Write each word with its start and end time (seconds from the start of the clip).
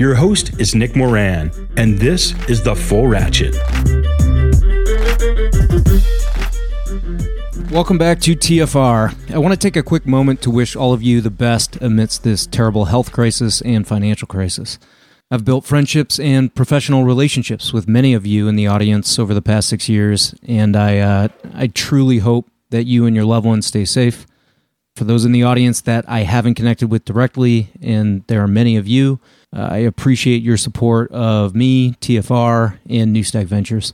Your 0.00 0.14
host 0.14 0.58
is 0.58 0.74
Nick 0.74 0.96
Moran, 0.96 1.50
and 1.76 1.98
this 1.98 2.32
is 2.48 2.62
The 2.62 2.74
Full 2.74 3.06
Ratchet. 3.06 3.54
Welcome 7.70 7.98
back 7.98 8.18
to 8.20 8.34
TFR. 8.34 9.30
I 9.30 9.36
want 9.36 9.52
to 9.52 9.58
take 9.58 9.76
a 9.76 9.82
quick 9.82 10.06
moment 10.06 10.40
to 10.40 10.50
wish 10.50 10.74
all 10.74 10.94
of 10.94 11.02
you 11.02 11.20
the 11.20 11.28
best 11.28 11.76
amidst 11.82 12.22
this 12.24 12.46
terrible 12.46 12.86
health 12.86 13.12
crisis 13.12 13.60
and 13.60 13.86
financial 13.86 14.26
crisis. 14.26 14.78
I've 15.30 15.44
built 15.44 15.66
friendships 15.66 16.18
and 16.18 16.54
professional 16.54 17.04
relationships 17.04 17.74
with 17.74 17.86
many 17.86 18.14
of 18.14 18.24
you 18.24 18.48
in 18.48 18.56
the 18.56 18.68
audience 18.68 19.18
over 19.18 19.34
the 19.34 19.42
past 19.42 19.68
six 19.68 19.86
years, 19.86 20.34
and 20.48 20.76
I, 20.76 20.96
uh, 20.96 21.28
I 21.52 21.66
truly 21.66 22.20
hope 22.20 22.48
that 22.70 22.84
you 22.84 23.04
and 23.04 23.14
your 23.14 23.26
loved 23.26 23.44
ones 23.44 23.66
stay 23.66 23.84
safe. 23.84 24.26
For 24.96 25.04
those 25.04 25.26
in 25.26 25.32
the 25.32 25.42
audience 25.42 25.82
that 25.82 26.08
I 26.08 26.20
haven't 26.20 26.54
connected 26.54 26.90
with 26.90 27.04
directly, 27.04 27.68
and 27.82 28.26
there 28.28 28.42
are 28.42 28.48
many 28.48 28.78
of 28.78 28.88
you, 28.88 29.20
uh, 29.52 29.68
I 29.70 29.78
appreciate 29.78 30.42
your 30.42 30.56
support 30.56 31.10
of 31.12 31.54
me, 31.54 31.92
TFR, 31.94 32.78
and 32.88 33.14
Newstack 33.14 33.46
Ventures. 33.46 33.92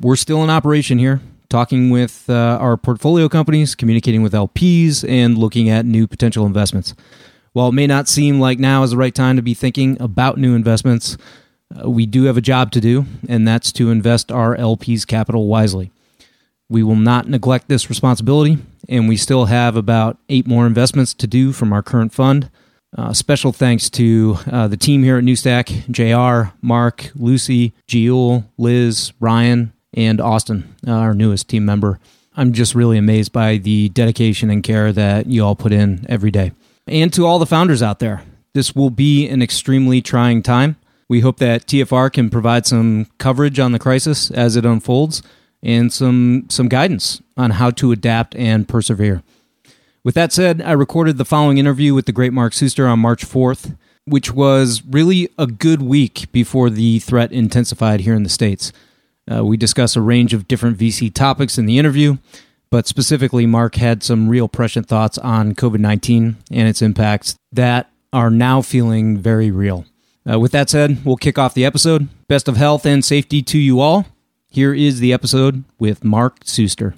We're 0.00 0.16
still 0.16 0.42
in 0.42 0.50
operation 0.50 0.98
here, 0.98 1.20
talking 1.48 1.90
with 1.90 2.24
uh, 2.28 2.58
our 2.60 2.76
portfolio 2.76 3.28
companies, 3.28 3.74
communicating 3.74 4.22
with 4.22 4.32
LPs, 4.32 5.08
and 5.08 5.38
looking 5.38 5.68
at 5.68 5.86
new 5.86 6.06
potential 6.06 6.46
investments. 6.46 6.94
While 7.52 7.68
it 7.68 7.72
may 7.72 7.86
not 7.86 8.08
seem 8.08 8.40
like 8.40 8.58
now 8.58 8.82
is 8.82 8.90
the 8.90 8.96
right 8.96 9.14
time 9.14 9.36
to 9.36 9.42
be 9.42 9.54
thinking 9.54 10.00
about 10.00 10.38
new 10.38 10.54
investments, 10.54 11.16
uh, 11.76 11.90
we 11.90 12.06
do 12.06 12.24
have 12.24 12.36
a 12.36 12.42
job 12.42 12.70
to 12.72 12.80
do, 12.80 13.06
and 13.28 13.46
that's 13.46 13.72
to 13.72 13.90
invest 13.90 14.32
our 14.32 14.56
LPs' 14.56 15.06
capital 15.06 15.46
wisely. 15.46 15.90
We 16.68 16.82
will 16.82 16.96
not 16.96 17.28
neglect 17.28 17.68
this 17.68 17.88
responsibility, 17.88 18.58
and 18.88 19.08
we 19.08 19.16
still 19.16 19.46
have 19.46 19.76
about 19.76 20.18
eight 20.28 20.46
more 20.46 20.66
investments 20.66 21.14
to 21.14 21.26
do 21.26 21.52
from 21.52 21.72
our 21.72 21.82
current 21.82 22.12
fund. 22.12 22.50
Uh, 22.96 23.12
special 23.12 23.52
thanks 23.52 23.90
to 23.90 24.38
uh, 24.50 24.66
the 24.66 24.76
team 24.76 25.02
here 25.02 25.18
at 25.18 25.24
Newstack 25.24 25.88
JR, 25.90 26.54
Mark, 26.62 27.10
Lucy, 27.14 27.72
Giul, 27.86 28.44
Liz, 28.56 29.12
Ryan, 29.20 29.72
and 29.94 30.20
Austin, 30.20 30.74
uh, 30.86 30.92
our 30.92 31.14
newest 31.14 31.48
team 31.48 31.64
member. 31.64 32.00
I'm 32.36 32.52
just 32.52 32.74
really 32.74 32.96
amazed 32.96 33.32
by 33.32 33.58
the 33.58 33.88
dedication 33.90 34.48
and 34.48 34.62
care 34.62 34.92
that 34.92 35.26
you 35.26 35.44
all 35.44 35.56
put 35.56 35.72
in 35.72 36.06
every 36.08 36.30
day. 36.30 36.52
And 36.86 37.12
to 37.12 37.26
all 37.26 37.38
the 37.38 37.46
founders 37.46 37.82
out 37.82 37.98
there, 37.98 38.22
this 38.54 38.74
will 38.74 38.90
be 38.90 39.28
an 39.28 39.42
extremely 39.42 40.00
trying 40.00 40.42
time. 40.42 40.76
We 41.08 41.20
hope 41.20 41.38
that 41.38 41.66
TFR 41.66 42.12
can 42.12 42.30
provide 42.30 42.66
some 42.66 43.06
coverage 43.18 43.58
on 43.58 43.72
the 43.72 43.78
crisis 43.78 44.30
as 44.30 44.56
it 44.56 44.64
unfolds 44.64 45.22
and 45.62 45.92
some 45.92 46.46
some 46.48 46.68
guidance 46.68 47.20
on 47.36 47.52
how 47.52 47.70
to 47.72 47.92
adapt 47.92 48.36
and 48.36 48.68
persevere. 48.68 49.22
With 50.08 50.14
that 50.14 50.32
said, 50.32 50.62
I 50.62 50.72
recorded 50.72 51.18
the 51.18 51.26
following 51.26 51.58
interview 51.58 51.92
with 51.92 52.06
the 52.06 52.12
great 52.12 52.32
Mark 52.32 52.54
Suster 52.54 52.90
on 52.90 52.98
March 52.98 53.26
4th, 53.26 53.76
which 54.06 54.32
was 54.32 54.82
really 54.88 55.28
a 55.36 55.46
good 55.46 55.82
week 55.82 56.32
before 56.32 56.70
the 56.70 56.98
threat 57.00 57.30
intensified 57.30 58.00
here 58.00 58.14
in 58.14 58.22
the 58.22 58.30
States. 58.30 58.72
Uh, 59.30 59.44
we 59.44 59.58
discuss 59.58 59.96
a 59.96 60.00
range 60.00 60.32
of 60.32 60.48
different 60.48 60.78
VC 60.78 61.12
topics 61.12 61.58
in 61.58 61.66
the 61.66 61.78
interview, 61.78 62.16
but 62.70 62.86
specifically, 62.86 63.44
Mark 63.44 63.74
had 63.74 64.02
some 64.02 64.30
real 64.30 64.48
prescient 64.48 64.86
thoughts 64.88 65.18
on 65.18 65.54
COVID 65.54 65.80
19 65.80 66.38
and 66.50 66.68
its 66.68 66.80
impacts 66.80 67.36
that 67.52 67.90
are 68.10 68.30
now 68.30 68.62
feeling 68.62 69.18
very 69.18 69.50
real. 69.50 69.84
Uh, 70.26 70.40
with 70.40 70.52
that 70.52 70.70
said, 70.70 71.04
we'll 71.04 71.16
kick 71.16 71.38
off 71.38 71.52
the 71.52 71.66
episode. 71.66 72.08
Best 72.28 72.48
of 72.48 72.56
health 72.56 72.86
and 72.86 73.04
safety 73.04 73.42
to 73.42 73.58
you 73.58 73.80
all. 73.80 74.06
Here 74.48 74.72
is 74.72 75.00
the 75.00 75.12
episode 75.12 75.64
with 75.78 76.02
Mark 76.02 76.44
Suster. 76.44 76.94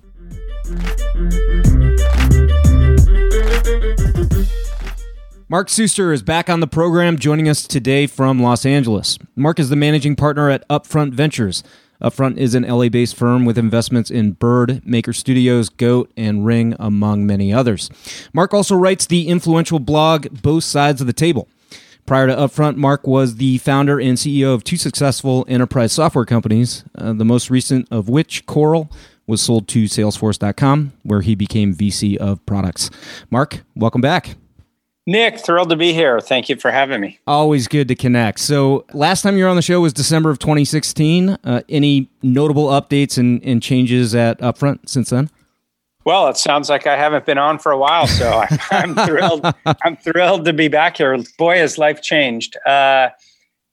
Mark 5.50 5.66
Suster 5.66 6.14
is 6.14 6.22
back 6.22 6.48
on 6.48 6.60
the 6.60 6.68
program, 6.68 7.18
joining 7.18 7.48
us 7.48 7.66
today 7.66 8.06
from 8.06 8.40
Los 8.40 8.64
Angeles. 8.64 9.18
Mark 9.34 9.58
is 9.58 9.68
the 9.68 9.74
managing 9.74 10.14
partner 10.14 10.48
at 10.48 10.66
Upfront 10.68 11.12
Ventures. 11.12 11.64
Upfront 12.00 12.36
is 12.36 12.54
an 12.54 12.62
LA 12.62 12.88
based 12.88 13.16
firm 13.16 13.44
with 13.44 13.58
investments 13.58 14.12
in 14.12 14.30
Bird, 14.30 14.80
Maker 14.86 15.12
Studios, 15.12 15.68
Goat, 15.68 16.08
and 16.16 16.46
Ring, 16.46 16.76
among 16.78 17.26
many 17.26 17.52
others. 17.52 17.90
Mark 18.32 18.54
also 18.54 18.76
writes 18.76 19.06
the 19.06 19.26
influential 19.26 19.80
blog 19.80 20.40
Both 20.40 20.62
Sides 20.62 21.00
of 21.00 21.08
the 21.08 21.12
Table. 21.12 21.48
Prior 22.06 22.28
to 22.28 22.36
Upfront, 22.36 22.76
Mark 22.76 23.08
was 23.08 23.34
the 23.34 23.58
founder 23.58 23.98
and 23.98 24.18
CEO 24.18 24.54
of 24.54 24.62
two 24.62 24.76
successful 24.76 25.44
enterprise 25.48 25.90
software 25.90 26.24
companies, 26.24 26.84
uh, 26.94 27.12
the 27.12 27.24
most 27.24 27.50
recent 27.50 27.88
of 27.90 28.08
which, 28.08 28.46
Koral, 28.46 28.88
was 29.26 29.42
sold 29.42 29.66
to 29.66 29.86
Salesforce.com, 29.86 30.92
where 31.02 31.22
he 31.22 31.34
became 31.34 31.74
VC 31.74 32.16
of 32.16 32.46
products. 32.46 32.88
Mark, 33.30 33.64
welcome 33.74 34.00
back. 34.00 34.36
Nick, 35.06 35.38
thrilled 35.38 35.70
to 35.70 35.76
be 35.76 35.92
here. 35.92 36.20
Thank 36.20 36.48
you 36.48 36.56
for 36.56 36.70
having 36.70 37.00
me. 37.00 37.18
Always 37.26 37.68
good 37.68 37.88
to 37.88 37.94
connect. 37.94 38.38
So, 38.38 38.84
last 38.92 39.22
time 39.22 39.36
you 39.36 39.44
were 39.44 39.50
on 39.50 39.56
the 39.56 39.62
show 39.62 39.80
was 39.80 39.92
December 39.92 40.30
of 40.30 40.38
2016. 40.38 41.30
Uh, 41.42 41.62
any 41.68 42.08
notable 42.22 42.66
updates 42.66 43.16
and, 43.16 43.42
and, 43.42 43.62
changes 43.62 44.14
at 44.14 44.38
Upfront 44.40 44.88
since 44.88 45.10
then? 45.10 45.30
Well, 46.04 46.28
it 46.28 46.36
sounds 46.36 46.68
like 46.68 46.86
I 46.86 46.96
haven't 46.96 47.24
been 47.24 47.38
on 47.38 47.58
for 47.58 47.72
a 47.72 47.78
while, 47.78 48.06
so 48.06 48.30
I'm, 48.70 48.98
I'm 48.98 49.06
thrilled. 49.06 49.54
I'm 49.84 49.96
thrilled 49.96 50.44
to 50.44 50.52
be 50.52 50.68
back 50.68 50.98
here. 50.98 51.16
Boy, 51.38 51.56
has 51.58 51.78
life 51.78 52.02
changed. 52.02 52.56
Uh, 52.66 53.08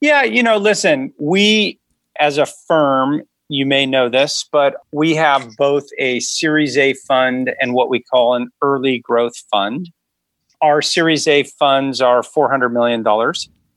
yeah, 0.00 0.22
you 0.22 0.42
know, 0.42 0.56
listen, 0.56 1.12
we 1.18 1.78
as 2.18 2.38
a 2.38 2.46
firm, 2.46 3.22
you 3.48 3.66
may 3.66 3.86
know 3.86 4.08
this, 4.08 4.48
but 4.50 4.76
we 4.92 5.14
have 5.14 5.56
both 5.56 5.88
a 5.98 6.20
Series 6.20 6.76
A 6.76 6.94
fund 6.94 7.54
and 7.60 7.74
what 7.74 7.90
we 7.90 8.02
call 8.02 8.34
an 8.34 8.50
early 8.62 8.98
growth 8.98 9.36
fund 9.50 9.90
our 10.60 10.82
Series 10.82 11.26
A 11.26 11.44
funds 11.44 12.00
are 12.00 12.22
$400 12.22 12.72
million, 12.72 13.04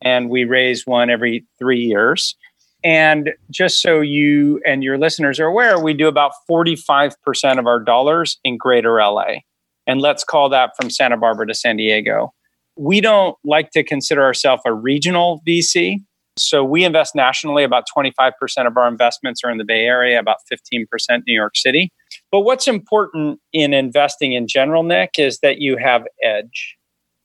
and 0.01 0.29
we 0.29 0.45
raise 0.45 0.85
one 0.85 1.09
every 1.09 1.45
three 1.59 1.81
years. 1.81 2.35
And 2.83 3.31
just 3.51 3.81
so 3.81 4.01
you 4.01 4.59
and 4.65 4.83
your 4.83 4.97
listeners 4.97 5.39
are 5.39 5.45
aware, 5.45 5.79
we 5.79 5.93
do 5.93 6.07
about 6.07 6.31
45% 6.49 7.59
of 7.59 7.67
our 7.67 7.79
dollars 7.79 8.39
in 8.43 8.57
greater 8.57 8.97
LA. 8.97 9.41
And 9.85 10.01
let's 10.01 10.23
call 10.23 10.49
that 10.49 10.71
from 10.79 10.89
Santa 10.89 11.17
Barbara 11.17 11.47
to 11.47 11.53
San 11.53 11.77
Diego. 11.77 12.33
We 12.75 13.01
don't 13.01 13.35
like 13.43 13.71
to 13.71 13.83
consider 13.83 14.23
ourselves 14.23 14.63
a 14.65 14.73
regional 14.73 15.41
VC. 15.47 15.97
So 16.37 16.63
we 16.63 16.83
invest 16.85 17.13
nationally. 17.15 17.63
About 17.63 17.85
25% 17.95 18.31
of 18.67 18.77
our 18.77 18.87
investments 18.87 19.41
are 19.43 19.51
in 19.51 19.57
the 19.57 19.65
Bay 19.65 19.85
Area, 19.85 20.19
about 20.19 20.37
15% 20.51 20.87
New 21.27 21.33
York 21.33 21.57
City. 21.57 21.91
But 22.31 22.41
what's 22.41 22.67
important 22.67 23.39
in 23.51 23.73
investing 23.73 24.33
in 24.33 24.47
general, 24.47 24.83
Nick, 24.83 25.11
is 25.17 25.39
that 25.39 25.59
you 25.59 25.77
have 25.77 26.05
edge, 26.23 26.77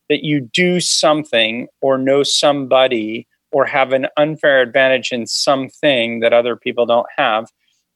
that 0.09 0.25
you 0.25 0.41
do 0.41 0.81
something 0.81 1.69
or 1.81 1.99
know 1.99 2.23
somebody 2.23 3.27
or 3.53 3.65
have 3.65 3.93
an 3.93 4.07
unfair 4.17 4.61
advantage 4.61 5.13
in 5.13 5.27
something 5.27 6.21
that 6.21 6.33
other 6.33 6.57
people 6.57 6.85
don't 6.85 7.07
have. 7.17 7.47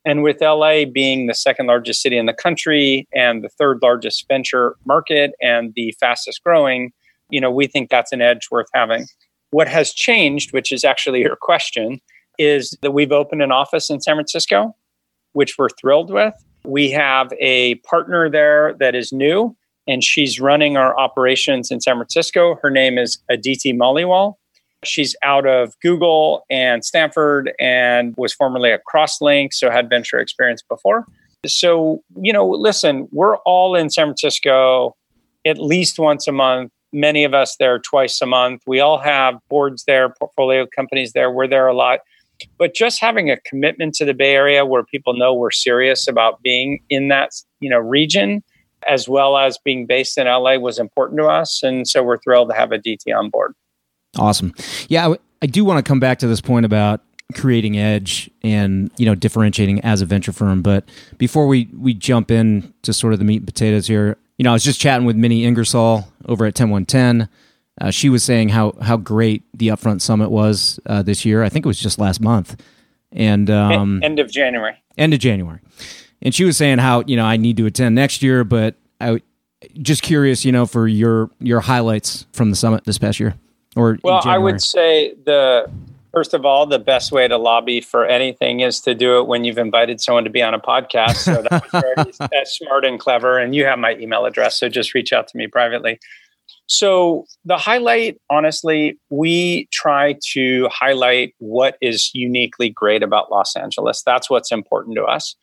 And 0.04 0.22
with 0.22 0.40
LA 0.40 0.84
being 0.86 1.26
the 1.26 1.34
second 1.34 1.66
largest 1.66 2.00
city 2.00 2.16
in 2.16 2.26
the 2.26 2.32
country 2.32 3.06
and 3.14 3.44
the 3.44 3.50
third 3.50 3.80
largest 3.82 4.26
venture 4.28 4.76
market 4.86 5.32
and 5.42 5.74
the 5.74 5.94
fastest 6.00 6.42
growing, 6.42 6.92
you 7.28 7.40
know, 7.40 7.50
we 7.50 7.66
think 7.66 7.90
that's 7.90 8.12
an 8.12 8.22
edge 8.22 8.48
worth 8.50 8.68
having. 8.72 9.06
What 9.50 9.68
has 9.68 9.92
changed, 9.92 10.52
which 10.52 10.72
is 10.72 10.84
actually 10.84 11.20
your 11.20 11.36
question, 11.36 12.00
is 12.38 12.76
that 12.82 12.92
we've 12.92 13.12
opened 13.12 13.42
an 13.42 13.52
office 13.52 13.90
in 13.90 14.00
San 14.00 14.16
Francisco, 14.16 14.74
which 15.32 15.58
we're 15.58 15.68
thrilled 15.68 16.10
with. 16.10 16.34
We 16.64 16.90
have 16.90 17.32
a 17.40 17.76
partner 17.76 18.30
there 18.30 18.74
that 18.80 18.94
is 18.94 19.12
new, 19.12 19.56
and 19.86 20.04
she's 20.04 20.40
running 20.40 20.76
our 20.76 20.98
operations 20.98 21.70
in 21.70 21.80
San 21.80 21.96
Francisco. 21.96 22.58
Her 22.62 22.70
name 22.70 22.98
is 22.98 23.18
Aditi 23.28 23.72
Maliwal. 23.72 24.34
She's 24.84 25.14
out 25.22 25.46
of 25.46 25.74
Google 25.80 26.44
and 26.48 26.84
Stanford 26.84 27.52
and 27.60 28.14
was 28.16 28.32
formerly 28.32 28.72
at 28.72 28.82
Crosslink, 28.90 29.52
so 29.52 29.70
had 29.70 29.90
venture 29.90 30.18
experience 30.18 30.62
before. 30.62 31.06
So, 31.46 32.02
you 32.16 32.32
know, 32.32 32.48
listen, 32.48 33.08
we're 33.12 33.36
all 33.38 33.74
in 33.74 33.90
San 33.90 34.06
Francisco 34.06 34.96
at 35.46 35.58
least 35.58 35.98
once 35.98 36.26
a 36.28 36.32
month. 36.32 36.70
Many 36.92 37.24
of 37.24 37.34
us 37.34 37.56
there 37.58 37.78
twice 37.78 38.20
a 38.20 38.26
month. 38.26 38.62
We 38.66 38.80
all 38.80 38.98
have 38.98 39.38
boards 39.48 39.84
there, 39.84 40.08
portfolio 40.08 40.66
companies 40.66 41.12
there. 41.12 41.30
We're 41.30 41.46
there 41.46 41.66
a 41.66 41.74
lot. 41.74 42.00
But 42.58 42.74
just 42.74 43.00
having 43.00 43.30
a 43.30 43.36
commitment 43.40 43.94
to 43.96 44.04
the 44.04 44.14
Bay 44.14 44.34
Area 44.34 44.64
where 44.64 44.82
people 44.82 45.14
know 45.14 45.34
we're 45.34 45.50
serious 45.50 46.08
about 46.08 46.42
being 46.42 46.80
in 46.88 47.08
that, 47.08 47.30
you 47.60 47.68
know, 47.68 47.78
region 47.78 48.42
as 48.88 49.08
well 49.08 49.36
as 49.36 49.58
being 49.58 49.86
based 49.86 50.16
in 50.16 50.26
LA 50.26 50.56
was 50.56 50.78
important 50.78 51.18
to 51.20 51.26
us. 51.26 51.62
And 51.62 51.86
so 51.86 52.02
we're 52.02 52.18
thrilled 52.18 52.48
to 52.48 52.54
have 52.54 52.72
Aditi 52.72 53.12
on 53.12 53.28
board. 53.28 53.54
Awesome. 54.18 54.54
Yeah, 54.88 55.14
I 55.42 55.46
do 55.46 55.64
want 55.64 55.84
to 55.84 55.88
come 55.88 56.00
back 56.00 56.18
to 56.20 56.26
this 56.26 56.40
point 56.40 56.66
about 56.66 57.02
creating 57.34 57.78
edge 57.78 58.30
and 58.42 58.90
you 58.96 59.06
know 59.06 59.14
differentiating 59.14 59.80
as 59.80 60.00
a 60.00 60.06
venture 60.06 60.32
firm. 60.32 60.62
But 60.62 60.84
before 61.18 61.46
we 61.46 61.68
we 61.76 61.94
jump 61.94 62.30
in 62.30 62.72
to 62.82 62.92
sort 62.92 63.12
of 63.12 63.18
the 63.18 63.24
meat 63.24 63.38
and 63.38 63.46
potatoes 63.46 63.86
here, 63.86 64.16
you 64.38 64.44
know, 64.44 64.50
I 64.50 64.52
was 64.54 64.64
just 64.64 64.80
chatting 64.80 65.06
with 65.06 65.16
Minnie 65.16 65.44
Ingersoll 65.44 66.08
over 66.26 66.46
at 66.46 66.54
Ten 66.54 66.70
One 66.70 66.86
Ten. 66.86 67.28
Uh, 67.80 67.90
she 67.90 68.08
was 68.08 68.22
saying 68.22 68.50
how 68.50 68.72
how 68.80 68.96
great 68.96 69.42
the 69.54 69.68
Upfront 69.68 70.00
Summit 70.00 70.30
was 70.30 70.80
uh, 70.86 71.02
this 71.02 71.24
year. 71.24 71.42
I 71.42 71.48
think 71.48 71.64
it 71.64 71.68
was 71.68 71.78
just 71.78 71.98
last 71.98 72.20
month, 72.20 72.60
and 73.12 73.50
um, 73.50 74.00
end 74.02 74.18
of 74.18 74.30
January. 74.30 74.76
End 74.98 75.14
of 75.14 75.20
January, 75.20 75.60
and 76.22 76.34
she 76.34 76.44
was 76.44 76.56
saying 76.56 76.78
how 76.78 77.02
you 77.06 77.16
know 77.16 77.24
I 77.24 77.36
need 77.36 77.56
to 77.58 77.66
attend 77.66 77.94
next 77.94 78.22
year, 78.22 78.44
but 78.44 78.76
I 79.00 79.20
just 79.80 80.02
curious, 80.02 80.44
you 80.44 80.52
know, 80.52 80.66
for 80.66 80.88
your 80.88 81.30
your 81.38 81.60
highlights 81.60 82.26
from 82.32 82.50
the 82.50 82.56
summit 82.56 82.84
this 82.84 82.98
past 82.98 83.20
year. 83.20 83.34
Or 83.76 83.98
well, 84.02 84.22
I 84.24 84.38
would 84.38 84.60
say 84.60 85.14
the 85.24 85.70
first 86.12 86.34
of 86.34 86.44
all, 86.44 86.66
the 86.66 86.78
best 86.78 87.12
way 87.12 87.28
to 87.28 87.36
lobby 87.36 87.80
for 87.80 88.04
anything 88.04 88.60
is 88.60 88.80
to 88.80 88.94
do 88.94 89.18
it 89.18 89.26
when 89.26 89.44
you've 89.44 89.58
invited 89.58 90.00
someone 90.00 90.24
to 90.24 90.30
be 90.30 90.42
on 90.42 90.54
a 90.54 90.58
podcast. 90.58 91.16
So 91.16 91.42
that 91.42 91.70
very 91.70 92.28
that's 92.30 92.56
smart 92.56 92.84
and 92.84 92.98
clever. 92.98 93.38
And 93.38 93.54
you 93.54 93.64
have 93.64 93.78
my 93.78 93.96
email 93.96 94.24
address, 94.24 94.58
so 94.58 94.68
just 94.68 94.94
reach 94.94 95.12
out 95.12 95.28
to 95.28 95.36
me 95.36 95.46
privately. 95.46 95.98
So 96.66 97.26
the 97.44 97.56
highlight, 97.56 98.20
honestly, 98.30 98.98
we 99.10 99.68
try 99.72 100.16
to 100.32 100.68
highlight 100.70 101.34
what 101.38 101.76
is 101.80 102.10
uniquely 102.14 102.70
great 102.70 103.02
about 103.02 103.30
Los 103.30 103.56
Angeles. 103.56 104.02
That's 104.04 104.30
what's 104.30 104.52
important 104.52 104.96
to 104.96 105.04
us. 105.04 105.34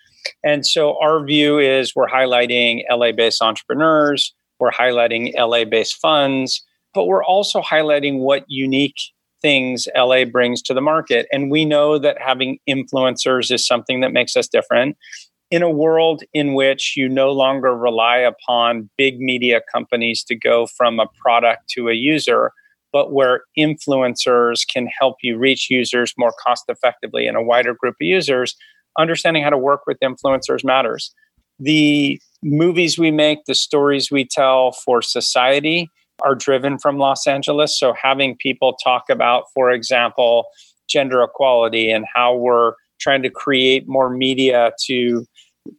And 0.44 0.66
so 0.66 0.98
our 1.02 1.24
view 1.26 1.60
is 1.60 1.94
we're 1.96 2.08
highlighting 2.08 2.84
LA 2.90 3.12
based 3.12 3.42
entrepreneurs, 3.42 4.34
we're 4.60 4.72
highlighting 4.72 5.34
LA 5.38 5.66
based 5.66 5.96
funds, 5.96 6.64
but 6.94 7.06
we're 7.06 7.24
also 7.24 7.62
highlighting 7.62 8.20
what 8.20 8.44
unique 8.48 8.98
things 9.42 9.88
LA 9.96 10.26
brings 10.26 10.62
to 10.64 10.74
the 10.74 10.82
market. 10.82 11.28
And 11.32 11.52
we 11.52 11.66
know 11.66 11.98
that 12.00 12.18
having 12.20 12.60
influencers 12.70 13.52
is 13.52 13.66
something 13.66 14.02
that 14.02 14.14
makes 14.14 14.36
us 14.36 14.48
different. 14.48 14.98
In 15.50 15.62
a 15.62 15.70
world 15.70 16.24
in 16.34 16.56
which 16.56 16.96
you 16.98 17.08
no 17.08 17.32
longer 17.32 17.76
rely 17.76 18.18
upon 18.18 18.90
big 18.98 19.20
media 19.20 19.62
companies 19.72 20.24
to 20.26 20.36
go 20.36 20.68
from 20.68 21.00
a 21.00 21.08
product 21.22 21.70
to 21.70 21.88
a 21.88 21.94
user, 21.94 22.52
but 22.92 23.14
where 23.14 23.44
influencers 23.58 24.68
can 24.68 24.88
help 25.00 25.18
you 25.22 25.38
reach 25.38 25.70
users 25.70 26.14
more 26.18 26.34
cost 26.44 26.66
effectively 26.68 27.28
and 27.28 27.38
a 27.38 27.42
wider 27.42 27.74
group 27.74 27.94
of 27.94 28.06
users, 28.06 28.56
understanding 28.98 29.44
how 29.44 29.50
to 29.50 29.58
work 29.58 29.82
with 29.88 29.98
influencers 30.04 30.66
matters. 30.66 31.14
The 31.60 32.20
movies 32.44 33.00
we 33.00 33.12
make, 33.12 33.46
the 33.46 33.56
stories 33.56 34.12
we 34.12 34.26
tell 34.26 34.72
for 34.72 35.02
society 35.02 35.90
are 36.22 36.36
driven 36.36 36.78
from 36.78 36.98
Los 36.98 37.28
Angeles. 37.28 37.78
So 37.78 37.94
having 37.94 38.36
people 38.36 38.74
talk 38.84 39.04
about, 39.10 39.46
for 39.54 39.72
example, 39.72 40.46
gender 40.90 41.22
equality 41.22 41.92
and 41.92 42.06
how 42.14 42.36
we're 42.36 42.74
trying 43.00 43.22
to 43.24 43.30
create 43.30 43.88
more 43.88 44.10
media 44.10 44.72
to 44.86 45.26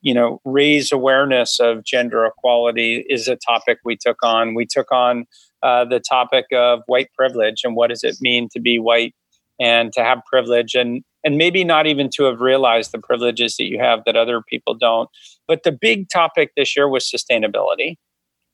you 0.02 0.12
know 0.12 0.38
raise 0.44 0.92
awareness 0.92 1.58
of 1.60 1.82
gender 1.82 2.26
equality 2.26 3.06
is 3.08 3.26
a 3.26 3.36
topic 3.36 3.78
we 3.84 3.96
took 3.96 4.18
on. 4.22 4.54
We 4.54 4.66
took 4.66 4.92
on 4.92 5.24
uh, 5.62 5.84
the 5.84 6.00
topic 6.00 6.46
of 6.52 6.82
white 6.86 7.08
privilege 7.16 7.62
and 7.64 7.74
what 7.74 7.88
does 7.88 8.04
it 8.04 8.16
mean 8.20 8.48
to 8.52 8.60
be 8.60 8.78
white 8.78 9.14
and 9.60 9.92
to 9.94 10.04
have 10.04 10.20
privilege 10.30 10.74
and 10.74 11.02
and 11.24 11.36
maybe 11.36 11.64
not 11.64 11.86
even 11.86 12.08
to 12.14 12.24
have 12.24 12.40
realized 12.40 12.92
the 12.92 12.98
privileges 12.98 13.56
that 13.56 13.64
you 13.64 13.78
have 13.80 14.02
that 14.06 14.14
other 14.14 14.40
people 14.40 14.74
don't. 14.74 15.10
But 15.48 15.64
the 15.64 15.72
big 15.72 16.08
topic 16.08 16.52
this 16.56 16.76
year 16.76 16.88
was 16.88 17.10
sustainability 17.10 17.96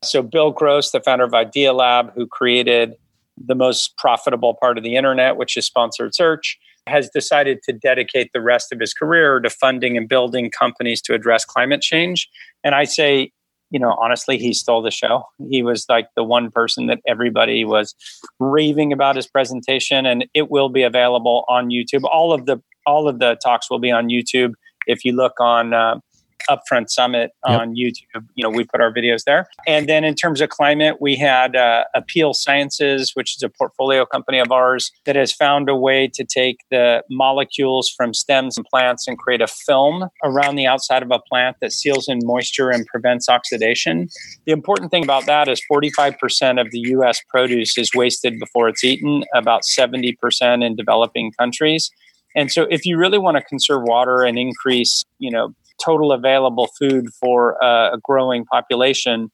so, 0.04 0.22
Bill 0.22 0.50
Gross, 0.50 0.90
the 0.90 1.00
founder 1.00 1.24
of 1.24 1.32
Idealab, 1.32 2.12
who 2.14 2.26
created 2.26 2.94
the 3.36 3.54
most 3.54 3.96
profitable 3.98 4.54
part 4.60 4.78
of 4.78 4.84
the 4.84 4.96
internet, 4.96 5.36
which 5.36 5.56
is 5.56 5.66
sponsored 5.66 6.14
search, 6.14 6.58
has 6.86 7.08
decided 7.10 7.62
to 7.64 7.72
dedicate 7.72 8.30
the 8.32 8.40
rest 8.40 8.72
of 8.72 8.80
his 8.80 8.92
career 8.92 9.40
to 9.40 9.50
funding 9.50 9.96
and 9.96 10.08
building 10.08 10.50
companies 10.50 11.00
to 11.02 11.14
address 11.14 11.44
climate 11.44 11.80
change. 11.80 12.28
And 12.62 12.74
I 12.74 12.84
say, 12.84 13.32
you 13.70 13.80
know, 13.80 13.96
honestly, 14.00 14.38
he 14.38 14.52
stole 14.52 14.82
the 14.82 14.90
show. 14.90 15.24
He 15.50 15.62
was 15.62 15.86
like 15.88 16.08
the 16.14 16.22
one 16.22 16.50
person 16.50 16.86
that 16.86 17.00
everybody 17.06 17.64
was 17.64 17.94
raving 18.38 18.92
about 18.92 19.16
his 19.16 19.26
presentation, 19.26 20.06
and 20.06 20.26
it 20.34 20.50
will 20.50 20.68
be 20.68 20.82
available 20.82 21.44
on 21.48 21.70
YouTube. 21.70 22.04
All 22.04 22.32
of 22.32 22.46
the 22.46 22.62
all 22.86 23.08
of 23.08 23.18
the 23.18 23.36
talks 23.42 23.70
will 23.70 23.78
be 23.78 23.90
on 23.90 24.08
YouTube. 24.08 24.52
If 24.86 25.04
you 25.04 25.12
look 25.12 25.40
on 25.40 25.72
uh, 25.72 25.98
Upfront 26.48 26.90
Summit 26.90 27.32
yep. 27.46 27.60
on 27.60 27.74
YouTube. 27.74 28.26
You 28.34 28.44
know, 28.44 28.50
we 28.50 28.64
put 28.64 28.80
our 28.80 28.92
videos 28.92 29.24
there. 29.24 29.48
And 29.66 29.88
then 29.88 30.04
in 30.04 30.14
terms 30.14 30.40
of 30.40 30.48
climate, 30.48 30.96
we 31.00 31.16
had 31.16 31.56
uh, 31.56 31.84
Apeel 31.96 32.34
Sciences, 32.34 33.12
which 33.14 33.36
is 33.36 33.42
a 33.42 33.48
portfolio 33.48 34.04
company 34.04 34.38
of 34.38 34.50
ours 34.52 34.92
that 35.04 35.16
has 35.16 35.32
found 35.32 35.68
a 35.68 35.76
way 35.76 36.08
to 36.14 36.24
take 36.24 36.58
the 36.70 37.02
molecules 37.10 37.88
from 37.88 38.14
stems 38.14 38.56
and 38.56 38.66
plants 38.66 39.06
and 39.06 39.18
create 39.18 39.40
a 39.40 39.46
film 39.46 40.08
around 40.22 40.56
the 40.56 40.66
outside 40.66 41.02
of 41.02 41.10
a 41.10 41.18
plant 41.18 41.56
that 41.60 41.72
seals 41.72 42.08
in 42.08 42.20
moisture 42.22 42.70
and 42.70 42.86
prevents 42.86 43.28
oxidation. 43.28 44.08
The 44.46 44.52
important 44.52 44.90
thing 44.90 45.04
about 45.04 45.26
that 45.26 45.48
is 45.48 45.62
45% 45.70 46.60
of 46.60 46.70
the 46.70 46.80
US 46.80 47.20
produce 47.28 47.76
is 47.78 47.90
wasted 47.94 48.38
before 48.38 48.68
it's 48.68 48.84
eaten, 48.84 49.24
about 49.34 49.62
70% 49.62 50.64
in 50.64 50.76
developing 50.76 51.32
countries. 51.38 51.90
And 52.34 52.50
so 52.50 52.66
if 52.70 52.84
you 52.84 52.96
really 52.98 53.18
want 53.18 53.36
to 53.36 53.42
conserve 53.42 53.82
water 53.82 54.22
and 54.22 54.38
increase, 54.38 55.04
you 55.18 55.30
know, 55.30 55.54
total 55.82 56.12
available 56.12 56.68
food 56.78 57.06
for 57.20 57.62
uh, 57.62 57.94
a 57.94 57.98
growing 58.02 58.44
population, 58.44 59.30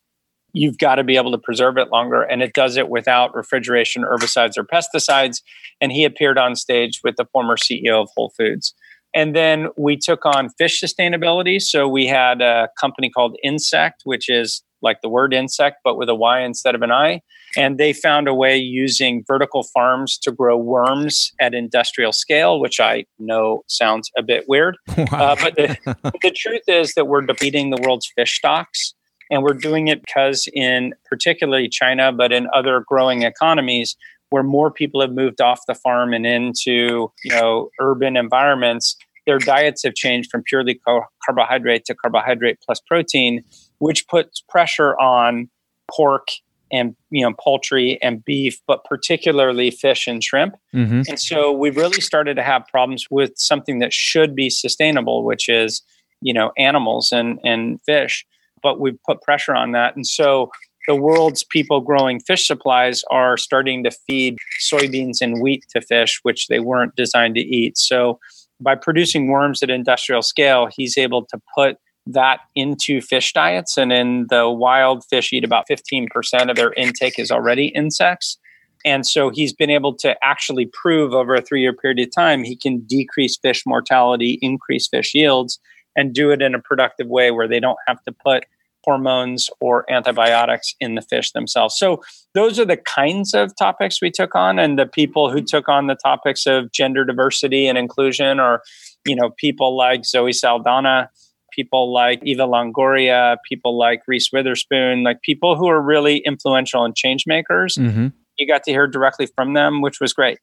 you've 0.53 0.79
got 0.79 0.97
to 0.97 1.05
be 1.05 1.17
able 1.17 1.31
to 1.33 1.39
preserve 1.39 1.77
it 1.77 1.89
longer. 1.91 2.23
And 2.23 2.43
it 2.43 2.53
does 2.53 2.77
it 2.77 2.89
without 2.89 3.35
refrigeration, 3.35 4.03
herbicides, 4.03 4.57
or 4.57 4.65
pesticides. 4.65 5.43
And 5.81 5.93
he 5.93 6.05
appeared 6.05 6.39
on 6.39 6.57
stage 6.57 7.01
with 7.05 7.17
the 7.17 7.27
former 7.33 7.57
CEO 7.57 8.03
of 8.03 8.09
Whole 8.17 8.33
Foods. 8.37 8.75
And 9.15 9.35
then 9.35 9.69
we 9.77 9.97
took 9.97 10.25
on 10.25 10.51
fish 10.51 10.81
sustainability. 10.81 11.61
So 11.61 11.89
we 11.89 12.07
had 12.07 12.41
a 12.41 12.69
company 12.81 13.11
called 13.11 13.37
Ynsect, 13.45 14.05
which 14.05 14.29
is 14.29 14.63
like 14.83 15.01
the 15.03 15.09
word 15.09 15.35
insect, 15.35 15.79
but 15.85 15.97
with 15.97 16.09
a 16.09 16.15
Y 16.15 16.41
instead 16.41 16.75
of 16.75 16.83
an 16.83 16.93
I. 16.93 17.23
And 17.57 17.79
they 17.79 17.93
found 17.93 18.29
a 18.29 18.35
way 18.35 18.57
using 18.57 19.25
vertical 19.27 19.65
farms 19.65 20.17
to 20.19 20.31
grow 20.31 20.57
worms 20.57 21.33
at 21.41 21.55
industrial 21.55 22.13
scale, 22.13 22.61
which 22.61 22.79
I 22.79 23.07
know 23.19 23.65
sounds 23.67 24.11
a 24.17 24.23
bit 24.23 24.45
weird. 24.49 24.77
Wow. 24.97 25.07
Uh, 25.21 25.37
but 25.41 25.55
the, 25.55 25.77
the 26.23 26.31
truth 26.31 26.63
is 26.67 26.95
that 26.95 27.07
we're 27.07 27.21
depleting 27.21 27.71
the 27.71 27.81
world's 27.83 28.11
fish 28.17 28.37
stocks. 28.37 28.95
And 29.31 29.43
we're 29.43 29.55
doing 29.55 29.89
it 29.89 30.01
because, 30.01 30.49
in 30.55 30.95
particularly 31.05 31.69
China, 31.69 32.11
but 32.11 32.33
in 32.33 32.49
other 32.53 32.83
growing 32.89 33.23
economies, 33.23 33.97
where 34.31 34.43
more 34.43 34.71
people 34.71 35.01
have 35.01 35.13
moved 35.13 35.41
off 35.41 35.61
the 35.67 35.75
farm 35.75 36.15
and 36.15 36.25
into 36.25 37.13
you 37.25 37.31
know 37.31 37.69
urban 37.81 38.17
environments, 38.17 38.97
their 39.27 39.39
diets 39.39 39.83
have 39.85 39.95
changed 39.95 40.31
from 40.31 40.43
purely 40.43 40.81
carbohydrate 41.25 41.85
to 41.85 41.95
carbohydrate 41.95 42.59
plus 42.65 42.81
protein, 42.81 43.45
which 43.81 44.07
puts 44.09 44.41
pressure 44.49 44.99
on 44.99 45.51
pork 45.91 46.29
and 46.73 46.95
you 47.11 47.23
know 47.23 47.35
poultry 47.39 48.01
and 48.01 48.25
beef 48.25 48.61
but 48.67 48.85
particularly 48.85 49.71
fish 49.71 50.07
and 50.07 50.23
shrimp. 50.23 50.55
Mm-hmm. 50.73 51.03
and 51.09 51.19
so 51.19 51.51
we've 51.51 51.77
really 51.77 52.01
started 52.01 52.35
to 52.37 52.43
have 52.45 52.65
problems 52.69 53.07
with 53.11 53.33
something 53.37 53.81
that 53.81 53.93
should 53.93 54.37
be 54.37 54.49
sustainable 54.49 55.25
which 55.25 55.49
is 55.49 55.83
you 56.21 56.33
know 56.33 56.53
animals 56.57 57.11
and 57.13 57.41
and 57.45 57.81
fish 57.83 58.25
but 58.63 58.81
we've 58.81 58.99
put 59.05 59.23
pressure 59.23 59.55
on 59.55 59.73
that. 59.73 59.97
And 59.97 60.07
so 60.07 60.51
the 60.87 60.95
world's 60.95 61.45
people 61.45 61.81
growing 61.81 62.21
fish 62.21 62.47
supplies 62.47 63.05
are 63.11 63.37
starting 63.37 63.85
to 63.85 63.91
feed 63.91 64.37
soybeans 64.61 65.21
and 65.21 65.41
wheat 65.41 65.65
to 65.71 65.81
fish 65.81 66.21
which 66.23 66.49
they 66.49 66.61
weren't 66.61 66.97
designed 66.97 67.35
to 67.37 67.41
eat. 67.41 67.77
So 67.79 68.19
by 68.61 68.75
producing 68.75 69.29
worms 69.29 69.63
at 69.63 69.71
industrial 69.71 70.23
scale 70.23 70.69
he's 70.75 70.99
able 70.99 71.25
to 71.27 71.41
put 71.55 71.77
that 72.07 72.41
into 72.55 73.01
fish 73.01 73.33
diets. 73.33 73.77
And 73.77 73.93
in 73.93 74.27
the 74.29 74.49
wild, 74.49 75.05
fish 75.09 75.33
eat 75.33 75.45
about 75.45 75.67
15% 75.71 76.09
of 76.51 76.57
their 76.57 76.73
intake 76.73 77.19
is 77.19 77.31
already 77.31 77.67
insects. 77.69 78.39
And 78.85 79.07
so 79.07 79.31
he's 79.31 79.53
been 79.53 79.71
able 79.71 79.95
to 79.97 80.17
actually 80.25 80.67
prove 80.67 81.13
over 81.13 81.35
a 81.35 81.43
three 81.43 81.61
year 81.61 81.75
period 81.75 82.01
of 82.01 82.15
time 82.15 82.45
he 82.45 82.57
can 82.57 82.81
decrease 82.81 83.37
fish 83.37 83.65
mortality, 83.67 84.39
increase 84.41 84.89
fish 84.89 85.15
yields, 85.15 85.59
and 85.97 86.15
do 86.15 86.31
it 86.31 86.41
in 86.41 86.55
a 86.55 86.61
productive 86.61 87.09
way 87.09 87.31
where 87.31 87.49
they 87.49 87.61
don't 87.61 87.79
have 87.87 88.03
to 88.05 88.13
put 88.25 88.45
hormones 88.85 89.51
or 89.61 89.91
antibiotics 89.93 90.75
in 90.81 90.95
the 90.95 91.03
fish 91.03 91.33
themselves. 91.33 91.77
So 91.77 92.03
those 92.35 92.59
are 92.59 92.65
the 92.65 92.79
kinds 92.79 93.35
of 93.35 93.55
topics 93.57 94.01
we 94.01 94.11
took 94.11 94.35
on 94.35 94.59
and 94.59 94.79
the 94.79 94.87
people 94.87 95.31
who 95.31 95.43
took 95.43 95.69
on 95.69 95.87
the 95.87 95.95
topics 95.95 96.47
of 96.47 96.73
gender 96.73 97.05
diversity 97.05 97.67
and 97.67 97.77
inclusion 97.77 98.41
or 98.41 98.63
you 99.05 99.17
know 99.17 99.31
people 99.37 99.77
like 99.77 100.05
Zoe 100.05 100.33
Saldana, 100.33 101.11
people 101.61 101.93
like 101.93 102.21
Eva 102.25 102.47
Longoria, 102.47 103.37
people 103.47 103.79
like 103.79 104.03
Reese 104.07 104.31
Witherspoon, 104.33 105.03
like 105.03 105.21
people 105.21 105.57
who 105.57 105.69
are 105.69 105.81
really 105.81 106.19
influential 106.19 106.85
and 106.85 106.97
change 106.97 107.27
makers. 107.27 107.77
Mm-hmm. 107.77 108.09
You 108.39 108.47
got 108.47 108.63
to 108.65 108.71
hear 108.71 108.87
directly 108.87 109.27
from 109.27 109.53
them, 109.53 109.83
which 109.83 110.01
was 110.01 110.15
great. 110.15 110.39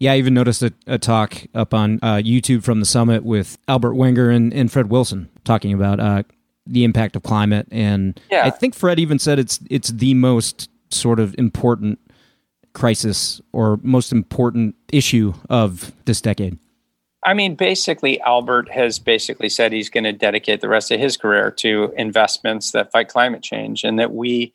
Yeah, 0.00 0.12
I 0.12 0.16
even 0.16 0.34
noticed 0.34 0.62
a, 0.62 0.72
a 0.86 0.98
talk 0.98 1.44
up 1.54 1.72
on 1.74 2.00
uh, 2.02 2.16
YouTube 2.16 2.64
from 2.64 2.80
the 2.80 2.86
summit 2.86 3.22
with 3.22 3.58
Albert 3.68 3.94
Wenger 3.94 4.30
and, 4.30 4.52
and 4.52 4.72
Fred 4.72 4.90
Wilson 4.90 5.28
talking 5.44 5.72
about 5.72 6.00
uh, 6.00 6.22
the 6.66 6.84
impact 6.84 7.16
of 7.16 7.22
climate, 7.22 7.68
and 7.70 8.18
yeah. 8.30 8.46
I 8.46 8.50
think 8.50 8.74
Fred 8.74 8.98
even 8.98 9.18
said 9.18 9.38
it's 9.38 9.60
it's 9.68 9.90
the 9.90 10.14
most 10.14 10.70
sort 10.90 11.20
of 11.20 11.34
important 11.38 11.98
crisis 12.72 13.40
or 13.52 13.78
most 13.82 14.10
important 14.10 14.74
issue 14.92 15.34
of 15.48 15.92
this 16.06 16.20
decade. 16.20 16.58
I 17.22 17.34
mean, 17.34 17.54
basically, 17.54 18.20
Albert 18.22 18.70
has 18.70 18.98
basically 18.98 19.50
said 19.50 19.72
he's 19.72 19.90
going 19.90 20.04
to 20.04 20.12
dedicate 20.12 20.62
the 20.62 20.68
rest 20.68 20.90
of 20.90 20.98
his 20.98 21.16
career 21.16 21.50
to 21.58 21.92
investments 21.96 22.72
that 22.72 22.90
fight 22.92 23.08
climate 23.08 23.42
change, 23.42 23.84
and 23.84 23.98
that 23.98 24.14
we 24.14 24.52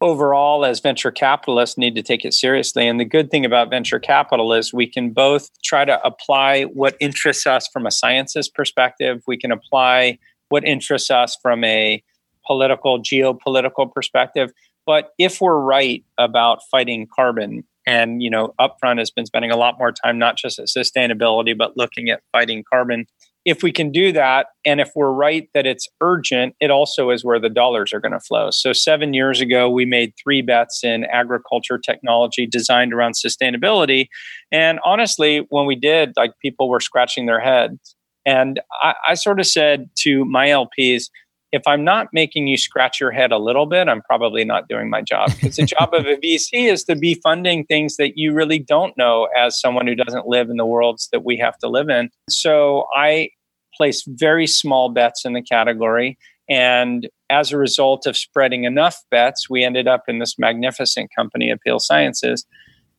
overall 0.00 0.64
as 0.64 0.80
venture 0.80 1.12
capitalists 1.12 1.78
need 1.78 1.94
to 1.94 2.02
take 2.02 2.24
it 2.24 2.34
seriously. 2.34 2.88
And 2.88 2.98
the 2.98 3.04
good 3.04 3.30
thing 3.30 3.44
about 3.44 3.70
venture 3.70 4.00
capital 4.00 4.52
is 4.52 4.72
we 4.72 4.86
can 4.86 5.10
both 5.10 5.48
try 5.62 5.84
to 5.84 6.02
apply 6.04 6.64
what 6.64 6.96
interests 6.98 7.46
us 7.46 7.68
from 7.68 7.86
a 7.86 7.90
sciences 7.90 8.48
perspective. 8.48 9.22
We 9.26 9.36
can 9.36 9.52
apply 9.52 10.18
what 10.48 10.64
interests 10.64 11.10
us 11.10 11.36
from 11.40 11.62
a 11.62 12.02
political 12.44 13.00
geopolitical 13.00 13.92
perspective. 13.92 14.52
But 14.86 15.12
if 15.18 15.40
we're 15.40 15.60
right 15.60 16.04
about 16.18 16.60
fighting 16.68 17.06
carbon 17.06 17.62
and 17.86 18.22
you 18.22 18.30
know 18.30 18.54
upfront 18.60 18.98
has 18.98 19.10
been 19.10 19.26
spending 19.26 19.50
a 19.50 19.56
lot 19.56 19.78
more 19.78 19.92
time 19.92 20.18
not 20.18 20.36
just 20.36 20.58
at 20.58 20.66
sustainability 20.66 21.56
but 21.56 21.76
looking 21.76 22.10
at 22.10 22.22
fighting 22.32 22.64
carbon 22.70 23.06
if 23.44 23.62
we 23.62 23.72
can 23.72 23.90
do 23.90 24.12
that, 24.12 24.46
and 24.64 24.80
if 24.80 24.92
we're 24.94 25.10
right 25.10 25.48
that 25.52 25.66
it's 25.66 25.88
urgent, 26.00 26.54
it 26.60 26.70
also 26.70 27.10
is 27.10 27.24
where 27.24 27.40
the 27.40 27.48
dollars 27.48 27.92
are 27.92 28.00
going 28.00 28.12
to 28.12 28.20
flow. 28.20 28.50
So, 28.50 28.72
seven 28.72 29.14
years 29.14 29.40
ago, 29.40 29.68
we 29.68 29.84
made 29.84 30.14
three 30.22 30.42
bets 30.42 30.84
in 30.84 31.04
agriculture 31.06 31.78
technology 31.78 32.46
designed 32.46 32.92
around 32.92 33.14
sustainability. 33.14 34.06
And 34.52 34.78
honestly, 34.84 35.44
when 35.48 35.66
we 35.66 35.74
did, 35.74 36.12
like 36.16 36.32
people 36.40 36.68
were 36.68 36.80
scratching 36.80 37.26
their 37.26 37.40
heads. 37.40 37.96
And 38.24 38.60
I, 38.80 38.94
I 39.08 39.14
sort 39.14 39.40
of 39.40 39.46
said 39.46 39.90
to 40.00 40.24
my 40.24 40.48
LPs, 40.48 41.06
if 41.52 41.62
I'm 41.66 41.84
not 41.84 42.08
making 42.12 42.46
you 42.48 42.56
scratch 42.56 42.98
your 42.98 43.10
head 43.10 43.30
a 43.30 43.38
little 43.38 43.66
bit, 43.66 43.86
I'm 43.86 44.00
probably 44.02 44.42
not 44.42 44.68
doing 44.68 44.88
my 44.88 45.02
job. 45.02 45.30
Because 45.34 45.56
the 45.56 45.66
job 45.66 45.92
of 45.92 46.06
a 46.06 46.16
VC 46.24 46.72
is 46.72 46.82
to 46.84 46.96
be 46.96 47.14
funding 47.14 47.64
things 47.64 47.96
that 47.96 48.16
you 48.16 48.32
really 48.32 48.58
don't 48.58 48.96
know 48.96 49.28
as 49.36 49.60
someone 49.60 49.86
who 49.86 49.94
doesn't 49.94 50.26
live 50.26 50.48
in 50.48 50.56
the 50.56 50.64
worlds 50.64 51.10
that 51.12 51.24
we 51.24 51.36
have 51.36 51.58
to 51.58 51.68
live 51.68 51.90
in. 51.90 52.10
So 52.30 52.86
I 52.96 53.28
place 53.76 54.02
very 54.06 54.46
small 54.46 54.88
bets 54.88 55.26
in 55.26 55.34
the 55.34 55.42
category. 55.42 56.18
And 56.48 57.08
as 57.28 57.52
a 57.52 57.58
result 57.58 58.06
of 58.06 58.16
spreading 58.16 58.64
enough 58.64 58.98
bets, 59.10 59.48
we 59.50 59.62
ended 59.62 59.86
up 59.86 60.04
in 60.08 60.18
this 60.18 60.38
magnificent 60.38 61.10
company, 61.14 61.52
Apeel 61.52 61.80
Sciences. 61.80 62.46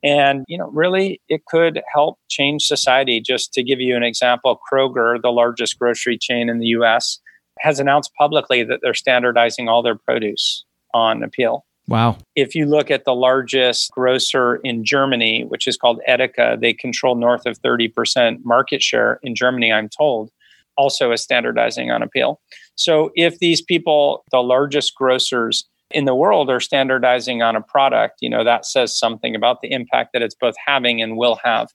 And, 0.03 0.43
you 0.48 0.57
know, 0.57 0.69
really 0.69 1.22
it 1.27 1.45
could 1.45 1.81
help 1.91 2.19
change 2.29 2.63
society. 2.63 3.19
Just 3.19 3.53
to 3.53 3.63
give 3.63 3.79
you 3.79 3.95
an 3.95 4.03
example, 4.03 4.60
Kroger, 4.72 5.19
the 5.22 5.31
largest 5.31 5.79
grocery 5.79 6.17
chain 6.19 6.50
in 6.50 6.60
the 6.60 6.67
US, 6.67 7.19
has 7.63 7.79
announced 7.79 8.12
publicly 8.20 8.63
that 8.63 8.82
they're 8.84 8.93
standardizing 8.93 9.70
all 9.70 9.82
their 9.82 9.96
produce 9.96 10.65
on 10.93 11.22
Apeel. 11.22 11.62
Wow. 11.88 12.17
If 12.36 12.55
you 12.55 12.65
look 12.65 12.91
at 12.91 13.05
the 13.05 13.15
largest 13.15 13.91
grocer 13.91 14.58
in 14.58 14.86
Germany, 14.86 15.46
which 15.46 15.67
is 15.67 15.77
called 15.77 16.01
Edeka, 16.08 16.60
they 16.60 16.74
control 16.74 17.15
north 17.15 17.46
of 17.46 17.62
30% 17.62 18.39
market 18.43 18.82
share 18.82 19.20
in 19.24 19.34
Germany, 19.34 19.72
I'm 19.72 19.89
told, 19.89 20.29
also 20.77 21.12
is 21.12 21.24
standardizing 21.24 21.89
on 21.89 22.01
Apeel. 22.01 22.38
So 22.75 23.12
if 23.15 23.39
these 23.39 23.62
people, 23.62 24.24
the 24.32 24.43
largest 24.43 24.96
grocers 24.96 25.67
in 25.91 26.05
the 26.05 26.15
world, 26.15 26.50
are 26.50 26.60
standardizing 26.60 27.41
on 27.41 27.55
a 27.55 27.62
product, 27.62 28.17
you 28.20 28.29
know, 28.29 28.43
that 28.43 28.65
says 28.65 28.98
something 28.98 29.36
about 29.36 29.62
the 29.62 29.72
impact 29.72 30.12
that 30.13 30.22
it's 30.22 30.36
both 30.36 30.55
having 30.65 31.01
and 31.01 31.15
will 31.17 31.39
have. 31.43 31.70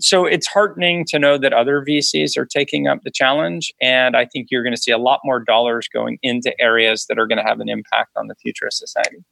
So 0.00 0.26
it's 0.26 0.46
heartening 0.46 1.04
to 1.08 1.18
know 1.18 1.38
that 1.38 1.52
other 1.52 1.84
VCs 1.86 2.36
are 2.36 2.46
taking 2.46 2.86
up 2.88 3.02
the 3.02 3.10
challenge. 3.10 3.72
And 3.80 4.16
I 4.16 4.24
think 4.24 4.48
you're 4.50 4.62
going 4.62 4.74
to 4.74 4.80
see 4.80 4.90
a 4.90 4.98
lot 4.98 5.20
more 5.24 5.40
dollars 5.40 5.88
going 5.92 6.18
into 6.22 6.52
areas 6.60 7.06
that 7.06 7.18
are 7.18 7.26
going 7.26 7.38
to 7.38 7.44
have 7.44 7.60
an 7.60 7.68
impact 7.68 8.10
on 8.16 8.26
the 8.26 8.34
future 8.36 8.66
of 8.66 8.72
society. 8.72 9.24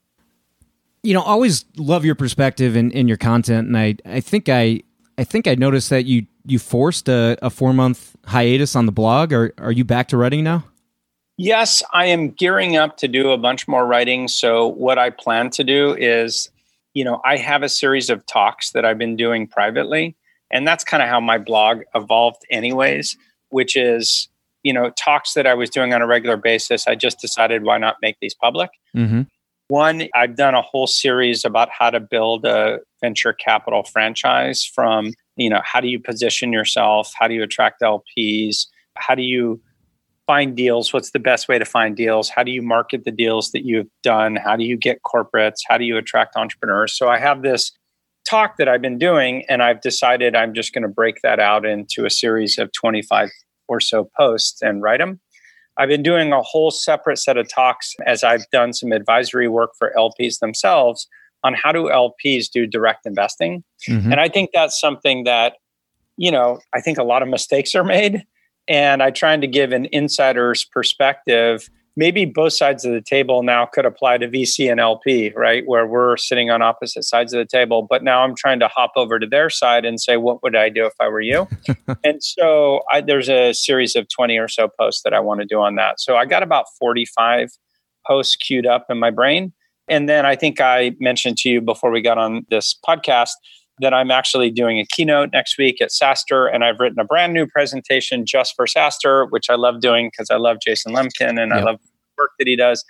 You 1.02 1.14
know, 1.14 1.23
always 1.23 1.64
love 1.76 2.05
your 2.05 2.14
perspective 2.14 2.76
and, 2.76 2.95
and 2.95 3.09
your 3.09 3.17
content. 3.17 3.69
And 3.69 3.76
I, 3.76 3.97
I 4.05 4.21
think 4.21 4.49
I 4.49 4.83
I 5.17 5.25
think 5.25 5.47
I 5.47 5.55
noticed 5.55 5.90
that 5.90 6.05
you 6.05 6.26
you 6.47 6.59
forced 6.59 7.09
a, 7.09 7.37
a 7.43 7.50
four 7.50 7.73
month 7.73 8.17
hiatus 8.26 8.76
on 8.76 8.87
the 8.87 8.93
blog. 8.93 9.33
Are 9.33 9.52
are 9.59 9.73
you 9.73 9.85
back 9.85 10.09
to 10.09 10.17
writing 10.17 10.45
now? 10.45 10.64
Yes, 11.37 11.83
I 11.93 12.07
am 12.07 12.31
gearing 12.31 12.76
up 12.76 12.99
to 12.99 13.09
do 13.09 13.31
a 13.31 13.38
bunch 13.38 13.67
more 13.67 13.87
writing. 13.87 14.29
So 14.29 14.69
what 14.69 14.99
I 14.99 15.09
plan 15.09 15.49
to 15.50 15.64
do 15.64 15.95
is, 15.99 16.50
you 16.93 17.02
know, 17.02 17.23
I 17.25 17.38
have 17.38 17.62
a 17.62 17.69
series 17.69 18.11
of 18.11 18.26
talks 18.26 18.73
that 18.73 18.85
I've 18.85 18.99
been 18.99 19.17
doing 19.17 19.47
privately 19.47 20.17
and 20.50 20.66
that's 20.66 20.85
kind 20.85 21.02
of 21.02 21.09
how 21.09 21.21
my 21.21 21.38
blog 21.38 21.83
evolved, 21.95 22.45
anyways, 22.50 23.16
which 23.50 23.76
is, 23.76 24.28
you 24.62 24.73
know, 24.73 24.90
talks 24.90 25.35
that 25.35 25.47
I 25.47 25.54
was 25.54 25.71
doing 25.71 25.95
on 25.95 26.02
a 26.02 26.07
regular 26.07 26.37
basis. 26.37 26.87
I 26.87 26.95
just 26.95 27.21
decided 27.21 27.62
why 27.62 27.78
not 27.78 27.97
make 28.02 28.16
these 28.21 28.35
public? 28.35 28.71
Mm-hmm. 28.97 29.23
One, 29.69 30.09
I've 30.14 30.35
done 30.35 30.54
a 30.54 30.62
whole 30.62 30.88
series 30.88 31.45
about 31.45 31.69
how 31.71 31.90
to 31.90 32.00
build 32.00 32.45
a 32.45 32.80
venture 33.00 33.33
capital 33.33 33.85
franchise 33.85 34.64
from, 34.64 35.12
you 35.37 35.49
know, 35.49 35.61
how 35.62 35.80
do 35.80 35.87
you 35.87 36.00
position 36.00 36.52
yourself? 36.52 37.12
How 37.16 37.28
do 37.28 37.35
you 37.35 37.45
attract 37.45 37.80
LPs? 37.80 38.66
How 38.97 39.14
do 39.14 39.23
you 39.23 39.61
find 40.26 40.57
deals? 40.57 40.92
What's 40.92 41.12
the 41.12 41.21
best 41.21 41.49
way 41.49 41.59
to 41.59 41.64
find 41.64 41.97
deals? 41.97 42.28
How 42.28 42.42
do 42.42 42.50
you 42.50 42.62
market 42.62 43.04
the 43.04 43.12
deals 43.12 43.52
that 43.52 43.64
you've 43.64 43.88
done? 44.02 44.37
How 44.37 44.57
do 44.57 44.64
you 44.64 44.76
get 44.76 45.02
corporates? 45.02 45.59
How 45.69 45.78
do 45.78 45.85
you 45.85 45.97
attract 45.97 46.37
entrepreneurs? 46.37 46.97
So 46.97 47.09
I 47.09 47.19
have 47.19 47.42
this 47.42 47.71
talk 48.24 48.56
that 48.58 48.68
I've 48.68 48.82
been 48.82 48.98
doing, 48.98 49.44
and 49.48 49.62
I've 49.62 49.80
decided 49.80 50.34
I'm 50.34 50.54
just 50.54 50.72
going 50.72 50.82
to 50.82 50.88
break 50.88 51.20
that 51.22 51.40
out 51.40 51.64
into 51.64 52.04
a 52.04 52.10
series 52.10 52.58
of 52.58 52.70
25 52.72 53.28
or 53.68 53.80
so 53.80 54.10
posts 54.16 54.62
and 54.62 54.82
write 54.82 54.98
them. 54.98 55.20
I've 55.76 55.88
been 55.88 56.02
doing 56.02 56.32
a 56.32 56.42
whole 56.42 56.70
separate 56.70 57.18
set 57.18 57.36
of 57.36 57.48
talks 57.48 57.94
as 58.06 58.22
I've 58.22 58.48
done 58.50 58.72
some 58.72 58.92
advisory 58.92 59.48
work 59.48 59.70
for 59.78 59.92
LPs 59.96 60.40
themselves 60.40 61.08
on 61.42 61.54
how 61.54 61.72
do 61.72 61.84
LPs 61.84 62.50
do 62.50 62.66
direct 62.66 63.06
investing. 63.06 63.64
Mm-hmm. 63.88 64.12
And 64.12 64.20
I 64.20 64.28
think 64.28 64.50
that's 64.52 64.78
something 64.78 65.24
that, 65.24 65.54
you 66.16 66.30
know, 66.30 66.60
I 66.74 66.80
think 66.80 66.98
a 66.98 67.02
lot 67.02 67.22
of 67.22 67.28
mistakes 67.28 67.74
are 67.74 67.84
made. 67.84 68.24
And 68.68 69.02
I 69.02 69.10
trying 69.10 69.40
to 69.40 69.46
give 69.46 69.72
an 69.72 69.88
insider's 69.90 70.64
perspective 70.64 71.70
maybe 71.97 72.25
both 72.25 72.52
sides 72.52 72.85
of 72.85 72.92
the 72.92 73.00
table 73.00 73.42
now 73.42 73.66
could 73.66 73.85
apply 73.85 74.18
to 74.18 74.28
VC 74.28 74.70
and 74.70 74.80
LP, 74.80 75.32
right? 75.37 75.64
Where 75.66 75.87
we're 75.87 76.16
sitting 76.16 76.50
on 76.50 76.62
opposite 76.62 77.04
sides 77.04 77.32
of 77.32 77.38
the 77.38 77.47
table. 77.47 77.87
But 77.88 78.02
now 78.02 78.23
I'm 78.23 78.35
trying 78.35 78.61
to 78.61 78.68
hop 78.68 78.92
over 78.97 79.18
to 79.18 79.26
their 79.26 79.50
side 79.50 79.85
and 79.85 80.00
say, 80.00 80.16
what 80.16 80.42
would 80.42 80.56
I 80.56 80.68
do 80.68 80.87
if 80.87 80.94
I 81.00 81.09
were 81.09 81.20
you? 81.20 81.49
and 82.04 82.23
so 82.23 82.82
I, 82.92 83.00
there's 83.00 83.28
a 83.28 83.52
series 83.52 83.97
of 83.97 84.09
20 84.09 84.38
or 84.38 84.49
so 84.49 84.68
posts 84.68 85.02
that 85.02 85.12
I 85.12 85.20
want 85.20 85.40
to 85.40 85.47
do 85.47 85.61
on 85.61 85.75
that. 85.76 86.00
So 86.00 86.16
I 86.16 86.26
got 86.26 86.42
about 86.42 86.66
45 86.78 87.50
posts 88.06 88.37
queued 88.37 88.66
up 88.66 88.87
in 88.88 88.99
my 88.99 89.11
brain. 89.11 89.52
And 89.88 90.09
then 90.09 90.25
I 90.25 90.37
think 90.37 90.61
I 90.61 90.94
mentioned 91.00 91.37
to 91.38 91.49
you 91.49 91.61
before 91.61 91.90
we 91.90 92.00
got 92.00 92.16
on 92.16 92.47
this 92.49 92.75
podcast 92.87 93.32
that 93.80 93.94
I'm 93.94 94.10
actually 94.10 94.50
doing 94.50 94.78
a 94.78 94.87
keynote 94.87 95.30
next 95.32 95.58
week 95.58 95.80
at 95.80 95.90
SaaStr, 95.90 96.52
and 96.52 96.64
I've 96.64 96.78
written 96.78 96.99
a 96.99 97.04
brand 97.04 97.32
new 97.32 97.46
presentation 97.46 98.25
just 98.26 98.54
for 98.54 98.66
SaaStr, 98.66 99.30
which 99.30 99.50
I 99.50 99.54
love 99.54 99.80
doing 99.80 100.10
because 100.10 100.30
I 100.30 100.37
love 100.37 100.58
Jason 100.64 100.94
Lemkin 100.94 101.40
and 101.40 101.50
yep. 101.50 101.52
I 101.52 101.62
love 101.62 101.80
work 102.18 102.32
that 102.38 102.46
he 102.46 102.56
does, 102.56 102.84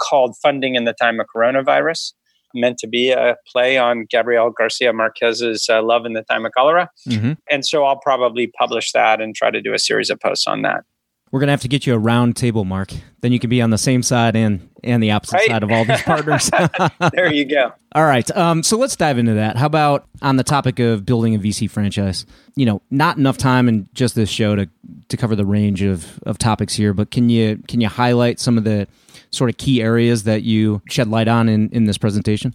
called 0.00 0.36
"Funding 0.42 0.74
in 0.74 0.84
the 0.84 0.92
Time 0.92 1.20
of 1.20 1.26
Coronavirus." 1.34 2.12
Meant 2.54 2.78
to 2.78 2.86
be 2.86 3.10
a 3.10 3.36
play 3.52 3.76
on 3.76 4.06
Gabriel 4.08 4.50
Garcia 4.50 4.92
Marquez's 4.92 5.68
uh, 5.68 5.82
"Love 5.82 6.06
in 6.06 6.14
the 6.14 6.22
Time 6.22 6.46
of 6.46 6.52
Cholera," 6.56 6.88
mm-hmm. 7.08 7.32
and 7.50 7.66
so 7.66 7.84
I'll 7.84 7.98
probably 7.98 8.46
publish 8.46 8.92
that 8.92 9.20
and 9.20 9.34
try 9.34 9.50
to 9.50 9.60
do 9.60 9.74
a 9.74 9.78
series 9.78 10.10
of 10.10 10.20
posts 10.20 10.46
on 10.46 10.62
that. 10.62 10.84
We're 11.32 11.40
gonna 11.40 11.52
have 11.52 11.60
to 11.62 11.68
get 11.68 11.86
you 11.86 11.94
a 11.94 11.98
round 11.98 12.36
table, 12.36 12.64
Mark. 12.64 12.92
Then 13.20 13.32
you 13.32 13.38
can 13.38 13.50
be 13.50 13.60
on 13.60 13.70
the 13.70 13.78
same 13.78 14.02
side 14.02 14.36
and 14.36 14.68
and 14.86 15.02
the 15.02 15.10
opposite 15.10 15.34
right? 15.34 15.48
side 15.48 15.62
of 15.62 15.70
all 15.70 15.84
these 15.84 16.02
partners. 16.04 16.50
there 17.12 17.32
you 17.32 17.44
go. 17.44 17.72
All 17.94 18.04
right. 18.04 18.30
Um, 18.36 18.62
so 18.62 18.76
let's 18.76 18.96
dive 18.96 19.18
into 19.18 19.34
that. 19.34 19.56
How 19.56 19.66
about 19.66 20.06
on 20.22 20.36
the 20.36 20.44
topic 20.44 20.78
of 20.78 21.04
building 21.04 21.34
a 21.34 21.38
VC 21.38 21.70
franchise? 21.70 22.26
You 22.54 22.66
know, 22.66 22.82
not 22.90 23.16
enough 23.16 23.38
time 23.38 23.68
in 23.68 23.88
just 23.94 24.14
this 24.14 24.30
show 24.30 24.56
to 24.56 24.68
to 25.08 25.16
cover 25.16 25.36
the 25.36 25.46
range 25.46 25.82
of 25.82 26.18
of 26.24 26.38
topics 26.38 26.74
here, 26.74 26.94
but 26.94 27.10
can 27.10 27.28
you 27.28 27.62
can 27.68 27.80
you 27.80 27.88
highlight 27.88 28.40
some 28.40 28.56
of 28.56 28.64
the 28.64 28.86
sort 29.30 29.50
of 29.50 29.56
key 29.56 29.82
areas 29.82 30.24
that 30.24 30.42
you 30.42 30.82
shed 30.88 31.08
light 31.08 31.28
on 31.28 31.48
in 31.48 31.68
in 31.70 31.84
this 31.84 31.98
presentation? 31.98 32.54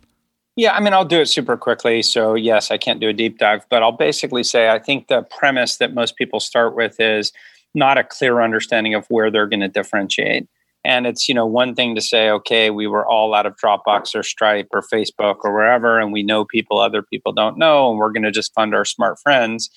Yeah, 0.57 0.73
I 0.73 0.81
mean, 0.81 0.93
I'll 0.93 1.05
do 1.05 1.21
it 1.21 1.27
super 1.27 1.55
quickly. 1.55 2.01
So, 2.03 2.35
yes, 2.35 2.71
I 2.71 2.77
can't 2.77 2.99
do 2.99 3.07
a 3.07 3.13
deep 3.13 3.37
dive, 3.37 3.65
but 3.69 3.81
I'll 3.81 3.93
basically 3.93 4.43
say 4.43 4.69
I 4.69 4.79
think 4.79 5.07
the 5.07 5.21
premise 5.21 5.77
that 5.77 5.93
most 5.93 6.17
people 6.17 6.41
start 6.41 6.75
with 6.75 6.99
is 6.99 7.31
not 7.73 7.97
a 7.97 8.03
clear 8.03 8.41
understanding 8.41 8.93
of 8.93 9.05
where 9.07 9.31
they're 9.31 9.47
going 9.47 9.61
to 9.61 9.69
differentiate. 9.69 10.47
And 10.83 11.05
it's, 11.05 11.29
you 11.29 11.35
know, 11.35 11.45
one 11.45 11.75
thing 11.75 11.93
to 11.95 12.01
say, 12.01 12.29
okay, 12.31 12.71
we 12.71 12.87
were 12.87 13.05
all 13.05 13.35
out 13.35 13.45
of 13.45 13.55
Dropbox 13.63 14.15
or 14.15 14.23
Stripe 14.23 14.67
or 14.71 14.81
Facebook 14.81 15.37
or 15.43 15.53
wherever, 15.53 15.99
and 15.99 16.11
we 16.11 16.23
know 16.23 16.43
people 16.43 16.79
other 16.79 17.03
people 17.03 17.33
don't 17.33 17.57
know, 17.57 17.89
and 17.89 17.99
we're 17.99 18.11
going 18.11 18.23
to 18.23 18.31
just 18.31 18.53
fund 18.53 18.73
our 18.73 18.85
smart 18.85 19.19
friends. 19.19 19.69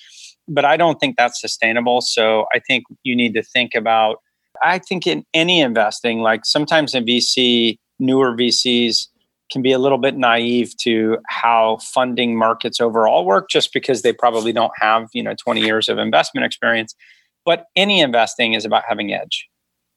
But 0.47 0.65
I 0.65 0.77
don't 0.77 0.99
think 0.99 1.15
that's 1.15 1.39
sustainable. 1.39 2.01
So 2.01 2.45
I 2.53 2.59
think 2.59 2.85
you 3.03 3.15
need 3.15 3.33
to 3.35 3.43
think 3.43 3.75
about, 3.75 4.17
I 4.63 4.79
think 4.79 5.05
in 5.05 5.25
any 5.33 5.61
investing, 5.61 6.21
like 6.21 6.45
sometimes 6.45 6.95
in 6.95 7.05
VC, 7.05 7.77
newer 7.99 8.35
VCs 8.35 9.07
can 9.51 9.61
be 9.61 9.71
a 9.71 9.79
little 9.79 9.99
bit 9.99 10.17
naive 10.17 10.75
to 10.77 11.17
how 11.29 11.77
funding 11.77 12.35
markets 12.35 12.81
overall 12.81 13.25
work 13.25 13.49
just 13.49 13.73
because 13.73 14.01
they 14.01 14.13
probably 14.13 14.51
don't 14.51 14.73
have, 14.79 15.07
you 15.13 15.21
know, 15.21 15.35
20 15.35 15.61
years 15.61 15.87
of 15.87 15.99
investment 15.99 16.45
experience. 16.45 16.95
But 17.45 17.65
any 17.75 18.01
investing 18.01 18.53
is 18.53 18.65
about 18.65 18.83
having 18.87 19.13
edge 19.13 19.47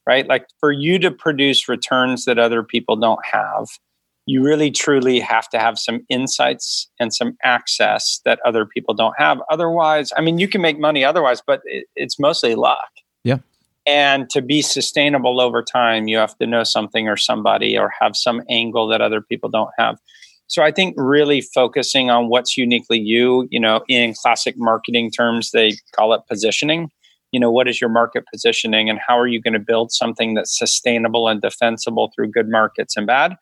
right? 0.08 0.26
Like 0.26 0.46
for 0.58 0.72
you 0.72 0.98
to 1.00 1.10
produce 1.10 1.68
returns 1.68 2.24
that 2.24 2.38
other 2.38 2.62
people 2.62 2.96
don't 2.96 3.20
have, 3.30 3.66
you 4.24 4.42
really 4.42 4.70
truly 4.70 5.20
have 5.20 5.50
to 5.50 5.58
have 5.58 5.78
some 5.78 6.00
insights 6.08 6.88
and 6.98 7.14
some 7.14 7.36
access 7.44 8.20
that 8.24 8.40
other 8.42 8.64
people 8.64 8.94
don't 8.94 9.14
have. 9.18 9.38
Otherwise, 9.50 10.10
I 10.16 10.22
mean, 10.22 10.38
you 10.38 10.48
can 10.48 10.62
make 10.62 10.78
money 10.78 11.04
otherwise, 11.04 11.42
but 11.46 11.60
it, 11.66 11.84
it's 11.94 12.18
mostly 12.18 12.54
luck. 12.54 12.88
Yeah. 13.22 13.38
And 13.86 14.30
to 14.30 14.40
be 14.40 14.62
sustainable 14.62 15.42
over 15.42 15.62
time, 15.62 16.08
you 16.08 16.16
have 16.16 16.36
to 16.38 16.46
know 16.46 16.64
something 16.64 17.06
or 17.06 17.18
somebody 17.18 17.76
or 17.76 17.92
have 18.00 18.16
some 18.16 18.42
angle 18.48 18.88
that 18.88 19.02
other 19.02 19.20
people 19.20 19.50
don't 19.50 19.70
have. 19.78 19.98
So 20.46 20.62
I 20.62 20.72
think 20.72 20.94
really 20.96 21.42
focusing 21.42 22.08
on 22.08 22.30
what's 22.30 22.56
uniquely 22.56 22.98
you, 22.98 23.46
you 23.50 23.60
know, 23.60 23.84
in 23.88 24.14
classic 24.14 24.54
marketing 24.56 25.10
terms, 25.10 25.50
they 25.50 25.72
call 25.94 26.14
it 26.14 26.22
positioning 26.26 26.90
you 27.32 27.40
know 27.40 27.50
what 27.50 27.68
is 27.68 27.80
your 27.80 27.90
market 27.90 28.25
positioning 28.32 28.88
and 28.88 28.99
how 29.06 29.18
are 29.18 29.26
you 29.26 29.40
going 29.40 29.54
to 29.54 29.61
build 29.61 29.92
something 29.92 30.35
that's 30.35 30.58
sustainable 30.58 31.28
and 31.28 31.40
defensible 31.40 32.11
through 32.14 32.30
good 32.30 32.49
markets 32.49 32.97
and 32.97 33.06
bad? 33.06 33.37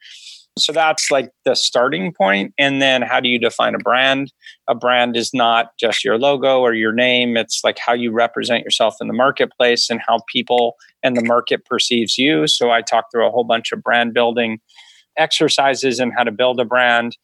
So 0.59 0.73
that's 0.73 1.11
like 1.11 1.31
the 1.45 1.55
starting 1.55 2.15
point 2.15 2.55
and 2.57 2.81
then 2.81 3.03
how 3.03 3.21
do 3.21 3.29
you 3.29 3.39
define 3.39 3.75
a 3.75 3.79
brand? 3.79 4.33
A 4.69 4.75
brand 4.75 5.15
is 5.15 5.35
not 5.35 5.73
just 5.79 6.03
your 6.03 6.19
logo 6.19 6.61
or 6.61 6.73
your 6.73 6.93
name 6.93 7.37
it's 7.37 7.63
like 7.63 7.79
how 7.79 7.93
you 7.93 8.11
represent 8.11 8.65
yourself 8.65 8.97
in 9.01 9.07
the 9.07 9.15
marketplace 9.15 9.91
and 9.91 10.01
how 10.07 10.21
people 10.33 10.77
and 11.03 11.17
the 11.17 11.25
market 11.25 11.65
perceives 11.67 12.17
you. 12.17 12.47
So 12.47 12.71
i 12.71 12.81
talked 12.81 13.13
through 13.13 13.27
a 13.27 13.31
whole 13.31 13.45
bunch 13.45 13.71
of 13.73 13.83
brand 13.83 14.15
building 14.15 14.59
exercises 15.19 15.99
and 15.99 16.13
how 16.17 16.25
to 16.25 16.33
build 16.33 16.61
a 16.61 16.65
brand. 16.65 17.17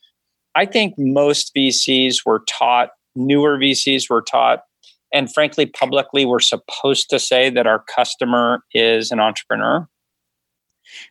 I 0.54 0.66
think 0.66 0.94
most 0.98 1.52
vcs 1.56 2.26
were 2.26 2.44
taught 2.46 2.90
newer 3.16 3.56
vcs 3.58 4.08
were 4.10 4.22
taught 4.22 4.60
and 5.12 5.32
frankly, 5.32 5.66
publicly, 5.66 6.24
we're 6.24 6.40
supposed 6.40 7.10
to 7.10 7.18
say 7.18 7.50
that 7.50 7.66
our 7.66 7.84
customer 7.84 8.64
is 8.72 9.10
an 9.10 9.20
entrepreneur. 9.20 9.86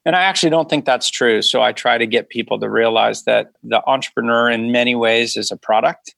And 0.05 0.15
I 0.15 0.23
actually 0.23 0.49
don't 0.49 0.69
think 0.69 0.85
that's 0.85 1.09
true. 1.09 1.41
So 1.41 1.61
I 1.61 1.71
try 1.71 1.97
to 1.97 2.05
get 2.05 2.29
people 2.29 2.59
to 2.59 2.69
realize 2.69 3.23
that 3.23 3.51
the 3.63 3.81
entrepreneur, 3.87 4.49
in 4.49 4.71
many 4.71 4.95
ways, 4.95 5.37
is 5.37 5.51
a 5.51 5.57
product. 5.57 6.15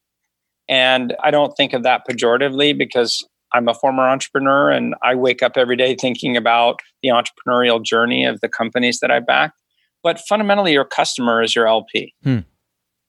And 0.70 1.16
I 1.24 1.32
don't 1.32 1.56
think 1.56 1.74
of 1.74 1.84
that 1.84 2.08
pejoratively 2.10 2.78
because 2.78 3.26
I'm 3.54 3.68
a 3.68 3.74
former 3.74 4.04
entrepreneur 4.04 4.72
and 4.72 4.96
I 5.04 5.16
wake 5.16 5.44
up 5.44 5.58
every 5.58 5.76
day 5.76 5.96
thinking 5.96 6.36
about 6.36 6.80
the 7.04 7.10
entrepreneurial 7.10 7.84
journey 7.84 8.26
of 8.26 8.42
the 8.42 8.50
companies 8.50 9.00
that 9.00 9.12
I 9.12 9.20
back. 9.20 9.54
But 10.02 10.20
fundamentally, 10.20 10.74
your 10.74 10.86
customer 10.86 11.42
is 11.42 11.56
your 11.56 11.68
LP 11.68 12.14
hmm. 12.24 12.40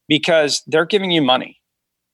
because 0.09 0.62
they're 0.66 0.85
giving 0.85 1.11
you 1.11 1.23
money 1.23 1.61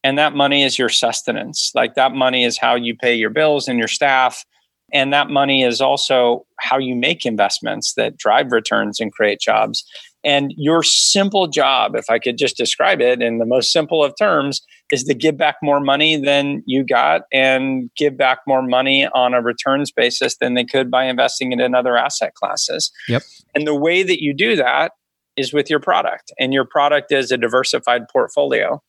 and 0.02 0.18
that 0.18 0.34
money 0.34 0.62
is 0.62 0.78
your 0.78 0.88
sustenance. 0.88 1.72
Like 1.74 1.94
that 1.94 2.12
money 2.12 2.44
is 2.44 2.58
how 2.58 2.74
you 2.74 2.96
pay 2.96 3.14
your 3.14 3.30
bills 3.30 3.68
and 3.68 3.78
your 3.78 3.88
staff. 3.88 4.44
And 4.92 5.12
that 5.12 5.30
money 5.30 5.62
is 5.62 5.80
also 5.80 6.46
how 6.58 6.78
you 6.78 6.96
make 6.96 7.24
investments 7.24 7.94
that 7.94 8.16
drive 8.16 8.50
returns 8.50 8.98
and 8.98 9.12
create 9.12 9.40
jobs. 9.40 9.84
And 10.24 10.52
your 10.56 10.82
simple 10.82 11.46
job 11.46 11.96
if 11.96 12.10
i 12.10 12.18
could 12.18 12.36
just 12.36 12.56
describe 12.56 13.00
it 13.00 13.22
in 13.22 13.38
the 13.38 13.46
most 13.46 13.72
simple 13.72 14.04
of 14.04 14.12
terms 14.18 14.60
is 14.92 15.04
to 15.04 15.14
give 15.14 15.38
back 15.38 15.56
more 15.62 15.80
money 15.80 16.16
than 16.16 16.62
you 16.66 16.84
got 16.84 17.22
and 17.32 17.90
give 17.96 18.18
back 18.18 18.40
more 18.46 18.60
money 18.60 19.06
on 19.14 19.32
a 19.32 19.40
returns 19.40 19.90
basis 19.90 20.36
than 20.36 20.54
they 20.54 20.64
could 20.64 20.90
by 20.90 21.04
investing 21.04 21.52
it 21.52 21.60
in 21.60 21.74
other 21.74 21.96
asset 21.96 22.34
classes. 22.34 22.92
Yep. 23.08 23.22
And 23.54 23.66
the 23.66 23.74
way 23.74 24.02
that 24.02 24.22
you 24.22 24.34
do 24.34 24.56
that 24.56 24.92
is 25.36 25.52
with 25.52 25.70
your 25.70 25.80
product. 25.80 26.32
And 26.38 26.52
your 26.52 26.64
product 26.64 27.12
is 27.12 27.30
a 27.30 27.38
diversified 27.38 28.02
portfolio 28.12 28.82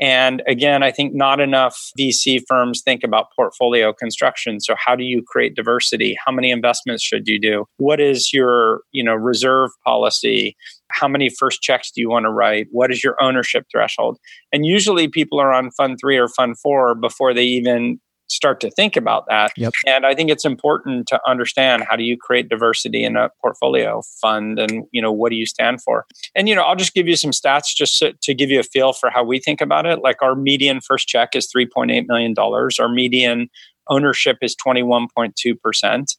and 0.00 0.42
again, 0.46 0.82
I 0.82 0.90
think 0.90 1.14
not 1.14 1.40
enough 1.40 1.78
VC 1.98 2.40
firms 2.48 2.82
think 2.82 3.04
about 3.04 3.26
portfolio 3.36 3.92
construction. 3.92 4.60
So 4.60 4.74
how 4.76 4.96
do 4.96 5.04
you 5.04 5.22
create 5.26 5.54
diversity? 5.54 6.16
How 6.24 6.32
many 6.32 6.50
investments 6.50 7.02
should 7.02 7.28
you 7.28 7.38
do? 7.38 7.66
What 7.76 8.00
is 8.00 8.32
your, 8.32 8.82
you 8.92 9.04
know, 9.04 9.14
reserve 9.14 9.70
policy? 9.86 10.56
How 10.90 11.06
many 11.06 11.28
first 11.28 11.62
checks 11.62 11.90
do 11.90 12.00
you 12.00 12.10
want 12.10 12.24
to 12.24 12.30
write? 12.30 12.66
What 12.70 12.90
is 12.90 13.04
your 13.04 13.16
ownership 13.22 13.66
threshold? 13.70 14.18
And 14.52 14.66
usually 14.66 15.08
people 15.08 15.40
are 15.40 15.52
on 15.52 15.70
fund 15.72 15.98
3 16.00 16.16
or 16.16 16.28
fund 16.28 16.58
4 16.58 16.96
before 16.96 17.32
they 17.32 17.44
even 17.44 18.00
start 18.28 18.60
to 18.60 18.70
think 18.70 18.96
about 18.96 19.26
that. 19.28 19.52
Yep. 19.56 19.72
And 19.86 20.06
I 20.06 20.14
think 20.14 20.30
it's 20.30 20.44
important 20.44 21.06
to 21.08 21.20
understand 21.28 21.84
how 21.88 21.96
do 21.96 22.02
you 22.02 22.16
create 22.16 22.48
diversity 22.48 23.04
in 23.04 23.16
a 23.16 23.30
portfolio 23.40 24.02
fund 24.20 24.58
and 24.58 24.84
you 24.92 25.02
know 25.02 25.12
what 25.12 25.30
do 25.30 25.36
you 25.36 25.46
stand 25.46 25.82
for. 25.82 26.06
And 26.34 26.48
you 26.48 26.54
know, 26.54 26.62
I'll 26.62 26.76
just 26.76 26.94
give 26.94 27.06
you 27.06 27.16
some 27.16 27.30
stats 27.30 27.74
just 27.74 27.98
so, 27.98 28.12
to 28.22 28.34
give 28.34 28.50
you 28.50 28.60
a 28.60 28.64
feel 28.64 28.92
for 28.92 29.10
how 29.10 29.24
we 29.24 29.38
think 29.38 29.60
about 29.60 29.86
it. 29.86 30.00
Like 30.00 30.22
our 30.22 30.34
median 30.34 30.80
first 30.80 31.08
check 31.08 31.34
is 31.34 31.48
3.8 31.54 32.06
million 32.08 32.34
dollars. 32.34 32.78
Our 32.78 32.88
median 32.88 33.48
ownership 33.88 34.38
is 34.40 34.56
21.2%. 34.56 36.16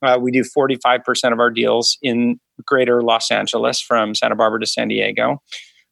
Uh, 0.00 0.18
we 0.20 0.30
do 0.30 0.42
45% 0.42 1.32
of 1.32 1.40
our 1.40 1.50
deals 1.50 1.98
in 2.02 2.38
greater 2.64 3.02
Los 3.02 3.30
Angeles 3.30 3.80
from 3.80 4.14
Santa 4.14 4.36
Barbara 4.36 4.60
to 4.60 4.66
San 4.66 4.88
Diego. 4.88 5.42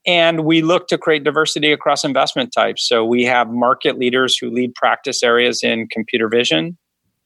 And 0.07 0.45
we 0.45 0.63
look 0.63 0.87
to 0.89 0.99
create 0.99 1.25
diversity 1.25 1.73
across 1.73 2.05
investment 2.05 2.53
types. 2.53 2.87
So 2.87 3.05
we 3.05 3.25
have 3.25 3.51
market 3.51 3.99
leaders 3.99 4.37
who 4.39 4.51
lead 4.51 4.75
practice 4.75 5.23
areas 5.23 5.63
in 5.65 5.89
computer 5.89 6.29
vision, 6.29 6.79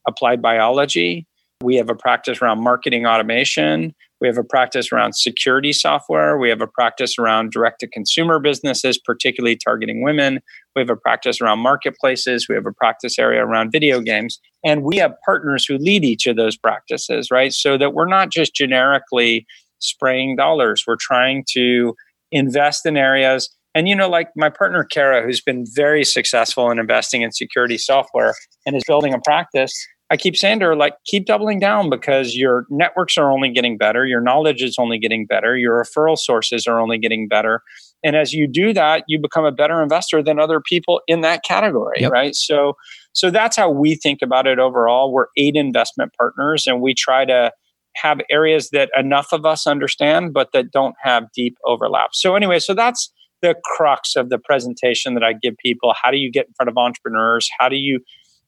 applied 0.07 0.41
biology. 0.41 1.27
We 1.61 1.75
have 1.75 1.89
a 1.89 1.95
practice 1.95 2.41
around 2.41 2.63
marketing 2.63 3.05
automation. 3.05 3.93
We 4.19 4.27
have 4.27 4.37
a 4.37 4.43
practice 4.43 4.91
around 4.91 5.13
security 5.13 5.73
software. 5.73 6.37
We 6.37 6.49
have 6.49 6.61
a 6.61 6.67
practice 6.67 7.17
around 7.19 7.51
direct 7.51 7.79
to 7.81 7.87
consumer 7.87 8.39
businesses, 8.39 8.97
particularly 8.97 9.55
targeting 9.55 10.03
women. 10.03 10.41
We 10.75 10.81
have 10.81 10.89
a 10.89 10.95
practice 10.95 11.41
around 11.41 11.59
marketplaces. 11.59 12.47
We 12.47 12.55
have 12.55 12.65
a 12.65 12.71
practice 12.71 13.17
area 13.19 13.43
around 13.43 13.71
video 13.71 13.99
games. 13.99 14.39
And 14.63 14.83
we 14.83 14.97
have 14.97 15.13
partners 15.25 15.65
who 15.65 15.77
lead 15.77 16.03
each 16.03 16.27
of 16.27 16.35
those 16.35 16.55
practices, 16.55 17.29
right? 17.31 17.53
So 17.53 17.77
that 17.77 17.93
we're 17.93 18.07
not 18.07 18.29
just 18.29 18.55
generically 18.55 19.45
spraying 19.79 20.35
dollars. 20.35 20.83
We're 20.85 20.97
trying 20.99 21.43
to 21.53 21.95
invest 22.31 22.85
in 22.85 22.97
areas. 22.97 23.49
And, 23.73 23.87
you 23.87 23.95
know, 23.95 24.09
like 24.09 24.29
my 24.35 24.49
partner, 24.49 24.83
Kara, 24.83 25.23
who's 25.23 25.41
been 25.41 25.65
very 25.75 26.03
successful 26.03 26.69
in 26.71 26.79
investing 26.79 27.21
in 27.21 27.31
security 27.31 27.77
software 27.77 28.33
and 28.65 28.75
is 28.75 28.83
building 28.85 29.13
a 29.13 29.19
practice, 29.19 29.73
I 30.09 30.17
keep 30.17 30.35
saying 30.35 30.59
to 30.59 30.65
her, 30.65 30.75
like, 30.75 30.95
keep 31.05 31.25
doubling 31.25 31.59
down 31.61 31.89
because 31.89 32.35
your 32.35 32.65
networks 32.69 33.17
are 33.17 33.31
only 33.31 33.49
getting 33.49 33.77
better, 33.77 34.05
your 34.05 34.19
knowledge 34.19 34.61
is 34.61 34.75
only 34.77 34.99
getting 34.99 35.25
better, 35.25 35.57
your 35.57 35.81
referral 35.81 36.17
sources 36.17 36.67
are 36.67 36.81
only 36.81 36.97
getting 36.97 37.29
better. 37.29 37.61
And 38.03 38.17
as 38.17 38.33
you 38.33 38.45
do 38.45 38.73
that, 38.73 39.05
you 39.07 39.19
become 39.21 39.45
a 39.45 39.53
better 39.53 39.81
investor 39.81 40.21
than 40.21 40.37
other 40.37 40.59
people 40.59 40.99
in 41.07 41.21
that 41.21 41.43
category, 41.45 42.01
yep. 42.01 42.11
right? 42.11 42.35
So, 42.35 42.73
so 43.13 43.31
that's 43.31 43.55
how 43.55 43.69
we 43.69 43.95
think 43.95 44.21
about 44.21 44.47
it 44.47 44.59
overall. 44.59 45.13
We're 45.13 45.27
eight 45.37 45.55
investment 45.55 46.11
partners, 46.17 46.67
and 46.67 46.81
we 46.81 46.93
try 46.93 47.23
to 47.23 47.51
have 47.95 48.19
areas 48.29 48.69
that 48.69 48.89
enough 48.97 49.31
of 49.31 49.45
us 49.45 49.67
understand, 49.67 50.33
but 50.33 50.51
that 50.53 50.71
don't 50.71 50.95
have 51.03 51.25
deep 51.35 51.57
overlap. 51.65 52.11
So, 52.13 52.35
anyway, 52.35 52.59
so 52.59 52.73
that's 52.73 53.11
the 53.41 53.55
crux 53.63 54.15
of 54.15 54.29
the 54.29 54.37
presentation 54.37 55.13
that 55.15 55.23
I 55.23 55.33
give 55.33 55.55
people. 55.57 55.93
How 56.01 56.11
do 56.11 56.17
you 56.17 56.31
get 56.31 56.47
in 56.47 56.53
front 56.53 56.69
of 56.69 56.77
entrepreneurs? 56.77 57.49
How 57.59 57.69
do 57.69 57.75
you 57.75 57.99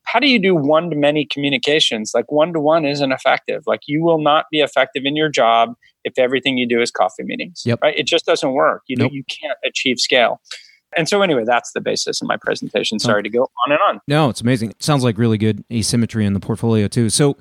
how 0.05 0.19
do 0.19 0.27
you 0.27 0.39
do 0.39 0.53
one 0.53 0.89
to 0.89 0.95
many 0.95 1.25
communications? 1.25 2.11
Like 2.13 2.31
one 2.31 2.53
to 2.53 2.59
one 2.59 2.85
isn't 2.85 3.11
effective. 3.11 3.63
Like 3.65 3.81
you 3.87 4.03
will 4.03 4.21
not 4.21 4.45
be 4.51 4.59
effective 4.59 5.03
in 5.05 5.15
your 5.15 5.29
job 5.29 5.75
if 6.03 6.13
everything 6.17 6.57
you 6.57 6.67
do 6.67 6.81
is 6.81 6.91
coffee 6.91 7.23
meetings. 7.23 7.63
Yep. 7.65 7.79
Right? 7.81 7.97
It 7.97 8.05
just 8.05 8.25
doesn't 8.25 8.53
work. 8.53 8.83
You 8.87 8.97
know, 8.97 9.09
you 9.11 9.23
can't 9.23 9.57
achieve 9.65 9.99
scale. 9.99 10.41
And 10.97 11.07
so, 11.07 11.21
anyway, 11.21 11.43
that's 11.45 11.71
the 11.71 11.81
basis 11.81 12.21
of 12.21 12.27
my 12.27 12.37
presentation. 12.37 12.99
Sorry 12.99 13.19
oh. 13.19 13.21
to 13.23 13.29
go 13.29 13.41
on 13.43 13.71
and 13.71 13.79
on. 13.87 14.01
No, 14.07 14.29
it's 14.29 14.41
amazing. 14.41 14.71
It 14.71 14.83
sounds 14.83 15.03
like 15.03 15.17
really 15.17 15.37
good 15.37 15.63
asymmetry 15.71 16.25
in 16.25 16.33
the 16.33 16.39
portfolio, 16.39 16.87
too. 16.87 17.09
So, 17.09 17.37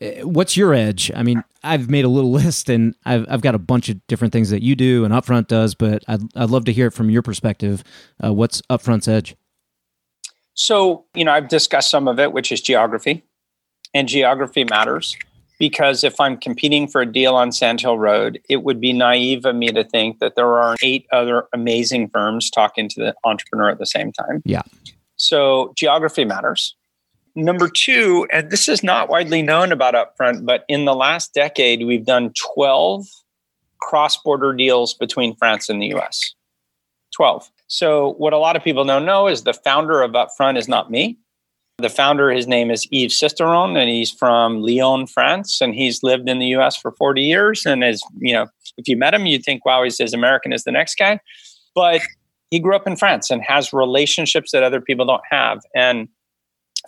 uh, 0.00 0.26
what's 0.26 0.56
your 0.56 0.74
edge? 0.74 1.10
I 1.14 1.22
mean, 1.22 1.42
I've 1.62 1.90
made 1.90 2.04
a 2.04 2.08
little 2.08 2.30
list 2.42 2.68
and 2.68 2.94
I've, 3.04 3.26
I've 3.28 3.42
got 3.42 3.54
a 3.54 3.58
bunch 3.58 3.88
of 3.88 4.04
different 4.06 4.32
things 4.32 4.50
that 4.50 4.62
you 4.62 4.74
do 4.74 5.04
and 5.04 5.12
Upfront 5.12 5.48
does, 5.48 5.74
but 5.74 6.02
I'd, 6.08 6.22
I'd 6.36 6.50
love 6.50 6.64
to 6.66 6.72
hear 6.72 6.88
it 6.88 6.92
from 6.92 7.10
your 7.10 7.22
perspective. 7.22 7.84
Uh, 8.22 8.32
what's 8.32 8.62
Upfront's 8.70 9.08
edge? 9.08 9.36
So, 10.54 11.06
you 11.14 11.24
know, 11.24 11.32
I've 11.32 11.48
discussed 11.48 11.90
some 11.90 12.08
of 12.08 12.18
it, 12.18 12.32
which 12.32 12.52
is 12.52 12.60
geography, 12.60 13.24
and 13.94 14.06
geography 14.06 14.64
matters 14.64 15.16
because 15.62 16.02
if 16.02 16.18
I'm 16.18 16.38
competing 16.38 16.88
for 16.88 17.02
a 17.02 17.06
deal 17.06 17.36
on 17.36 17.52
Sand 17.52 17.80
Hill 17.80 17.96
Road, 17.96 18.40
it 18.48 18.64
would 18.64 18.80
be 18.80 18.92
naive 18.92 19.44
of 19.44 19.54
me 19.54 19.68
to 19.68 19.84
think 19.84 20.18
that 20.18 20.34
there 20.34 20.58
are 20.58 20.74
eight 20.82 21.06
other 21.12 21.46
amazing 21.52 22.08
firms 22.08 22.50
talking 22.50 22.88
to 22.88 23.00
the 23.00 23.14
entrepreneur 23.22 23.68
at 23.68 23.78
the 23.78 23.86
same 23.86 24.10
time. 24.10 24.42
Yeah. 24.44 24.62
So 25.14 25.72
geography 25.76 26.24
matters. 26.24 26.74
number 27.36 27.68
two, 27.68 28.26
and 28.32 28.50
this 28.50 28.68
is 28.68 28.82
not 28.82 29.08
widely 29.08 29.40
known 29.40 29.70
about 29.70 29.94
Upfront, 29.94 30.44
but 30.44 30.64
in 30.66 30.84
the 30.84 30.96
last 30.96 31.32
decade, 31.32 31.86
we've 31.86 32.04
done 32.04 32.32
12 32.56 33.06
cross 33.78 34.16
border 34.20 34.52
deals 34.52 34.94
between 34.94 35.36
France 35.36 35.68
and 35.68 35.80
the 35.80 35.94
US. 35.94 36.34
12. 37.14 37.48
So, 37.68 38.14
what 38.14 38.32
a 38.32 38.38
lot 38.38 38.56
of 38.56 38.64
people 38.64 38.84
don't 38.84 39.06
know 39.06 39.28
is 39.28 39.44
the 39.44 39.54
founder 39.54 40.02
of 40.02 40.10
Upfront 40.10 40.58
is 40.58 40.66
not 40.66 40.90
me. 40.90 41.18
The 41.82 41.90
founder, 41.90 42.30
his 42.30 42.46
name 42.46 42.70
is 42.70 42.86
Yves 42.92 43.18
Sisteron, 43.18 43.76
and 43.76 43.90
he's 43.90 44.10
from 44.10 44.62
Lyon, 44.62 45.06
France, 45.06 45.60
and 45.60 45.74
he's 45.74 46.02
lived 46.02 46.28
in 46.28 46.38
the 46.38 46.46
U.S. 46.46 46.76
for 46.76 46.92
40 46.92 47.22
years. 47.22 47.66
And 47.66 47.82
as 47.82 48.02
you 48.20 48.32
know, 48.32 48.46
if 48.76 48.86
you 48.88 48.96
met 48.96 49.14
him, 49.14 49.26
you'd 49.26 49.44
think, 49.44 49.66
"Wow, 49.66 49.82
he's 49.82 50.00
as 50.00 50.14
American 50.14 50.52
as 50.52 50.64
the 50.64 50.72
next 50.72 50.94
guy." 50.94 51.18
But 51.74 52.00
he 52.50 52.60
grew 52.60 52.76
up 52.76 52.86
in 52.86 52.96
France 52.96 53.30
and 53.30 53.42
has 53.42 53.72
relationships 53.72 54.52
that 54.52 54.62
other 54.62 54.80
people 54.80 55.06
don't 55.06 55.22
have. 55.30 55.60
And 55.74 56.08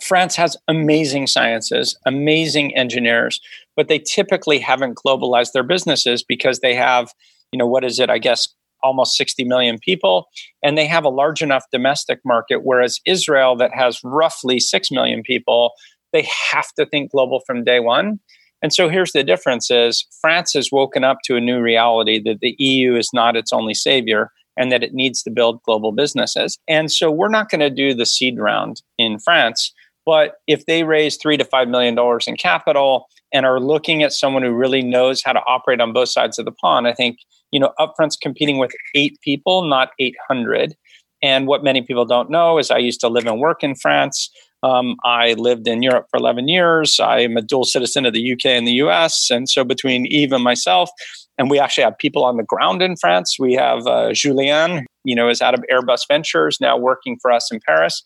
France 0.01 0.35
has 0.35 0.55
amazing 0.67 1.27
sciences, 1.27 1.97
amazing 2.05 2.75
engineers, 2.75 3.41
but 3.75 3.87
they 3.87 3.99
typically 3.99 4.59
haven't 4.59 4.95
globalized 4.95 5.51
their 5.53 5.63
businesses 5.63 6.23
because 6.23 6.59
they 6.59 6.75
have, 6.75 7.11
you 7.51 7.57
know, 7.57 7.67
what 7.67 7.83
is 7.83 7.99
it? 7.99 8.09
I 8.09 8.17
guess 8.17 8.47
almost 8.85 9.17
60 9.17 9.43
million 9.43 9.77
people, 9.79 10.27
and 10.63 10.77
they 10.77 10.85
have 10.85 11.03
a 11.03 11.09
large 11.09 11.41
enough 11.41 11.65
domestic 11.71 12.19
market. 12.23 12.61
Whereas 12.63 12.99
Israel, 13.05 13.55
that 13.57 13.73
has 13.73 13.99
roughly 14.03 14.59
6 14.59 14.91
million 14.91 15.23
people, 15.23 15.71
they 16.13 16.27
have 16.51 16.71
to 16.73 16.85
think 16.85 17.11
global 17.11 17.41
from 17.45 17.63
day 17.63 17.79
one. 17.79 18.19
And 18.61 18.73
so 18.73 18.87
here's 18.87 19.11
the 19.11 19.23
difference 19.23 19.69
is 19.69 20.05
France 20.21 20.53
has 20.53 20.71
woken 20.71 21.03
up 21.03 21.17
to 21.25 21.35
a 21.35 21.41
new 21.41 21.59
reality 21.59 22.21
that 22.23 22.39
the 22.39 22.55
EU 22.57 22.95
is 22.95 23.09
not 23.13 23.35
its 23.35 23.51
only 23.51 23.73
savior 23.73 24.31
and 24.57 24.71
that 24.71 24.83
it 24.83 24.93
needs 24.93 25.21
to 25.23 25.31
build 25.31 25.61
global 25.63 25.91
businesses. 25.91 26.57
And 26.67 26.91
so 26.91 27.11
we're 27.11 27.29
not 27.29 27.49
going 27.49 27.59
to 27.59 27.69
do 27.69 27.93
the 27.93 28.05
seed 28.05 28.39
round 28.39 28.81
in 28.97 29.19
France, 29.19 29.73
but 30.05 30.35
if 30.47 30.65
they 30.65 30.83
raise 30.83 31.17
3 31.17 31.37
to 31.37 31.45
5 31.45 31.67
million 31.67 31.95
dollars 31.95 32.27
in 32.27 32.37
capital 32.37 33.07
and 33.35 33.45
are 33.45 33.59
looking 33.59 34.01
at 34.01 34.13
someone 34.13 34.43
who 34.43 34.53
really 34.53 34.81
knows 34.81 35.21
how 35.21 35.33
to 35.33 35.41
operate 35.45 35.81
on 35.81 35.91
both 35.91 36.09
sides 36.09 36.39
of 36.39 36.45
the 36.45 36.51
pond, 36.53 36.87
I 36.87 36.93
think 36.93 37.17
you 37.51 37.59
know, 37.59 37.71
Upfront's 37.79 38.17
competing 38.17 38.57
with 38.57 38.71
eight 38.95 39.19
people, 39.21 39.63
not 39.63 39.91
800. 39.99 40.75
And 41.23 41.47
what 41.47 41.63
many 41.63 41.81
people 41.81 42.05
don't 42.05 42.29
know 42.29 42.57
is 42.57 42.69
I 42.69 42.77
used 42.77 42.99
to 42.99 43.07
live 43.07 43.25
and 43.25 43.39
work 43.39 43.63
in 43.63 43.75
France. 43.75 44.29
Um, 44.61 44.97
I 45.03 45.33
lived 45.33 45.67
in 45.67 45.81
Europe 45.81 46.07
for 46.09 46.17
11 46.17 46.47
years. 46.47 46.99
I 46.99 47.19
am 47.19 47.37
a 47.37 47.41
dual 47.41 47.63
citizen 47.63 48.05
of 48.05 48.13
the 48.13 48.33
UK 48.33 48.47
and 48.47 48.67
the 48.67 48.73
US. 48.73 49.29
And 49.29 49.47
so 49.47 49.63
between 49.63 50.05
Yves 50.11 50.33
and 50.33 50.43
myself, 50.43 50.89
and 51.37 51.49
we 51.49 51.59
actually 51.59 51.85
have 51.85 51.97
people 51.97 52.23
on 52.23 52.37
the 52.37 52.43
ground 52.43 52.81
in 52.81 52.95
France. 52.97 53.37
We 53.39 53.53
have 53.53 53.87
uh, 53.87 54.11
Julien, 54.13 54.85
you 55.03 55.15
know, 55.15 55.29
is 55.29 55.41
out 55.41 55.53
of 55.53 55.63
Airbus 55.71 56.01
Ventures, 56.09 56.59
now 56.59 56.77
working 56.77 57.17
for 57.21 57.31
us 57.31 57.51
in 57.51 57.59
Paris. 57.65 58.03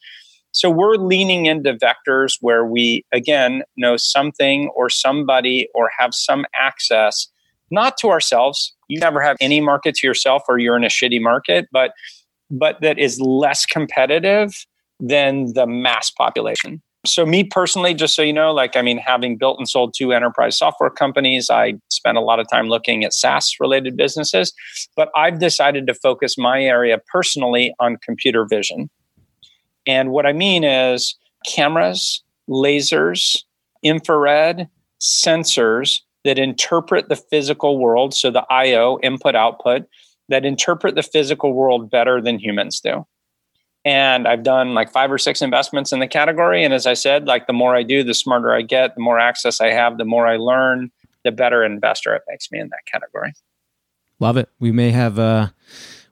So 0.51 0.69
we're 0.69 0.95
leaning 0.95 1.45
into 1.45 1.73
vectors 1.75 2.37
where 2.41 2.65
we, 2.65 3.03
again, 3.11 3.63
know 3.77 3.97
something 3.97 4.69
or 4.75 4.89
somebody 4.89 5.67
or 5.75 5.89
have 5.97 6.13
some 6.13 6.45
access 6.59 7.27
not 7.71 7.97
to 7.97 8.09
ourselves. 8.09 8.73
You 8.87 8.99
never 8.99 9.21
have 9.21 9.37
any 9.39 9.61
market 9.61 9.95
to 9.95 10.07
yourself 10.07 10.43
or 10.49 10.57
you're 10.57 10.75
in 10.75 10.83
a 10.83 10.87
shitty 10.87 11.21
market, 11.21 11.67
but 11.71 11.91
but 12.51 12.81
that 12.81 12.97
is 12.97 13.21
less 13.21 13.65
competitive 13.65 14.65
than 14.99 15.53
the 15.53 15.67
mass 15.67 16.09
population. 16.09 16.81
So 17.05 17.25
me 17.25 17.45
personally, 17.45 17.93
just 17.93 18.15
so 18.15 18.21
you 18.21 18.33
know, 18.33 18.51
like 18.51 18.75
I 18.75 18.81
mean, 18.81 18.97
having 18.97 19.37
built 19.37 19.57
and 19.57 19.69
sold 19.69 19.93
two 19.95 20.11
enterprise 20.11 20.57
software 20.57 20.89
companies, 20.89 21.49
I 21.49 21.75
spent 21.89 22.17
a 22.17 22.21
lot 22.21 22.39
of 22.39 22.49
time 22.49 22.67
looking 22.67 23.05
at 23.05 23.13
SaaS 23.13 23.55
related 23.59 23.95
businesses, 23.95 24.53
but 24.97 25.09
I've 25.15 25.39
decided 25.39 25.87
to 25.87 25.93
focus 25.93 26.37
my 26.37 26.61
area 26.61 26.97
personally 27.11 27.73
on 27.79 27.97
computer 28.03 28.45
vision. 28.45 28.89
And 29.87 30.11
what 30.11 30.25
I 30.25 30.33
mean 30.33 30.63
is 30.63 31.15
cameras, 31.45 32.23
lasers, 32.49 33.43
infrared, 33.83 34.67
sensors 34.99 36.01
that 36.25 36.37
interpret 36.37 37.09
the 37.09 37.15
physical 37.15 37.79
world, 37.79 38.13
so 38.13 38.29
the 38.29 38.45
IO, 38.49 38.99
input 39.01 39.35
output, 39.35 39.85
that 40.27 40.45
interpret 40.45 40.95
the 40.95 41.03
physical 41.03 41.53
world 41.53 41.89
better 41.89 42.21
than 42.21 42.39
humans 42.39 42.79
do. 42.79 43.05
And 43.85 44.27
I've 44.27 44.43
done 44.43 44.73
like 44.73 44.91
five 44.91 45.11
or 45.11 45.17
six 45.17 45.41
investments 45.41 45.93
in 45.93 45.99
the 45.99 46.07
category. 46.07 46.63
And 46.63 46.73
as 46.73 46.85
I 46.85 46.93
said, 46.93 47.25
like 47.25 47.47
the 47.47 47.53
more 47.53 47.75
I 47.75 47.83
do, 47.83 48.03
the 48.03 48.13
smarter 48.13 48.53
I 48.53 48.61
get, 48.61 48.95
the 48.95 49.01
more 49.01 49.19
access 49.19 49.61
I 49.61 49.71
have, 49.71 49.97
the 49.97 50.05
more 50.05 50.27
I 50.27 50.35
learn, 50.35 50.91
the 51.23 51.31
better 51.31 51.63
investor 51.63 52.13
it 52.13 52.23
makes 52.27 52.51
me 52.51 52.59
in 52.59 52.69
that 52.69 52.85
category. 52.91 53.33
Love 54.19 54.35
it. 54.35 54.49
We 54.59 54.71
may 54.71 54.91
have 54.91 55.17
uh 55.17 55.47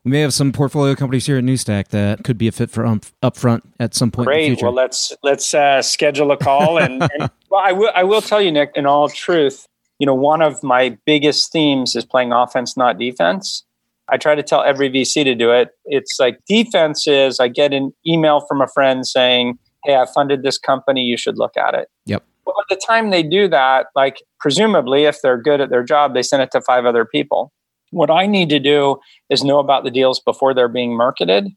we 0.08 0.12
may 0.12 0.20
have 0.20 0.32
some 0.32 0.52
portfolio 0.52 0.94
companies 0.94 1.26
here 1.26 1.36
at 1.36 1.44
Newstack 1.44 1.88
that 1.88 2.24
could 2.24 2.38
be 2.38 2.48
a 2.48 2.52
fit 2.52 2.70
for 2.70 2.86
um, 2.86 3.02
upfront 3.22 3.60
at 3.78 3.94
some 3.94 4.10
point. 4.10 4.26
Great. 4.26 4.62
Well, 4.62 4.72
let's 4.72 5.14
let's 5.22 5.52
uh, 5.52 5.82
schedule 5.82 6.32
a 6.32 6.36
call. 6.38 6.78
And, 6.78 7.02
and 7.18 7.30
well, 7.50 7.60
I 7.62 7.72
will 7.72 7.90
I 7.94 8.04
will 8.04 8.22
tell 8.22 8.40
you, 8.40 8.50
Nick, 8.50 8.70
in 8.74 8.86
all 8.86 9.10
truth, 9.10 9.66
you 9.98 10.06
know, 10.06 10.14
one 10.14 10.40
of 10.40 10.62
my 10.62 10.96
biggest 11.04 11.52
themes 11.52 11.94
is 11.94 12.06
playing 12.06 12.32
offense, 12.32 12.74
not 12.74 12.98
defense. 12.98 13.66
I 14.08 14.16
try 14.16 14.34
to 14.34 14.42
tell 14.42 14.62
every 14.62 14.88
VC 14.88 15.24
to 15.24 15.34
do 15.34 15.50
it. 15.50 15.72
It's 15.84 16.16
like 16.18 16.38
defense 16.48 17.06
is 17.06 17.38
I 17.38 17.48
get 17.48 17.74
an 17.74 17.92
email 18.06 18.40
from 18.48 18.62
a 18.62 18.66
friend 18.66 19.06
saying, 19.06 19.58
Hey, 19.84 19.94
I 19.94 20.06
funded 20.14 20.42
this 20.42 20.56
company, 20.56 21.02
you 21.02 21.18
should 21.18 21.36
look 21.36 21.54
at 21.58 21.74
it. 21.74 21.88
Yep. 22.06 22.24
Well, 22.46 22.54
by 22.56 22.74
the 22.74 22.80
time 22.80 23.10
they 23.10 23.22
do 23.22 23.46
that, 23.48 23.88
like 23.94 24.22
presumably 24.40 25.04
if 25.04 25.20
they're 25.20 25.36
good 25.36 25.60
at 25.60 25.68
their 25.68 25.84
job, 25.84 26.14
they 26.14 26.22
send 26.22 26.42
it 26.42 26.50
to 26.52 26.62
five 26.62 26.86
other 26.86 27.04
people. 27.04 27.52
What 27.90 28.10
I 28.10 28.26
need 28.26 28.48
to 28.50 28.58
do 28.58 28.98
is 29.30 29.44
know 29.44 29.58
about 29.58 29.84
the 29.84 29.90
deals 29.90 30.20
before 30.20 30.54
they're 30.54 30.68
being 30.68 30.96
marketed. 30.96 31.48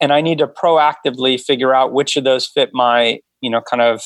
And 0.00 0.12
I 0.12 0.20
need 0.20 0.38
to 0.38 0.46
proactively 0.46 1.40
figure 1.40 1.74
out 1.74 1.92
which 1.92 2.16
of 2.16 2.24
those 2.24 2.46
fit 2.46 2.70
my, 2.72 3.20
you 3.40 3.50
know, 3.50 3.60
kind 3.60 3.82
of 3.82 4.02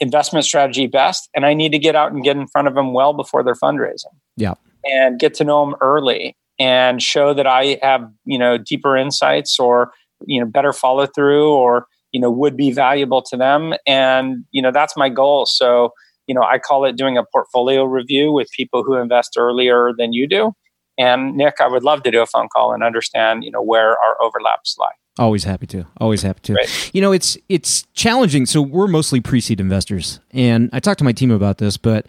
investment 0.00 0.44
strategy 0.44 0.86
best 0.86 1.28
and 1.34 1.44
i 1.44 1.52
need 1.52 1.72
to 1.72 1.78
get 1.78 1.96
out 1.96 2.12
and 2.12 2.22
get 2.22 2.36
in 2.36 2.46
front 2.46 2.68
of 2.68 2.74
them 2.74 2.92
well 2.92 3.12
before 3.12 3.42
they're 3.42 3.54
fundraising. 3.54 4.14
Yeah. 4.36 4.54
And 4.84 5.18
get 5.18 5.34
to 5.34 5.44
know 5.44 5.64
them 5.64 5.74
early 5.80 6.36
and 6.58 7.02
show 7.02 7.34
that 7.34 7.46
i 7.46 7.78
have 7.82 8.08
you 8.24 8.38
know 8.38 8.58
deeper 8.58 8.96
insights 8.96 9.58
or 9.58 9.92
you 10.26 10.40
know 10.40 10.46
better 10.46 10.72
follow 10.72 11.06
through 11.06 11.52
or 11.52 11.86
you 12.12 12.20
know 12.20 12.30
would 12.30 12.56
be 12.56 12.72
valuable 12.72 13.22
to 13.22 13.36
them. 13.36 13.74
And 13.86 14.44
you 14.50 14.62
know 14.62 14.72
that's 14.72 14.96
my 14.96 15.08
goal. 15.08 15.46
So 15.46 15.92
you 16.26 16.34
know 16.34 16.42
i 16.42 16.58
call 16.58 16.84
it 16.84 16.96
doing 16.96 17.18
a 17.18 17.24
portfolio 17.32 17.84
review 17.84 18.32
with 18.32 18.48
people 18.56 18.82
who 18.84 18.94
invest 18.94 19.36
earlier 19.36 19.92
than 19.96 20.12
you 20.12 20.28
do 20.28 20.52
and 20.98 21.36
nick 21.36 21.54
i 21.60 21.66
would 21.66 21.84
love 21.84 22.02
to 22.02 22.10
do 22.10 22.20
a 22.20 22.26
phone 22.26 22.48
call 22.48 22.72
and 22.72 22.82
understand 22.82 23.44
you 23.44 23.50
know 23.50 23.62
where 23.62 23.90
our 23.90 24.20
overlaps 24.20 24.76
lie 24.78 24.92
Always 25.18 25.42
happy 25.42 25.66
to. 25.68 25.84
Always 26.00 26.22
happy 26.22 26.40
to. 26.44 26.54
Right. 26.54 26.90
You 26.94 27.00
know, 27.00 27.10
it's 27.10 27.36
it's 27.48 27.82
challenging. 27.92 28.46
So 28.46 28.62
we're 28.62 28.86
mostly 28.86 29.20
pre-seed 29.20 29.58
investors, 29.58 30.20
and 30.30 30.70
I 30.72 30.78
talked 30.78 30.98
to 30.98 31.04
my 31.04 31.12
team 31.12 31.32
about 31.32 31.58
this, 31.58 31.76
but 31.76 32.06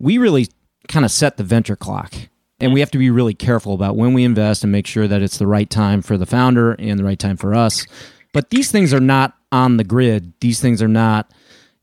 we 0.00 0.18
really 0.18 0.48
kind 0.88 1.04
of 1.04 1.12
set 1.12 1.36
the 1.36 1.44
venture 1.44 1.76
clock, 1.76 2.12
and 2.58 2.72
we 2.72 2.80
have 2.80 2.90
to 2.90 2.98
be 2.98 3.10
really 3.10 3.34
careful 3.34 3.74
about 3.74 3.96
when 3.96 4.12
we 4.12 4.24
invest 4.24 4.64
and 4.64 4.72
make 4.72 4.88
sure 4.88 5.06
that 5.06 5.22
it's 5.22 5.38
the 5.38 5.46
right 5.46 5.70
time 5.70 6.02
for 6.02 6.18
the 6.18 6.26
founder 6.26 6.72
and 6.72 6.98
the 6.98 7.04
right 7.04 7.18
time 7.18 7.36
for 7.36 7.54
us. 7.54 7.86
But 8.32 8.50
these 8.50 8.72
things 8.72 8.92
are 8.92 9.00
not 9.00 9.34
on 9.52 9.76
the 9.76 9.84
grid. 9.84 10.32
These 10.40 10.60
things 10.60 10.82
are 10.82 10.88
not, 10.88 11.30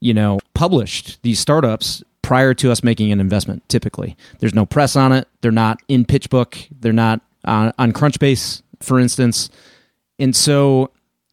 you 0.02 0.13
know, 0.13 0.39
published. 0.54 1.22
These 1.24 1.39
startups 1.39 2.04
prior 2.26 2.54
to 2.54 2.72
us 2.72 2.84
making 2.84 3.12
an 3.12 3.20
investment. 3.20 3.68
Typically, 3.70 4.18
there's 4.40 4.54
no 4.54 4.66
press 4.66 4.96
on 4.96 5.12
it. 5.12 5.28
They're 5.42 5.52
not 5.52 5.80
in 5.88 6.06
PitchBook. 6.06 6.68
They're 6.80 6.94
not 6.94 7.22
on, 7.46 7.74
on 7.78 7.94
Crunchbase, 7.94 8.62
for 8.82 9.00
instance 9.00 9.50
and 10.20 10.36
so 10.36 10.92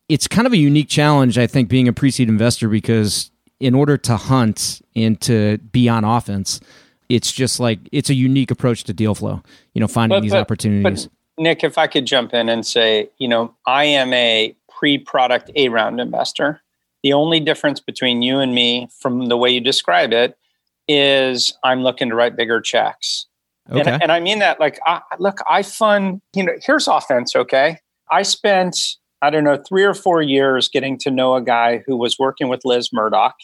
it's 0.08 0.26
kind 0.26 0.46
of 0.46 0.52
a 0.52 0.56
unique 0.56 0.88
challenge, 0.88 1.38
I 1.38 1.46
think, 1.46 1.68
being 1.68 1.88
a 1.88 1.92
pre 1.92 2.10
seed 2.10 2.28
investor 2.28 2.68
because 2.68 3.30
in 3.60 3.74
order 3.74 3.96
to 3.96 4.16
hunt 4.16 4.82
and 4.96 5.20
to 5.22 5.58
be 5.58 5.88
on 5.88 6.04
offense, 6.04 6.60
it's 7.08 7.32
just 7.32 7.60
like 7.60 7.78
it's 7.92 8.10
a 8.10 8.14
unique 8.14 8.50
approach 8.50 8.84
to 8.84 8.92
deal 8.92 9.14
flow, 9.14 9.42
you 9.74 9.80
know, 9.80 9.88
finding 9.88 10.16
but, 10.16 10.22
these 10.22 10.32
but, 10.32 10.40
opportunities. 10.40 11.06
But 11.06 11.42
Nick, 11.42 11.64
if 11.64 11.78
I 11.78 11.86
could 11.86 12.06
jump 12.06 12.34
in 12.34 12.48
and 12.48 12.66
say, 12.66 13.08
you 13.18 13.28
know, 13.28 13.54
I 13.66 13.84
am 13.84 14.12
a 14.12 14.54
pre 14.68 14.98
product 14.98 15.50
A 15.54 15.68
round 15.68 16.00
investor. 16.00 16.60
The 17.02 17.12
only 17.12 17.40
difference 17.40 17.80
between 17.80 18.22
you 18.22 18.38
and 18.38 18.54
me 18.54 18.88
from 19.00 19.26
the 19.26 19.36
way 19.36 19.50
you 19.50 19.60
describe 19.60 20.12
it 20.12 20.38
is 20.88 21.56
I'm 21.64 21.82
looking 21.82 22.08
to 22.08 22.14
write 22.14 22.36
bigger 22.36 22.60
checks. 22.60 23.26
Okay. 23.70 23.80
And, 23.80 24.02
and 24.02 24.12
I 24.12 24.20
mean 24.20 24.40
that 24.40 24.58
like, 24.58 24.80
I, 24.86 25.00
look, 25.18 25.38
I 25.48 25.62
fund, 25.62 26.20
you 26.34 26.44
know, 26.44 26.52
here's 26.64 26.88
offense, 26.88 27.36
okay? 27.36 27.78
I 28.10 28.22
spent, 28.22 28.76
I 29.22 29.30
don't 29.30 29.44
know, 29.44 29.62
three 29.68 29.84
or 29.84 29.94
four 29.94 30.20
years 30.20 30.68
getting 30.68 30.98
to 30.98 31.10
know 31.10 31.34
a 31.34 31.42
guy 31.42 31.82
who 31.86 31.96
was 31.96 32.18
working 32.18 32.48
with 32.48 32.64
Liz 32.64 32.90
Murdoch. 32.92 33.36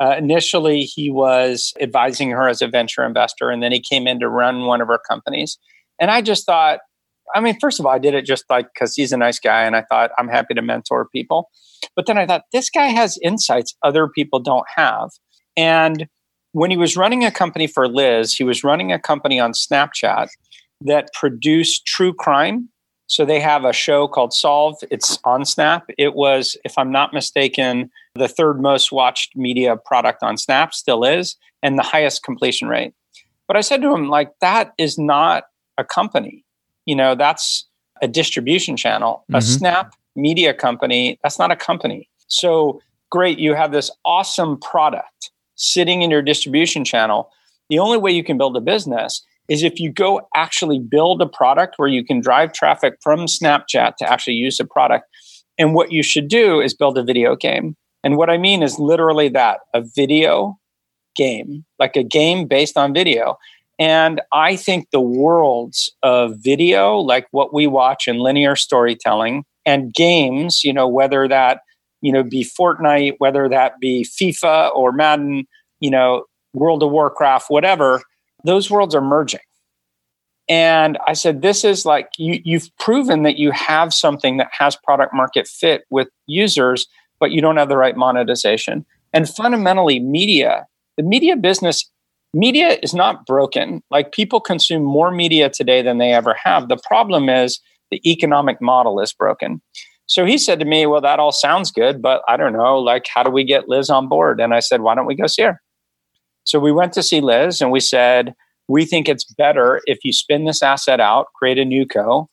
Uh, 0.00 0.14
initially, 0.16 0.82
he 0.82 1.10
was 1.10 1.72
advising 1.80 2.30
her 2.30 2.48
as 2.48 2.62
a 2.62 2.68
venture 2.68 3.04
investor, 3.04 3.50
and 3.50 3.62
then 3.62 3.72
he 3.72 3.80
came 3.80 4.06
in 4.06 4.18
to 4.20 4.28
run 4.28 4.66
one 4.66 4.80
of 4.80 4.88
her 4.88 4.98
companies. 5.08 5.58
And 6.00 6.10
I 6.10 6.22
just 6.22 6.46
thought, 6.46 6.80
I 7.34 7.40
mean, 7.40 7.58
first 7.60 7.78
of 7.78 7.86
all, 7.86 7.92
I 7.92 7.98
did 7.98 8.14
it 8.14 8.24
just 8.24 8.44
like 8.50 8.66
because 8.74 8.94
he's 8.94 9.12
a 9.12 9.16
nice 9.16 9.38
guy, 9.38 9.62
and 9.62 9.76
I 9.76 9.82
thought 9.82 10.10
I'm 10.18 10.28
happy 10.28 10.54
to 10.54 10.62
mentor 10.62 11.08
people. 11.12 11.48
But 11.94 12.06
then 12.06 12.18
I 12.18 12.26
thought 12.26 12.42
this 12.52 12.70
guy 12.70 12.86
has 12.86 13.18
insights 13.22 13.76
other 13.82 14.08
people 14.08 14.40
don't 14.40 14.66
have. 14.74 15.10
And 15.56 16.08
when 16.54 16.70
he 16.70 16.76
was 16.76 16.96
running 16.96 17.24
a 17.24 17.30
company 17.30 17.66
for 17.66 17.88
Liz, 17.88 18.32
he 18.32 18.44
was 18.44 18.62
running 18.62 18.92
a 18.92 18.98
company 18.98 19.40
on 19.40 19.52
Snapchat 19.52 20.28
that 20.80 21.12
produced 21.12 21.84
true 21.84 22.14
crime 22.14 22.68
So 23.06 23.24
they 23.24 23.40
have 23.40 23.64
a 23.64 23.72
show 23.72 24.08
called 24.08 24.32
Solve. 24.32 24.76
It's 24.90 25.18
on 25.24 25.44
Snap. 25.44 25.90
It 25.98 26.14
was, 26.14 26.56
if 26.64 26.78
I'm 26.78 26.90
not 26.90 27.12
mistaken, 27.12 27.90
the 28.14 28.28
third 28.28 28.60
most 28.60 28.92
watched 28.92 29.36
media 29.36 29.76
product 29.76 30.22
on 30.22 30.36
Snap, 30.36 30.72
still 30.72 31.04
is, 31.04 31.36
and 31.62 31.78
the 31.78 31.82
highest 31.82 32.22
completion 32.22 32.68
rate. 32.68 32.94
But 33.46 33.56
I 33.56 33.60
said 33.60 33.82
to 33.82 33.94
him, 33.94 34.08
like, 34.08 34.32
that 34.40 34.72
is 34.78 34.98
not 34.98 35.44
a 35.76 35.84
company. 35.84 36.44
You 36.86 36.96
know, 36.96 37.14
that's 37.14 37.66
a 38.00 38.08
distribution 38.08 38.76
channel. 38.76 39.24
Mm-hmm. 39.24 39.34
A 39.34 39.42
Snap 39.42 39.94
media 40.16 40.54
company, 40.54 41.18
that's 41.22 41.38
not 41.38 41.50
a 41.50 41.56
company. 41.56 42.08
So 42.28 42.80
great, 43.10 43.38
you 43.38 43.54
have 43.54 43.72
this 43.72 43.90
awesome 44.04 44.58
product 44.58 45.30
sitting 45.56 46.02
in 46.02 46.10
your 46.10 46.22
distribution 46.22 46.84
channel. 46.84 47.30
The 47.68 47.78
only 47.78 47.98
way 47.98 48.12
you 48.12 48.24
can 48.24 48.38
build 48.38 48.56
a 48.56 48.60
business 48.60 49.24
is 49.48 49.62
if 49.62 49.78
you 49.78 49.92
go 49.92 50.26
actually 50.34 50.78
build 50.78 51.20
a 51.20 51.26
product 51.26 51.74
where 51.76 51.88
you 51.88 52.04
can 52.04 52.20
drive 52.20 52.52
traffic 52.52 52.94
from 53.02 53.26
Snapchat 53.26 53.96
to 53.96 54.10
actually 54.10 54.34
use 54.34 54.56
the 54.56 54.64
product. 54.64 55.06
And 55.58 55.74
what 55.74 55.92
you 55.92 56.02
should 56.02 56.28
do 56.28 56.60
is 56.60 56.74
build 56.74 56.98
a 56.98 57.04
video 57.04 57.36
game. 57.36 57.76
And 58.02 58.16
what 58.16 58.30
I 58.30 58.38
mean 58.38 58.62
is 58.62 58.78
literally 58.78 59.28
that 59.30 59.60
a 59.72 59.82
video 59.82 60.58
game, 61.14 61.64
like 61.78 61.96
a 61.96 62.02
game 62.02 62.46
based 62.46 62.76
on 62.76 62.92
video. 62.92 63.38
And 63.78 64.20
I 64.32 64.56
think 64.56 64.90
the 64.90 65.00
worlds 65.00 65.90
of 66.02 66.36
video, 66.38 66.96
like 66.96 67.26
what 67.30 67.52
we 67.52 67.66
watch 67.66 68.06
in 68.08 68.18
linear 68.18 68.56
storytelling, 68.56 69.44
and 69.66 69.92
games, 69.92 70.62
you 70.64 70.72
know, 70.72 70.86
whether 70.86 71.26
that, 71.28 71.60
you 72.04 72.12
know, 72.12 72.22
be 72.22 72.44
Fortnite, 72.44 73.14
whether 73.16 73.48
that 73.48 73.80
be 73.80 74.04
FIFA 74.04 74.76
or 74.76 74.92
Madden, 74.92 75.46
you 75.80 75.90
know, 75.90 76.24
World 76.52 76.82
of 76.82 76.90
Warcraft, 76.90 77.46
whatever, 77.48 78.02
those 78.44 78.70
worlds 78.70 78.94
are 78.94 79.00
merging. 79.00 79.40
And 80.46 80.98
I 81.06 81.14
said, 81.14 81.40
this 81.40 81.64
is 81.64 81.86
like 81.86 82.10
you, 82.18 82.42
you've 82.44 82.68
proven 82.78 83.22
that 83.22 83.38
you 83.38 83.50
have 83.52 83.94
something 83.94 84.36
that 84.36 84.50
has 84.52 84.76
product 84.76 85.14
market 85.14 85.48
fit 85.48 85.84
with 85.88 86.08
users, 86.26 86.86
but 87.18 87.30
you 87.30 87.40
don't 87.40 87.56
have 87.56 87.70
the 87.70 87.78
right 87.78 87.96
monetization. 87.96 88.84
And 89.14 89.26
fundamentally, 89.26 89.98
media, 89.98 90.66
the 90.98 91.02
media 91.02 91.36
business, 91.36 91.90
media 92.34 92.78
is 92.82 92.92
not 92.92 93.24
broken. 93.24 93.82
Like 93.90 94.12
people 94.12 94.42
consume 94.42 94.84
more 94.84 95.10
media 95.10 95.48
today 95.48 95.80
than 95.80 95.96
they 95.96 96.12
ever 96.12 96.36
have. 96.44 96.68
The 96.68 96.80
problem 96.86 97.30
is 97.30 97.60
the 97.90 98.02
economic 98.06 98.60
model 98.60 99.00
is 99.00 99.14
broken. 99.14 99.62
So 100.06 100.26
he 100.26 100.36
said 100.38 100.60
to 100.60 100.66
me, 100.66 100.86
Well, 100.86 101.00
that 101.00 101.18
all 101.18 101.32
sounds 101.32 101.70
good, 101.70 102.02
but 102.02 102.22
I 102.28 102.36
don't 102.36 102.52
know, 102.52 102.78
like, 102.78 103.06
how 103.12 103.22
do 103.22 103.30
we 103.30 103.44
get 103.44 103.68
Liz 103.68 103.90
on 103.90 104.08
board? 104.08 104.40
And 104.40 104.54
I 104.54 104.60
said, 104.60 104.80
Why 104.80 104.94
don't 104.94 105.06
we 105.06 105.14
go 105.14 105.26
see 105.26 105.42
her? 105.42 105.60
So 106.44 106.58
we 106.58 106.72
went 106.72 106.92
to 106.94 107.02
see 107.02 107.20
Liz 107.20 107.60
and 107.60 107.70
we 107.70 107.80
said, 107.80 108.34
we 108.68 108.84
think 108.84 109.08
it's 109.08 109.24
better 109.24 109.80
if 109.86 109.98
you 110.04 110.12
spin 110.12 110.44
this 110.44 110.62
asset 110.62 111.00
out, 111.00 111.26
create 111.34 111.58
a 111.58 111.64
new 111.64 111.86
co. 111.86 112.28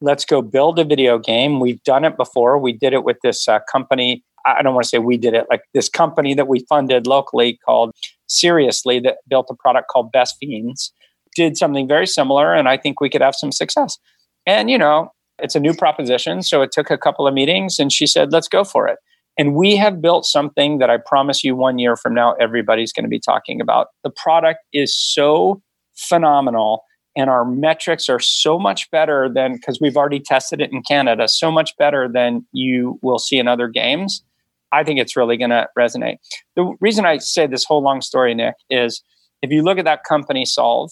Let's 0.00 0.24
go 0.24 0.42
build 0.42 0.78
a 0.78 0.84
video 0.84 1.18
game. 1.18 1.60
We've 1.60 1.82
done 1.84 2.04
it 2.04 2.16
before. 2.16 2.58
We 2.58 2.72
did 2.72 2.92
it 2.92 3.04
with 3.04 3.18
this 3.22 3.48
uh, 3.48 3.60
company. 3.70 4.24
I 4.44 4.62
don't 4.62 4.74
want 4.74 4.84
to 4.84 4.88
say 4.88 4.98
we 4.98 5.16
did 5.16 5.34
it, 5.34 5.46
like 5.50 5.62
this 5.74 5.88
company 5.88 6.34
that 6.34 6.48
we 6.48 6.66
funded 6.68 7.06
locally 7.06 7.58
called 7.64 7.92
Seriously, 8.26 8.98
that 9.00 9.18
built 9.28 9.46
a 9.50 9.54
product 9.54 9.88
called 9.88 10.10
Best 10.10 10.36
Fiends. 10.40 10.92
Did 11.36 11.56
something 11.56 11.86
very 11.86 12.06
similar, 12.06 12.52
and 12.52 12.68
I 12.68 12.76
think 12.76 13.00
we 13.00 13.08
could 13.08 13.20
have 13.20 13.36
some 13.36 13.52
success. 13.52 13.98
And, 14.44 14.68
you 14.68 14.78
know, 14.78 15.12
it's 15.38 15.54
a 15.54 15.60
new 15.60 15.74
proposition. 15.74 16.42
So 16.42 16.62
it 16.62 16.72
took 16.72 16.90
a 16.90 16.98
couple 16.98 17.26
of 17.26 17.34
meetings, 17.34 17.78
and 17.78 17.92
she 17.92 18.06
said, 18.06 18.32
let's 18.32 18.48
go 18.48 18.64
for 18.64 18.88
it. 18.88 18.98
And 19.38 19.54
we 19.54 19.76
have 19.76 20.02
built 20.02 20.26
something 20.26 20.78
that 20.78 20.90
I 20.90 20.98
promise 20.98 21.42
you 21.42 21.56
one 21.56 21.78
year 21.78 21.96
from 21.96 22.14
now, 22.14 22.34
everybody's 22.34 22.92
going 22.92 23.04
to 23.04 23.08
be 23.08 23.20
talking 23.20 23.60
about. 23.60 23.88
The 24.04 24.10
product 24.10 24.60
is 24.72 24.96
so 24.96 25.62
phenomenal. 25.94 26.84
And 27.14 27.28
our 27.28 27.44
metrics 27.44 28.08
are 28.08 28.20
so 28.20 28.58
much 28.58 28.90
better 28.90 29.28
than 29.32 29.52
because 29.52 29.78
we've 29.80 29.98
already 29.98 30.20
tested 30.20 30.62
it 30.62 30.72
in 30.72 30.82
Canada, 30.82 31.28
so 31.28 31.50
much 31.50 31.76
better 31.76 32.08
than 32.10 32.46
you 32.52 32.98
will 33.02 33.18
see 33.18 33.38
in 33.38 33.48
other 33.48 33.68
games. 33.68 34.24
I 34.72 34.82
think 34.82 34.98
it's 34.98 35.14
really 35.14 35.36
going 35.36 35.50
to 35.50 35.68
resonate. 35.78 36.16
The 36.56 36.74
reason 36.80 37.04
I 37.04 37.18
say 37.18 37.46
this 37.46 37.64
whole 37.64 37.82
long 37.82 38.00
story, 38.00 38.34
Nick, 38.34 38.54
is 38.70 39.02
if 39.42 39.50
you 39.50 39.62
look 39.62 39.76
at 39.76 39.84
that 39.84 40.04
company 40.04 40.46
Solve, 40.46 40.90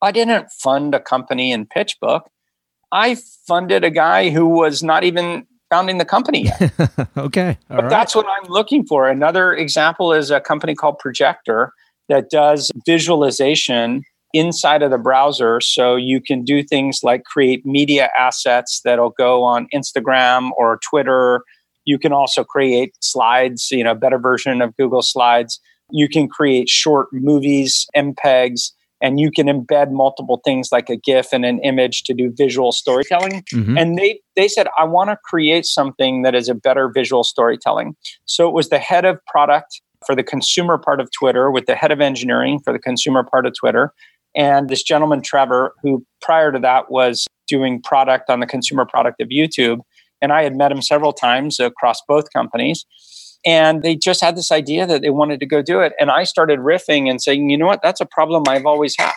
I 0.00 0.12
didn't 0.12 0.52
fund 0.52 0.94
a 0.94 1.00
company 1.00 1.50
in 1.50 1.66
PitchBook. 1.66 2.22
I 2.92 3.16
funded 3.46 3.84
a 3.84 3.90
guy 3.90 4.30
who 4.30 4.46
was 4.46 4.82
not 4.82 5.04
even 5.04 5.46
founding 5.70 5.98
the 5.98 6.04
company 6.04 6.44
yet. 6.44 6.72
okay. 7.16 7.58
All 7.70 7.76
but 7.76 7.82
right. 7.84 7.90
that's 7.90 8.14
what 8.14 8.26
I'm 8.26 8.50
looking 8.50 8.86
for. 8.86 9.08
Another 9.08 9.52
example 9.52 10.12
is 10.12 10.30
a 10.30 10.40
company 10.40 10.74
called 10.74 10.98
Projector 10.98 11.72
that 12.08 12.30
does 12.30 12.70
visualization 12.86 14.02
inside 14.34 14.82
of 14.82 14.90
the 14.90 14.98
browser 14.98 15.60
so 15.60 15.96
you 15.96 16.20
can 16.20 16.44
do 16.44 16.62
things 16.62 17.00
like 17.02 17.24
create 17.24 17.64
media 17.64 18.10
assets 18.18 18.80
that'll 18.84 19.10
go 19.10 19.42
on 19.42 19.68
Instagram 19.74 20.50
or 20.56 20.78
Twitter. 20.88 21.42
You 21.84 21.98
can 21.98 22.12
also 22.12 22.44
create 22.44 22.94
slides, 23.00 23.70
you 23.70 23.84
know, 23.84 23.92
a 23.92 23.94
better 23.94 24.18
version 24.18 24.60
of 24.60 24.76
Google 24.76 25.02
Slides. 25.02 25.60
You 25.90 26.08
can 26.08 26.28
create 26.28 26.68
short 26.68 27.08
movies, 27.12 27.86
MPEGs, 27.96 28.72
and 29.00 29.20
you 29.20 29.30
can 29.30 29.46
embed 29.46 29.92
multiple 29.92 30.40
things 30.44 30.70
like 30.72 30.90
a 30.90 30.96
GIF 30.96 31.32
and 31.32 31.44
an 31.44 31.60
image 31.60 32.02
to 32.04 32.14
do 32.14 32.32
visual 32.36 32.72
storytelling. 32.72 33.42
Mm-hmm. 33.52 33.78
And 33.78 33.96
they 33.98 34.20
they 34.36 34.48
said, 34.48 34.68
I 34.78 34.84
want 34.84 35.10
to 35.10 35.16
create 35.24 35.64
something 35.64 36.22
that 36.22 36.34
is 36.34 36.48
a 36.48 36.54
better 36.54 36.90
visual 36.92 37.24
storytelling. 37.24 37.96
So 38.24 38.48
it 38.48 38.54
was 38.54 38.68
the 38.68 38.78
head 38.78 39.04
of 39.04 39.18
product 39.26 39.80
for 40.06 40.14
the 40.14 40.22
consumer 40.22 40.78
part 40.78 41.00
of 41.00 41.10
Twitter 41.10 41.50
with 41.50 41.66
the 41.66 41.74
head 41.74 41.90
of 41.90 42.00
engineering 42.00 42.60
for 42.64 42.72
the 42.72 42.78
consumer 42.78 43.24
part 43.24 43.46
of 43.46 43.54
Twitter. 43.58 43.92
And 44.36 44.68
this 44.68 44.82
gentleman, 44.82 45.22
Trevor, 45.22 45.74
who 45.82 46.04
prior 46.20 46.52
to 46.52 46.58
that 46.60 46.90
was 46.90 47.26
doing 47.48 47.82
product 47.82 48.30
on 48.30 48.40
the 48.40 48.46
consumer 48.46 48.86
product 48.86 49.20
of 49.20 49.28
YouTube. 49.28 49.78
And 50.20 50.32
I 50.32 50.42
had 50.42 50.56
met 50.56 50.70
him 50.70 50.82
several 50.82 51.12
times 51.12 51.58
across 51.58 52.00
both 52.06 52.32
companies. 52.32 52.84
And 53.46 53.82
they 53.82 53.94
just 53.94 54.20
had 54.20 54.36
this 54.36 54.50
idea 54.50 54.86
that 54.86 55.02
they 55.02 55.10
wanted 55.10 55.40
to 55.40 55.46
go 55.46 55.62
do 55.62 55.80
it. 55.80 55.92
And 56.00 56.10
I 56.10 56.24
started 56.24 56.58
riffing 56.58 57.08
and 57.08 57.22
saying, 57.22 57.50
you 57.50 57.56
know 57.56 57.66
what, 57.66 57.80
that's 57.82 58.00
a 58.00 58.06
problem 58.06 58.44
I've 58.48 58.66
always 58.66 58.96
had. 58.98 59.12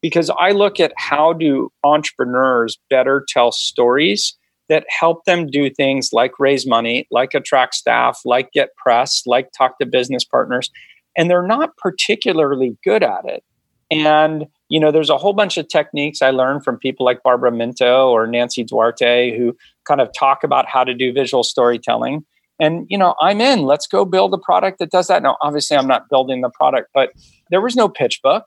Because 0.00 0.30
I 0.38 0.52
look 0.52 0.78
at 0.78 0.92
how 0.96 1.32
do 1.32 1.72
entrepreneurs 1.82 2.78
better 2.88 3.24
tell 3.28 3.50
stories 3.50 4.36
that 4.68 4.84
help 4.88 5.24
them 5.24 5.46
do 5.46 5.70
things 5.70 6.10
like 6.12 6.38
raise 6.38 6.66
money, 6.66 7.06
like 7.10 7.34
attract 7.34 7.74
staff, 7.74 8.20
like 8.24 8.52
get 8.52 8.76
press, 8.76 9.26
like 9.26 9.50
talk 9.50 9.78
to 9.78 9.86
business 9.86 10.24
partners. 10.24 10.70
And 11.16 11.28
they're 11.28 11.46
not 11.46 11.76
particularly 11.78 12.76
good 12.84 13.02
at 13.02 13.24
it. 13.24 13.42
And, 13.90 14.46
you 14.68 14.78
know, 14.78 14.92
there's 14.92 15.10
a 15.10 15.16
whole 15.16 15.32
bunch 15.32 15.56
of 15.56 15.68
techniques 15.68 16.20
I 16.20 16.30
learned 16.30 16.62
from 16.62 16.78
people 16.78 17.06
like 17.06 17.22
Barbara 17.22 17.50
Minto 17.50 18.10
or 18.10 18.26
Nancy 18.26 18.62
Duarte 18.62 19.36
who 19.36 19.56
kind 19.84 20.00
of 20.00 20.12
talk 20.12 20.44
about 20.44 20.68
how 20.68 20.84
to 20.84 20.94
do 20.94 21.12
visual 21.12 21.42
storytelling. 21.42 22.24
And, 22.60 22.86
you 22.88 22.98
know, 22.98 23.14
I'm 23.20 23.40
in. 23.40 23.62
Let's 23.62 23.86
go 23.86 24.04
build 24.04 24.34
a 24.34 24.38
product 24.38 24.78
that 24.80 24.90
does 24.90 25.06
that. 25.06 25.22
Now, 25.22 25.36
obviously, 25.42 25.76
I'm 25.76 25.86
not 25.86 26.08
building 26.08 26.40
the 26.40 26.50
product, 26.50 26.90
but 26.92 27.10
there 27.50 27.60
was 27.60 27.76
no 27.76 27.88
pitch 27.88 28.20
book. 28.22 28.44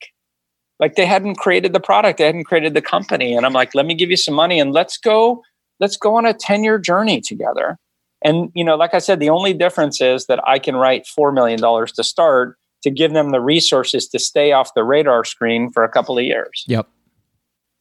Like 0.79 0.95
they 0.95 1.05
hadn't 1.05 1.35
created 1.35 1.73
the 1.73 1.79
product, 1.79 2.17
they 2.17 2.25
hadn't 2.25 2.45
created 2.45 2.73
the 2.73 2.81
company. 2.81 3.33
And 3.33 3.45
I'm 3.45 3.53
like, 3.53 3.75
let 3.75 3.85
me 3.85 3.93
give 3.93 4.09
you 4.09 4.17
some 4.17 4.33
money 4.33 4.59
and 4.59 4.73
let's 4.73 4.97
go 4.97 5.43
let's 5.81 5.97
go 5.97 6.15
on 6.15 6.25
a 6.25 6.33
10 6.33 6.63
year 6.63 6.79
journey 6.79 7.19
together. 7.19 7.77
And, 8.23 8.51
you 8.53 8.63
know, 8.63 8.75
like 8.75 8.93
I 8.93 8.99
said, 8.99 9.19
the 9.19 9.29
only 9.29 9.53
difference 9.53 9.99
is 9.99 10.27
that 10.27 10.39
I 10.47 10.59
can 10.59 10.75
write 10.75 11.05
$4 11.05 11.33
million 11.33 11.59
to 11.59 12.03
start 12.03 12.55
to 12.83 12.91
give 12.91 13.13
them 13.13 13.31
the 13.31 13.41
resources 13.41 14.07
to 14.09 14.19
stay 14.19 14.51
off 14.51 14.73
the 14.75 14.83
radar 14.83 15.25
screen 15.25 15.71
for 15.71 15.83
a 15.83 15.89
couple 15.89 16.17
of 16.17 16.23
years. 16.23 16.63
Yep. 16.67 16.87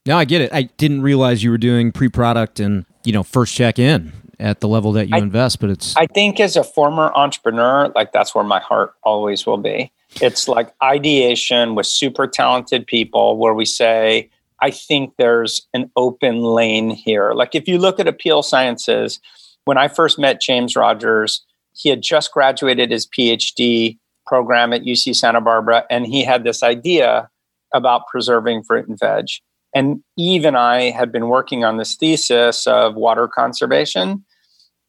No, 0.06 0.16
I 0.16 0.24
get 0.24 0.40
it. 0.40 0.52
I 0.52 0.62
didn't 0.62 1.02
realize 1.02 1.44
you 1.44 1.50
were 1.50 1.58
doing 1.58 1.92
pre 1.92 2.08
product 2.08 2.58
and, 2.58 2.86
you 3.04 3.12
know, 3.12 3.22
first 3.22 3.54
check 3.54 3.78
in 3.78 4.12
at 4.40 4.60
the 4.60 4.68
level 4.68 4.92
that 4.92 5.08
you 5.08 5.16
I, 5.16 5.18
invest, 5.18 5.60
but 5.60 5.70
it's. 5.70 5.96
I 5.96 6.06
think 6.06 6.40
as 6.40 6.56
a 6.56 6.64
former 6.64 7.12
entrepreneur, 7.14 7.92
like 7.94 8.12
that's 8.12 8.34
where 8.34 8.44
my 8.44 8.60
heart 8.60 8.94
always 9.02 9.46
will 9.46 9.58
be. 9.58 9.92
It's 10.20 10.48
like 10.48 10.74
ideation 10.82 11.74
with 11.74 11.86
super 11.86 12.26
talented 12.26 12.86
people 12.86 13.36
where 13.36 13.54
we 13.54 13.64
say, 13.64 14.30
I 14.60 14.70
think 14.70 15.14
there's 15.16 15.66
an 15.72 15.90
open 15.96 16.40
lane 16.42 16.90
here. 16.90 17.32
Like 17.32 17.54
if 17.54 17.68
you 17.68 17.78
look 17.78 18.00
at 18.00 18.06
Apeel 18.06 18.42
Sciences, 18.42 19.20
when 19.64 19.78
I 19.78 19.88
first 19.88 20.18
met 20.18 20.40
James 20.40 20.74
Rogers, 20.74 21.44
he 21.72 21.88
had 21.88 22.02
just 22.02 22.32
graduated 22.32 22.90
his 22.90 23.06
PhD 23.06 23.98
program 24.26 24.72
at 24.72 24.82
UC 24.82 25.16
Santa 25.16 25.40
Barbara, 25.40 25.84
and 25.90 26.06
he 26.06 26.24
had 26.24 26.44
this 26.44 26.62
idea 26.62 27.28
about 27.72 28.06
preserving 28.08 28.64
fruit 28.64 28.88
and 28.88 28.98
veg. 28.98 29.26
And 29.74 30.02
Yves 30.16 30.44
and 30.44 30.56
I 30.56 30.90
had 30.90 31.12
been 31.12 31.28
working 31.28 31.64
on 31.64 31.76
this 31.76 31.94
thesis 31.96 32.66
of 32.66 32.96
water 32.96 33.28
conservation. 33.28 34.24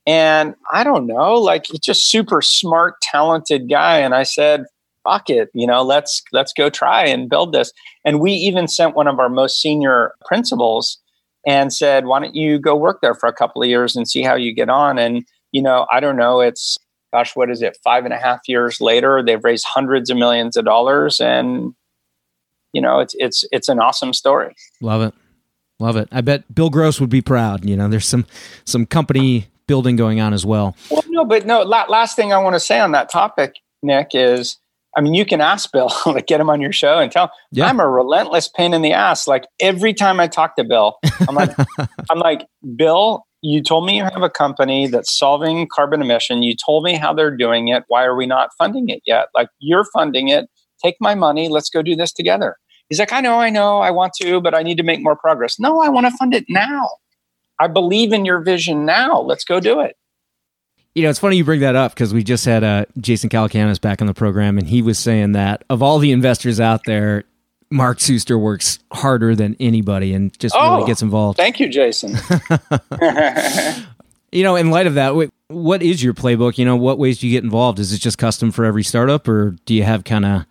And 0.07 0.55
I 0.71 0.83
don't 0.83 1.05
know, 1.05 1.35
like 1.35 1.67
he's 1.67 1.79
just 1.79 2.09
super 2.09 2.41
smart, 2.41 2.99
talented 3.01 3.69
guy. 3.69 3.97
And 3.97 4.15
I 4.15 4.23
said, 4.23 4.65
fuck 5.03 5.29
it, 5.29 5.49
you 5.53 5.67
know, 5.67 5.83
let's 5.83 6.21
let's 6.31 6.53
go 6.53 6.69
try 6.69 7.05
and 7.05 7.29
build 7.29 7.53
this. 7.53 7.71
And 8.03 8.19
we 8.19 8.31
even 8.33 8.67
sent 8.67 8.95
one 8.95 9.07
of 9.07 9.19
our 9.19 9.29
most 9.29 9.61
senior 9.61 10.13
principals 10.25 10.97
and 11.45 11.73
said, 11.73 12.05
why 12.05 12.19
don't 12.19 12.35
you 12.35 12.59
go 12.59 12.75
work 12.75 13.01
there 13.01 13.15
for 13.15 13.27
a 13.27 13.33
couple 13.33 13.61
of 13.61 13.69
years 13.69 13.95
and 13.95 14.07
see 14.07 14.21
how 14.21 14.35
you 14.35 14.53
get 14.53 14.69
on? 14.69 14.97
And 14.97 15.25
you 15.51 15.61
know, 15.61 15.85
I 15.91 15.99
don't 15.99 16.17
know, 16.17 16.39
it's 16.39 16.77
gosh, 17.13 17.35
what 17.35 17.51
is 17.51 17.61
it? 17.61 17.77
Five 17.83 18.05
and 18.05 18.13
a 18.13 18.17
half 18.17 18.41
years 18.47 18.79
later, 18.79 19.21
they've 19.23 19.43
raised 19.43 19.65
hundreds 19.67 20.09
of 20.09 20.17
millions 20.17 20.55
of 20.55 20.65
dollars, 20.65 21.19
and 21.19 21.75
you 22.73 22.81
know, 22.81 22.99
it's 22.99 23.15
it's 23.19 23.45
it's 23.51 23.69
an 23.69 23.79
awesome 23.79 24.13
story. 24.13 24.55
Love 24.81 25.01
it. 25.01 25.13
Love 25.79 25.97
it. 25.97 26.07
I 26.11 26.21
bet 26.21 26.53
Bill 26.53 26.69
Gross 26.69 26.99
would 27.01 27.09
be 27.09 27.21
proud. 27.21 27.65
You 27.65 27.75
know, 27.75 27.87
there's 27.87 28.07
some 28.07 28.25
some 28.65 28.85
company 28.85 29.50
building 29.71 29.95
going 29.95 30.19
on 30.19 30.34
as 30.34 30.45
well. 30.45 30.75
Well, 30.89 31.01
no, 31.07 31.23
but 31.23 31.45
no. 31.45 31.62
last 31.62 32.17
thing 32.17 32.34
I 32.34 32.38
want 32.39 32.55
to 32.55 32.60
say 32.60 32.81
on 32.81 32.91
that 32.91 33.10
topic, 33.10 33.55
Nick, 33.81 34.10
is 34.13 34.57
I 34.97 34.99
mean, 34.99 35.13
you 35.13 35.23
can 35.23 35.39
ask 35.39 35.71
Bill 35.71 35.88
to 36.03 36.21
get 36.21 36.41
him 36.41 36.49
on 36.49 36.60
your 36.60 36.73
show 36.73 36.99
and 36.99 37.10
tell 37.10 37.31
yeah. 37.53 37.67
I'm 37.67 37.79
a 37.79 37.88
relentless 37.88 38.49
pain 38.49 38.73
in 38.73 38.81
the 38.81 38.91
ass. 38.91 39.29
Like 39.29 39.45
every 39.62 39.93
time 39.93 40.19
I 40.19 40.27
talk 40.27 40.57
to 40.57 40.65
Bill, 40.65 40.97
I'm 41.25 41.36
like, 41.36 41.51
I'm 42.12 42.19
like, 42.19 42.45
Bill, 42.75 43.25
you 43.41 43.63
told 43.63 43.86
me 43.86 43.95
you 43.95 44.03
have 44.03 44.23
a 44.23 44.29
company 44.29 44.88
that's 44.88 45.17
solving 45.17 45.65
carbon 45.73 46.01
emission. 46.01 46.43
You 46.43 46.53
told 46.53 46.84
me 46.84 46.95
how 46.95 47.13
they're 47.13 47.34
doing 47.34 47.69
it. 47.69 47.86
Why 47.88 48.03
are 48.03 48.17
we 48.17 48.25
not 48.25 48.49
funding 48.57 48.89
it 48.89 49.01
yet? 49.05 49.27
Like 49.34 49.47
you're 49.60 49.86
funding 49.93 50.27
it. 50.27 50.49
Take 50.84 50.97
my 50.99 51.15
money. 51.15 51.47
Let's 51.47 51.69
go 51.69 51.81
do 51.81 51.95
this 51.95 52.12
together. 52.12 52.57
He's 52.89 52.99
like, 52.99 53.13
I 53.13 53.21
know, 53.21 53.39
I 53.39 53.49
know, 53.49 53.77
I 53.77 53.89
want 53.89 54.12
to, 54.21 54.41
but 54.41 54.53
I 54.53 54.63
need 54.63 54.75
to 54.75 54.84
make 54.84 55.01
more 55.01 55.15
progress. 55.15 55.57
No, 55.62 55.81
I 55.81 55.88
want 55.88 56.07
to 56.07 56.17
fund 56.17 56.34
it 56.34 56.43
now. 56.49 56.89
I 57.62 57.67
believe 57.67 58.12
in 58.12 58.26
your 58.26 58.39
vision 58.39 58.86
now. 58.86 59.21
Let's 59.21 59.43
go 59.43 59.60
do 59.60 59.82
it. 59.82 59.95
You 60.95 61.04
know, 61.04 61.12
it's 61.12 61.19
funny 61.19 61.38
you 61.38 61.45
bring 61.45 61.60
that 61.60 61.76
up 61.76 61.93
because 61.93 62.12
we 62.12 62.24
just 62.24 62.43
had 62.43 62.63
uh, 62.63 62.86
Jason 63.00 63.30
Calacanis 63.30 63.80
back 63.80 64.02
on 64.02 64.08
the 64.08 64.15
program, 64.15 64.58
and 64.58 64.67
he 64.67 64.82
was 64.82 64.97
saying 64.97 65.34
that 65.34 65.63
of 65.69 65.84
all 65.84 66.00
the 66.00 66.12
investors 66.12 66.60
out 66.60 66.82
there, 66.86 67.24
Mark 67.69 68.00
Suster 68.00 68.41
works 68.41 68.80
harder 68.91 69.36
than 69.36 69.56
anybody 69.60 70.15
and 70.15 70.38
just 70.39 70.56
oh, 70.58 70.76
really 70.78 70.88
gets 70.88 71.04
involved. 71.04 71.38
Thank 71.38 71.60
you, 71.60 71.69
Jason. 71.69 72.17
you 74.32 74.43
know, 74.43 74.56
in 74.56 74.71
light 74.71 74.88
of 74.88 74.95
that, 74.95 75.32
what 75.47 75.84
is 75.84 76.04
your 76.04 76.15
playbook? 76.15 76.58
You 76.58 76.65
know, 76.65 76.76
what 76.76 76.97
ways 76.97 77.19
do 77.19 77.28
you 77.28 77.32
get 77.32 77.43
involved? 77.43 77.78
Is 77.78 77.93
it 77.93 78.00
just 78.00 78.17
custom 78.17 78.52
for 78.52 78.65
every 78.65 78.84
startup, 78.84 79.28
or 79.28 79.52
do 79.65 79.76
you 79.76 79.84
have 79.84 80.04
kind 80.04 80.26
of 80.26 80.45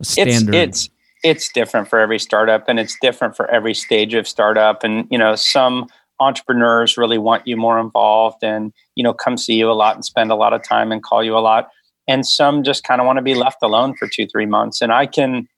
standard? 0.00 0.54
It's, 0.54 0.86
it's 0.86 0.94
it's 1.22 1.52
different 1.52 1.88
for 1.88 2.00
every 2.00 2.18
startup, 2.18 2.68
and 2.68 2.80
it's 2.80 2.96
different 3.00 3.36
for 3.36 3.50
every 3.50 3.74
stage 3.74 4.14
of 4.14 4.26
startup. 4.26 4.82
And 4.82 5.06
you 5.10 5.18
know, 5.18 5.36
some 5.36 5.88
entrepreneurs 6.20 6.96
really 6.96 7.18
want 7.18 7.46
you 7.46 7.56
more 7.56 7.78
involved 7.78 8.42
and 8.42 8.72
you 8.94 9.02
know 9.02 9.12
come 9.12 9.36
see 9.36 9.54
you 9.54 9.70
a 9.70 9.72
lot 9.72 9.94
and 9.94 10.04
spend 10.04 10.30
a 10.30 10.36
lot 10.36 10.52
of 10.52 10.62
time 10.62 10.92
and 10.92 11.02
call 11.02 11.22
you 11.22 11.36
a 11.36 11.40
lot. 11.40 11.68
And 12.06 12.26
some 12.26 12.62
just 12.62 12.84
kind 12.84 13.00
of 13.00 13.06
want 13.06 13.16
to 13.16 13.22
be 13.22 13.34
left 13.34 13.62
alone 13.62 13.94
for 13.96 14.06
two 14.06 14.26
three 14.26 14.46
months. 14.46 14.80
And 14.80 14.92
i 14.92 15.06
can 15.06 15.48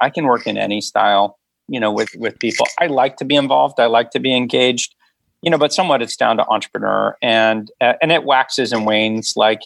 i 0.00 0.10
can 0.10 0.26
work 0.26 0.46
in 0.46 0.56
any 0.56 0.80
style 0.80 1.38
you 1.68 1.78
know 1.78 1.92
with 1.92 2.10
with 2.16 2.38
people. 2.38 2.66
I 2.78 2.86
like 2.86 3.16
to 3.18 3.24
be 3.24 3.36
involved. 3.36 3.78
I 3.78 3.86
like 3.86 4.10
to 4.10 4.20
be 4.20 4.34
engaged 4.34 4.94
you 5.42 5.50
know 5.50 5.58
but 5.58 5.72
somewhat 5.72 6.02
it's 6.02 6.16
down 6.16 6.36
to 6.38 6.46
entrepreneur. 6.46 7.16
And 7.22 7.70
uh, 7.80 7.94
and 8.02 8.10
it 8.10 8.24
waxes 8.24 8.72
and 8.72 8.86
wanes. 8.86 9.34
Like 9.36 9.60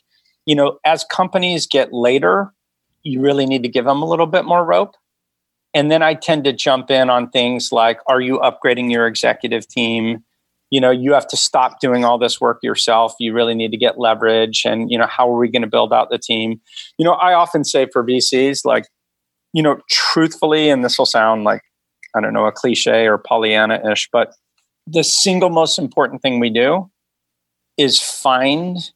you 0.45 0.55
know 0.55 0.79
as 0.85 1.05
companies 1.05 1.67
get 1.67 1.93
later 1.93 2.53
you 3.03 3.21
really 3.21 3.45
need 3.45 3.63
to 3.63 3.69
give 3.69 3.85
them 3.85 4.01
a 4.01 4.07
little 4.07 4.27
bit 4.27 4.45
more 4.45 4.65
rope. 4.65 4.95
And 5.73 5.91
then 5.91 6.03
i 6.03 6.13
tend 6.13 6.45
to 6.45 6.53
jump 6.53 6.91
in 6.91 7.09
on 7.09 7.31
things 7.31 7.73
like 7.73 7.99
are 8.07 8.21
you 8.21 8.39
upgrading 8.41 8.93
your 8.93 9.07
executive 9.07 9.67
team 9.67 10.23
you 10.71 10.81
know 10.81 10.91
you 10.91 11.13
have 11.13 11.27
to 11.29 11.37
stop 11.37 11.81
doing 11.81 12.05
all 12.05 12.19
this 12.19 12.41
work 12.41 12.59
yourself. 12.63 13.15
You 13.19 13.33
really 13.33 13.55
need 13.55 13.71
to 13.71 13.77
get 13.77 13.99
leverage 13.99 14.65
and 14.65 14.91
you 14.91 14.99
know 14.99 15.07
how 15.07 15.33
are 15.33 15.39
we 15.39 15.51
going 15.51 15.63
to 15.63 15.69
build 15.69 15.93
out 15.93 16.11
the 16.11 16.19
team? 16.19 16.61
You 16.99 17.05
know 17.05 17.13
i 17.13 17.33
often 17.33 17.65
say 17.65 17.87
for 17.93 18.05
vcs 18.05 18.65
like 18.65 18.87
you 19.53 19.63
know 19.63 19.79
truthfully 19.91 20.71
and 20.71 20.85
this 20.85 20.99
will 20.99 21.07
sound 21.07 21.45
like 21.45 21.63
i 22.17 22.21
don't 22.21 22.33
know 22.33 22.47
a 22.47 22.53
cliche 22.53 23.07
or 23.07 23.19
pollyanna-ish 23.19 24.09
but 24.13 24.35
the 24.87 25.05
single 25.05 25.51
most 25.51 25.79
important 25.79 26.23
thing 26.23 26.41
we 26.41 26.51
do 26.51 26.91
is 27.77 28.01
find 28.01 28.93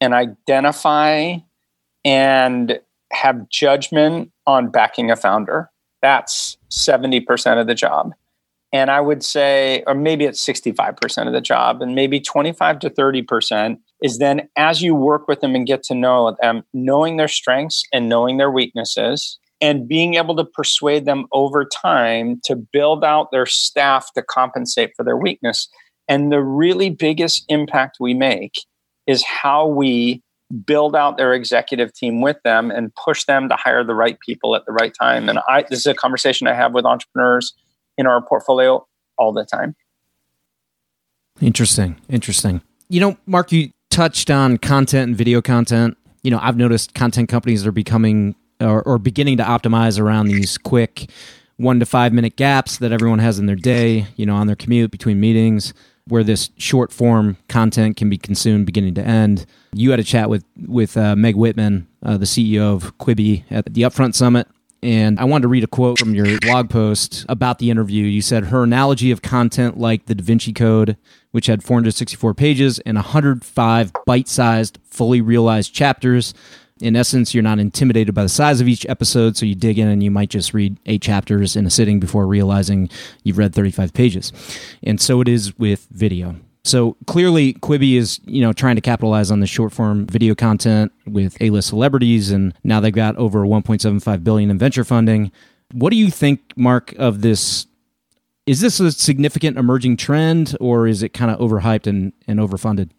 and 0.00 0.14
identify 0.14 1.36
and 2.04 2.80
have 3.12 3.48
judgment 3.48 4.32
on 4.46 4.70
backing 4.70 5.10
a 5.10 5.16
founder. 5.16 5.70
That's 6.00 6.56
70% 6.70 7.60
of 7.60 7.66
the 7.66 7.74
job 7.74 8.12
and 8.72 8.90
I 8.90 9.00
would 9.00 9.22
say, 9.22 9.82
or 9.86 9.94
maybe 9.94 10.24
it's 10.24 10.44
65% 10.44 11.26
of 11.26 11.32
the 11.32 11.40
job, 11.40 11.82
and 11.82 11.94
maybe 11.94 12.20
25 12.20 12.78
to 12.80 12.90
30% 12.90 13.78
is 14.02 14.18
then 14.18 14.48
as 14.56 14.82
you 14.82 14.94
work 14.94 15.28
with 15.28 15.40
them 15.40 15.54
and 15.54 15.66
get 15.66 15.82
to 15.84 15.94
know 15.94 16.36
them, 16.40 16.62
knowing 16.72 17.18
their 17.18 17.28
strengths 17.28 17.84
and 17.92 18.08
knowing 18.08 18.38
their 18.38 18.50
weaknesses, 18.50 19.38
and 19.60 19.86
being 19.86 20.14
able 20.14 20.34
to 20.34 20.44
persuade 20.44 21.04
them 21.04 21.26
over 21.32 21.64
time 21.64 22.40
to 22.44 22.56
build 22.56 23.04
out 23.04 23.30
their 23.30 23.46
staff 23.46 24.12
to 24.14 24.22
compensate 24.22 24.90
for 24.96 25.04
their 25.04 25.16
weakness. 25.16 25.68
And 26.08 26.32
the 26.32 26.42
really 26.42 26.90
biggest 26.90 27.44
impact 27.48 27.98
we 28.00 28.12
make 28.12 28.54
is 29.06 29.22
how 29.22 29.66
we 29.66 30.20
build 30.66 30.96
out 30.96 31.16
their 31.16 31.32
executive 31.32 31.92
team 31.94 32.20
with 32.20 32.36
them 32.44 32.70
and 32.70 32.92
push 32.94 33.24
them 33.24 33.48
to 33.48 33.56
hire 33.56 33.84
the 33.84 33.94
right 33.94 34.18
people 34.20 34.56
at 34.56 34.66
the 34.66 34.72
right 34.72 34.92
time. 34.98 35.28
And 35.28 35.38
I, 35.48 35.64
this 35.70 35.80
is 35.80 35.86
a 35.86 35.94
conversation 35.94 36.46
I 36.46 36.54
have 36.54 36.74
with 36.74 36.84
entrepreneurs 36.84 37.54
in 37.98 38.06
our 38.06 38.22
portfolio 38.22 38.86
all 39.18 39.32
the 39.32 39.44
time. 39.44 39.74
Interesting. 41.40 42.00
Interesting. 42.08 42.62
You 42.88 43.00
know, 43.00 43.16
Mark, 43.26 43.52
you 43.52 43.70
touched 43.90 44.30
on 44.30 44.58
content 44.58 45.08
and 45.08 45.16
video 45.16 45.40
content. 45.40 45.96
You 46.22 46.30
know, 46.30 46.38
I've 46.40 46.56
noticed 46.56 46.94
content 46.94 47.28
companies 47.28 47.66
are 47.66 47.72
becoming 47.72 48.34
or, 48.60 48.82
or 48.82 48.98
beginning 48.98 49.38
to 49.38 49.42
optimize 49.42 49.98
around 49.98 50.28
these 50.28 50.56
quick 50.58 51.10
one 51.56 51.80
to 51.80 51.86
five 51.86 52.12
minute 52.12 52.36
gaps 52.36 52.78
that 52.78 52.92
everyone 52.92 53.18
has 53.18 53.38
in 53.38 53.46
their 53.46 53.56
day, 53.56 54.06
you 54.16 54.26
know, 54.26 54.34
on 54.34 54.46
their 54.46 54.56
commute 54.56 54.90
between 54.90 55.20
meetings, 55.20 55.74
where 56.08 56.24
this 56.24 56.50
short 56.56 56.92
form 56.92 57.36
content 57.48 57.96
can 57.96 58.08
be 58.10 58.18
consumed 58.18 58.66
beginning 58.66 58.94
to 58.94 59.02
end. 59.02 59.46
You 59.72 59.90
had 59.90 60.00
a 60.00 60.04
chat 60.04 60.28
with 60.28 60.44
with 60.66 60.96
uh, 60.96 61.16
Meg 61.16 61.36
Whitman, 61.36 61.86
uh, 62.04 62.16
the 62.16 62.24
CEO 62.24 62.74
of 62.74 62.96
Quibi, 62.98 63.44
at 63.50 63.72
the 63.72 63.82
Upfront 63.82 64.14
Summit, 64.14 64.48
and 64.82 65.20
I 65.20 65.24
wanted 65.24 65.42
to 65.42 65.48
read 65.48 65.64
a 65.64 65.68
quote 65.68 65.98
from 65.98 66.14
your 66.14 66.40
blog 66.40 66.68
post 66.68 67.24
about 67.28 67.58
the 67.58 67.70
interview. 67.70 68.04
You 68.04 68.20
said 68.20 68.46
her 68.46 68.64
analogy 68.64 69.10
of 69.10 69.22
content 69.22 69.78
like 69.78 70.06
the 70.06 70.14
Da 70.14 70.24
Vinci 70.24 70.52
Code, 70.52 70.96
which 71.30 71.46
had 71.46 71.62
464 71.62 72.34
pages 72.34 72.78
and 72.80 72.96
105 72.96 73.92
bite 74.06 74.28
sized, 74.28 74.78
fully 74.84 75.20
realized 75.20 75.72
chapters. 75.72 76.34
In 76.80 76.96
essence, 76.96 77.32
you're 77.32 77.44
not 77.44 77.60
intimidated 77.60 78.12
by 78.12 78.24
the 78.24 78.28
size 78.28 78.60
of 78.60 78.66
each 78.66 78.84
episode, 78.88 79.36
so 79.36 79.46
you 79.46 79.54
dig 79.54 79.78
in 79.78 79.86
and 79.86 80.02
you 80.02 80.10
might 80.10 80.30
just 80.30 80.52
read 80.52 80.78
eight 80.86 81.00
chapters 81.02 81.54
in 81.54 81.64
a 81.64 81.70
sitting 81.70 82.00
before 82.00 82.26
realizing 82.26 82.90
you've 83.22 83.38
read 83.38 83.54
35 83.54 83.92
pages. 83.94 84.32
And 84.82 85.00
so 85.00 85.20
it 85.20 85.28
is 85.28 85.56
with 85.58 85.86
video. 85.92 86.36
So 86.64 86.96
clearly, 87.06 87.54
Quibi 87.54 87.96
is 87.96 88.20
you 88.24 88.40
know 88.40 88.52
trying 88.52 88.76
to 88.76 88.80
capitalize 88.82 89.30
on 89.30 89.40
the 89.40 89.46
short 89.46 89.72
form 89.72 90.06
video 90.06 90.34
content 90.34 90.92
with 91.06 91.36
A 91.40 91.50
list 91.50 91.68
celebrities, 91.68 92.30
and 92.30 92.54
now 92.62 92.80
they've 92.80 92.92
got 92.92 93.16
over 93.16 93.40
1.75 93.40 94.22
billion 94.22 94.50
in 94.50 94.58
venture 94.58 94.84
funding. 94.84 95.32
What 95.72 95.90
do 95.90 95.96
you 95.96 96.10
think, 96.10 96.40
Mark, 96.56 96.92
of 96.98 97.22
this? 97.22 97.66
Is 98.46 98.60
this 98.60 98.80
a 98.80 98.92
significant 98.92 99.56
emerging 99.56 99.96
trend, 99.96 100.56
or 100.60 100.86
is 100.86 101.02
it 101.02 101.10
kind 101.10 101.30
of 101.30 101.38
overhyped 101.38 101.86
and, 101.86 102.12
and 102.26 102.40
overfunded? 102.40 102.90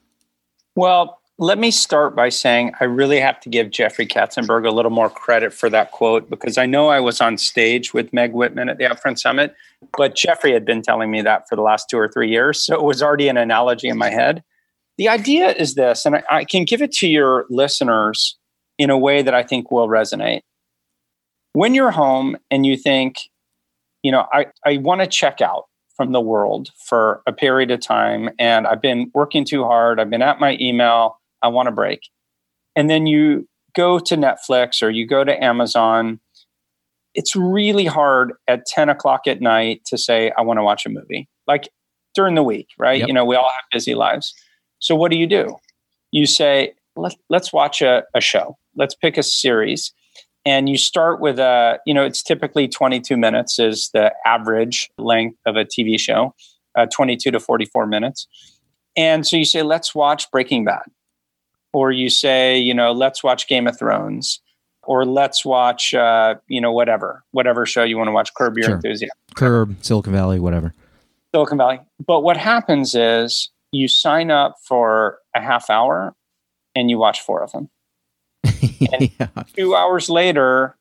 Well, 0.75 1.21
let 1.39 1.57
me 1.57 1.71
start 1.71 2.15
by 2.15 2.29
saying 2.29 2.73
I 2.79 2.83
really 2.83 3.19
have 3.19 3.39
to 3.41 3.49
give 3.49 3.71
Jeffrey 3.71 4.05
Katzenberg 4.05 4.67
a 4.67 4.71
little 4.71 4.91
more 4.91 5.09
credit 5.09 5.51
for 5.51 5.69
that 5.69 5.91
quote 5.91 6.29
because 6.29 6.59
I 6.59 6.67
know 6.67 6.89
I 6.89 6.99
was 6.99 7.21
on 7.21 7.37
stage 7.37 7.93
with 7.93 8.13
Meg 8.13 8.33
Whitman 8.33 8.69
at 8.69 8.77
the 8.77 8.83
Upfront 8.83 9.19
Summit, 9.19 9.55
but 9.97 10.15
Jeffrey 10.15 10.53
had 10.53 10.63
been 10.63 10.83
telling 10.83 11.09
me 11.09 11.23
that 11.23 11.49
for 11.49 11.55
the 11.55 11.63
last 11.63 11.89
two 11.89 11.97
or 11.97 12.07
three 12.07 12.29
years. 12.29 12.63
So 12.63 12.75
it 12.75 12.83
was 12.83 13.01
already 13.01 13.29
an 13.29 13.37
analogy 13.37 13.89
in 13.89 13.97
my 13.97 14.11
head. 14.11 14.43
The 14.99 15.09
idea 15.09 15.49
is 15.53 15.73
this, 15.73 16.05
and 16.05 16.17
I, 16.17 16.23
I 16.29 16.45
can 16.45 16.65
give 16.65 16.83
it 16.83 16.91
to 16.93 17.07
your 17.07 17.45
listeners 17.49 18.37
in 18.77 18.91
a 18.91 18.97
way 18.97 19.23
that 19.23 19.33
I 19.33 19.41
think 19.41 19.71
will 19.71 19.87
resonate. 19.87 20.41
When 21.53 21.73
you're 21.73 21.91
home 21.91 22.37
and 22.51 22.63
you 22.63 22.77
think, 22.77 23.17
you 24.03 24.11
know, 24.11 24.27
I, 24.31 24.47
I 24.65 24.77
want 24.77 25.01
to 25.01 25.07
check 25.07 25.41
out 25.41 25.65
from 25.97 26.11
the 26.11 26.21
world 26.21 26.69
for 26.85 27.23
a 27.25 27.33
period 27.33 27.71
of 27.71 27.79
time 27.79 28.29
and 28.37 28.67
I've 28.67 28.81
been 28.81 29.11
working 29.15 29.45
too 29.45 29.63
hard, 29.63 29.99
I've 29.99 30.09
been 30.09 30.21
at 30.21 30.39
my 30.39 30.57
email 30.59 31.17
I 31.43 31.49
want 31.49 31.67
a 31.67 31.71
break. 31.71 32.09
And 32.75 32.89
then 32.89 33.05
you 33.05 33.47
go 33.75 33.99
to 33.99 34.15
Netflix 34.15 34.81
or 34.81 34.89
you 34.89 35.05
go 35.05 35.23
to 35.23 35.43
Amazon. 35.43 36.19
It's 37.13 37.35
really 37.35 37.85
hard 37.85 38.33
at 38.47 38.65
10 38.65 38.89
o'clock 38.89 39.27
at 39.27 39.41
night 39.41 39.81
to 39.85 39.97
say, 39.97 40.31
I 40.37 40.41
want 40.41 40.57
to 40.57 40.63
watch 40.63 40.85
a 40.85 40.89
movie. 40.89 41.27
Like 41.45 41.69
during 42.15 42.35
the 42.35 42.43
week, 42.43 42.69
right? 42.79 42.99
Yep. 42.99 43.07
You 43.07 43.13
know, 43.13 43.25
we 43.25 43.35
all 43.35 43.49
have 43.49 43.65
busy 43.71 43.95
lives. 43.95 44.33
So 44.79 44.95
what 44.95 45.11
do 45.11 45.17
you 45.17 45.27
do? 45.27 45.57
You 46.11 46.25
say, 46.25 46.73
Let, 46.95 47.15
let's 47.29 47.51
watch 47.51 47.81
a, 47.81 48.03
a 48.13 48.21
show. 48.21 48.57
Let's 48.75 48.95
pick 48.95 49.17
a 49.17 49.23
series. 49.23 49.93
And 50.45 50.67
you 50.67 50.77
start 50.77 51.21
with 51.21 51.39
a, 51.39 51.79
you 51.85 51.93
know, 51.93 52.03
it's 52.03 52.21
typically 52.21 52.67
22 52.67 53.15
minutes 53.17 53.59
is 53.59 53.89
the 53.93 54.13
average 54.25 54.89
length 54.97 55.37
of 55.45 55.55
a 55.55 55.63
TV 55.63 55.99
show, 55.99 56.35
uh, 56.77 56.85
22 56.87 57.31
to 57.31 57.39
44 57.39 57.87
minutes. 57.87 58.27
And 58.95 59.25
so 59.25 59.37
you 59.37 59.45
say, 59.45 59.63
let's 59.63 59.95
watch 59.95 60.29
Breaking 60.31 60.65
Bad 60.65 60.83
or 61.73 61.91
you 61.91 62.09
say, 62.09 62.57
you 62.57 62.73
know, 62.73 62.91
let's 62.91 63.23
watch 63.23 63.47
Game 63.47 63.67
of 63.67 63.77
Thrones, 63.77 64.39
or 64.83 65.05
let's 65.05 65.43
watch, 65.43 65.93
uh, 65.93 66.35
you 66.47 66.61
know, 66.61 66.71
whatever, 66.71 67.23
whatever 67.31 67.65
show 67.65 67.83
you 67.83 67.97
want 67.97 68.07
to 68.07 68.11
watch, 68.11 68.33
Curb 68.35 68.57
Your 68.57 68.65
sure. 68.65 68.75
Enthusiasm, 68.75 69.17
Curb, 69.35 69.75
Silicon 69.81 70.13
Valley, 70.13 70.39
whatever. 70.39 70.73
Silicon 71.33 71.57
Valley. 71.57 71.79
But 72.05 72.21
what 72.21 72.37
happens 72.37 72.95
is 72.95 73.49
you 73.71 73.87
sign 73.87 74.31
up 74.31 74.55
for 74.63 75.17
a 75.35 75.41
half 75.41 75.69
hour 75.69 76.15
and 76.75 76.89
you 76.89 76.97
watch 76.97 77.21
four 77.21 77.43
of 77.43 77.51
them. 77.51 77.69
And 78.91 79.11
yeah. 79.19 79.27
two 79.55 79.75
hours 79.75 80.09
later, 80.09 80.75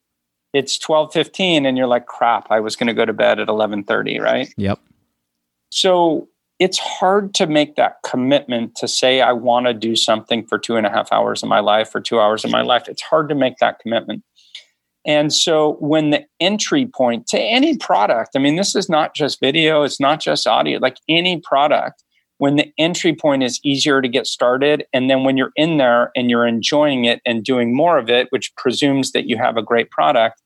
it's 0.53 0.77
twelve 0.77 1.13
fifteen, 1.13 1.65
and 1.65 1.79
you're 1.79 1.87
like, 1.87 2.07
"Crap! 2.07 2.51
I 2.51 2.61
was 2.61 2.77
going 2.77 2.89
to 2.89 2.95
go 2.95 3.05
to 3.05 3.13
bed 3.13 3.39
at 3.39 3.49
eleven 3.49 3.85
thirty, 3.85 4.19
right?" 4.19 4.53
Yep. 4.57 4.81
So 5.71 6.29
it's 6.63 6.79
hard 6.79 7.35
to 7.35 7.49
make 7.49 7.75
that 7.75 7.97
commitment 8.05 8.77
to 8.77 8.87
say, 8.87 9.21
I 9.21 9.33
want 9.33 9.67
to 9.67 9.75
do 9.75 9.97
something 9.97 10.47
for 10.47 10.61
two 10.61 10.77
and 10.77 10.87
a 10.87 10.91
half 10.91 11.13
hours 11.13 11.43
of 11.43 11.49
my 11.49 11.59
life 11.59 11.93
or 11.93 12.01
two 12.01 12.21
hours 12.21 12.45
of 12.45 12.53
my 12.53 12.63
life. 12.63 12.89
It's 12.89 13.03
hard 13.03 13.29
to 13.31 13.35
make 13.35 13.57
that 13.57 13.81
commitment. 13.81 14.23
And 15.05 15.33
so 15.33 15.73
when 15.81 16.11
the 16.11 16.25
entry 16.39 16.87
point 16.87 17.27
to 17.29 17.41
any 17.41 17.77
product, 17.77 18.37
I 18.37 18.39
mean, 18.39 18.55
this 18.55 18.77
is 18.77 18.89
not 18.89 19.13
just 19.13 19.41
video, 19.41 19.83
it's 19.83 19.99
not 19.99 20.21
just 20.21 20.47
audio, 20.47 20.79
like 20.79 20.99
any 21.09 21.41
product, 21.41 22.05
when 22.39 22.55
the 22.55 22.73
entry 22.79 23.13
point 23.13 23.43
is 23.43 23.59
easier 23.65 24.01
to 24.01 24.07
get 24.07 24.29
started. 24.29 24.85
And 24.93 25.11
then 25.11 25.25
when 25.25 25.37
you're 25.37 25.53
in 25.57 25.79
there 25.79 26.13
and 26.15 26.31
you're 26.31 26.47
enjoying 26.47 27.07
it 27.07 27.21
and 27.27 27.43
doing 27.43 27.75
more 27.75 27.99
of 27.99 28.09
it, 28.09 28.29
which 28.31 28.55
presumes 28.57 29.11
that 29.11 29.27
you 29.27 29.37
have 29.37 29.57
a 29.57 29.63
great 29.65 29.91
product, 29.91 30.41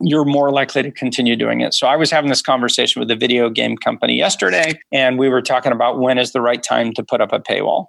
you're 0.00 0.24
more 0.24 0.50
likely 0.50 0.82
to 0.82 0.90
continue 0.90 1.36
doing 1.36 1.60
it. 1.60 1.74
So 1.74 1.86
I 1.86 1.96
was 1.96 2.10
having 2.10 2.30
this 2.30 2.42
conversation 2.42 3.00
with 3.00 3.10
a 3.10 3.16
video 3.16 3.50
game 3.50 3.76
company 3.76 4.16
yesterday, 4.16 4.80
and 4.92 5.18
we 5.18 5.28
were 5.28 5.42
talking 5.42 5.72
about 5.72 6.00
when 6.00 6.18
is 6.18 6.32
the 6.32 6.40
right 6.40 6.62
time 6.62 6.92
to 6.94 7.02
put 7.02 7.20
up 7.20 7.32
a 7.32 7.40
paywall. 7.40 7.86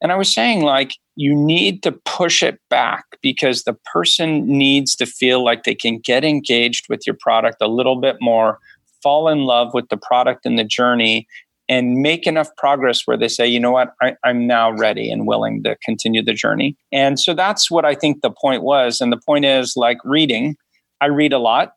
And 0.00 0.12
I 0.12 0.16
was 0.16 0.32
saying, 0.32 0.62
like, 0.62 0.92
you 1.16 1.34
need 1.34 1.82
to 1.82 1.92
push 1.92 2.42
it 2.42 2.60
back 2.70 3.04
because 3.20 3.64
the 3.64 3.76
person 3.92 4.46
needs 4.46 4.94
to 4.96 5.06
feel 5.06 5.42
like 5.42 5.64
they 5.64 5.74
can 5.74 5.98
get 5.98 6.24
engaged 6.24 6.86
with 6.88 7.00
your 7.06 7.16
product 7.18 7.56
a 7.60 7.66
little 7.66 8.00
bit 8.00 8.16
more, 8.20 8.58
fall 9.02 9.28
in 9.28 9.40
love 9.40 9.74
with 9.74 9.88
the 9.88 9.96
product 9.96 10.46
and 10.46 10.56
the 10.56 10.64
journey, 10.64 11.26
and 11.68 11.96
make 11.96 12.26
enough 12.26 12.48
progress 12.56 13.02
where 13.06 13.16
they 13.16 13.28
say, 13.28 13.46
you 13.46 13.60
know 13.60 13.72
what, 13.72 13.92
I, 14.00 14.14
am 14.24 14.46
now 14.46 14.70
ready 14.70 15.10
and 15.10 15.26
willing 15.26 15.62
to 15.64 15.76
continue 15.82 16.22
the 16.22 16.32
journey. 16.32 16.76
And 16.92 17.20
so 17.20 17.34
that's 17.34 17.70
what 17.70 17.84
I 17.84 17.94
think 17.94 18.22
the 18.22 18.30
point 18.30 18.62
was. 18.62 19.00
And 19.00 19.12
the 19.12 19.20
point 19.20 19.44
is 19.44 19.74
like 19.76 19.98
reading, 20.04 20.56
I 21.00 21.06
read 21.06 21.32
a 21.32 21.38
lot. 21.38 21.72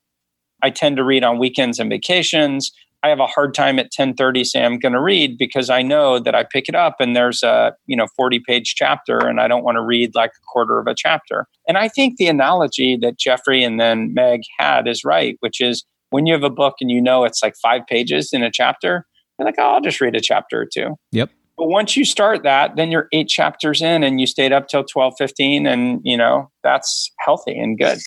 I 0.64 0.70
tend 0.70 0.98
to 0.98 1.04
read 1.04 1.24
on 1.24 1.40
weekends 1.40 1.80
and 1.80 1.90
vacations. 1.90 2.72
I 3.04 3.10
have 3.10 3.20
a 3.20 3.26
hard 3.26 3.56
time 3.56 3.80
at 3.80 3.92
10:30 3.92 4.46
say 4.46 4.64
I'm 4.64 4.78
going 4.78 4.94
to 4.94 5.02
read 5.02 5.38
because 5.38 5.72
I 5.72 5.82
know 5.82 6.20
that 6.20 6.36
I 6.36 6.44
pick 6.44 6.70
it 6.70 6.76
up 6.76 6.98
and 7.00 7.16
there's 7.16 7.42
a, 7.42 7.74
you 7.88 7.96
know, 7.98 8.06
40-page 8.20 8.76
chapter 8.76 9.18
and 9.18 9.42
I 9.42 9.48
don't 9.48 9.64
want 9.64 9.78
to 9.78 9.82
read 9.82 10.14
like 10.14 10.30
a 10.30 10.46
quarter 10.46 10.78
of 10.78 10.86
a 10.86 10.94
chapter. 10.96 11.48
And 11.68 11.80
I 11.80 11.88
think 11.88 12.18
the 12.18 12.28
analogy 12.28 12.98
that 13.02 13.18
Jeffrey 13.18 13.64
and 13.64 13.80
then 13.80 14.14
Meg 14.14 14.42
had 14.60 14.88
is 14.88 15.04
right, 15.04 15.36
which 15.40 15.60
is 15.60 15.84
when 16.12 16.28
you 16.28 16.34
have 16.34 16.44
a 16.44 16.50
book 16.52 16.76
and 16.80 16.92
you 16.92 17.02
know 17.02 17.24
it's 17.24 17.42
like 17.42 17.56
5 17.56 17.82
pages 17.88 18.34
in 18.34 18.44
a 18.44 18.52
chapter, 18.52 19.08
you're 19.40 19.48
like, 19.48 19.56
"Oh, 19.58 19.64
I'll 19.64 19.82
just 19.82 20.00
read 20.00 20.16
a 20.16 20.22
chapter 20.22 20.62
or 20.62 20.68
two. 20.72 20.96
Yep. 21.12 21.32
But 21.58 21.70
once 21.70 21.98
you 21.98 22.06
start 22.06 22.44
that, 22.44 22.76
then 22.76 22.92
you're 22.92 23.08
8 23.12 23.28
chapters 23.28 23.82
in 23.82 24.04
and 24.04 24.20
you 24.22 24.28
stayed 24.28 24.52
up 24.54 24.68
till 24.68 24.84
12:15 24.84 25.66
and, 25.66 26.02
you 26.04 26.18
know, 26.18 26.52
that's 26.64 27.10
healthy 27.20 27.58
and 27.58 27.80
good. 27.80 27.98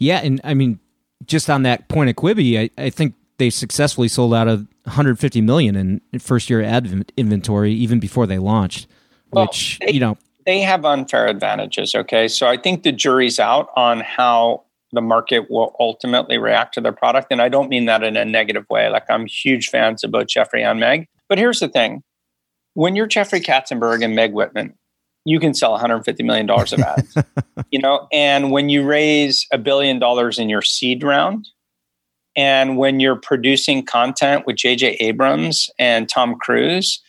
Yeah, 0.00 0.20
and 0.24 0.40
I 0.42 0.54
mean, 0.54 0.80
just 1.26 1.48
on 1.48 1.62
that 1.62 1.88
point 1.88 2.10
of 2.10 2.16
Quibi, 2.16 2.58
I, 2.58 2.82
I 2.82 2.90
think 2.90 3.14
they 3.38 3.50
successfully 3.50 4.08
sold 4.08 4.34
out 4.34 4.48
of 4.48 4.66
150 4.84 5.40
million 5.42 5.76
in 6.12 6.18
first 6.18 6.50
year 6.50 6.62
ad 6.62 7.12
inventory 7.16 7.72
even 7.72 8.00
before 8.00 8.26
they 8.26 8.38
launched. 8.38 8.88
Well, 9.30 9.46
which 9.46 9.78
they, 9.78 9.92
you 9.92 10.00
know 10.00 10.16
they 10.46 10.60
have 10.60 10.84
unfair 10.84 11.26
advantages. 11.28 11.94
Okay, 11.94 12.28
so 12.28 12.48
I 12.48 12.56
think 12.56 12.82
the 12.82 12.92
jury's 12.92 13.38
out 13.38 13.68
on 13.76 14.00
how 14.00 14.64
the 14.92 15.02
market 15.02 15.50
will 15.50 15.76
ultimately 15.78 16.38
react 16.38 16.74
to 16.74 16.80
their 16.80 16.92
product, 16.92 17.28
and 17.30 17.40
I 17.40 17.48
don't 17.48 17.68
mean 17.68 17.84
that 17.84 18.02
in 18.02 18.16
a 18.16 18.24
negative 18.24 18.64
way. 18.70 18.88
Like 18.88 19.04
I'm 19.08 19.26
huge 19.26 19.68
fans 19.68 20.02
of 20.02 20.10
both 20.10 20.28
Jeffrey 20.28 20.64
and 20.64 20.80
Meg, 20.80 21.06
but 21.28 21.38
here's 21.38 21.60
the 21.60 21.68
thing: 21.68 22.02
when 22.72 22.96
you're 22.96 23.06
Jeffrey 23.06 23.40
Katzenberg 23.40 24.02
and 24.02 24.16
Meg 24.16 24.32
Whitman, 24.32 24.74
you 25.24 25.38
can 25.38 25.54
sell 25.54 25.72
150 25.72 26.22
million 26.22 26.46
dollars 26.46 26.72
of 26.72 26.80
ads. 26.80 27.16
you 27.70 27.78
know, 27.78 28.06
and 28.12 28.50
when 28.50 28.68
you 28.68 28.84
raise 28.84 29.46
a 29.52 29.58
billion 29.58 29.98
dollars 29.98 30.38
in 30.38 30.48
your 30.48 30.62
seed 30.62 31.02
round 31.02 31.48
and 32.36 32.78
when 32.78 33.00
you're 33.00 33.16
producing 33.16 33.84
content 33.84 34.46
with 34.46 34.56
JJ 34.56 34.96
Abrams 35.00 35.70
and 35.78 36.08
Tom 36.08 36.36
Cruise, 36.40 37.02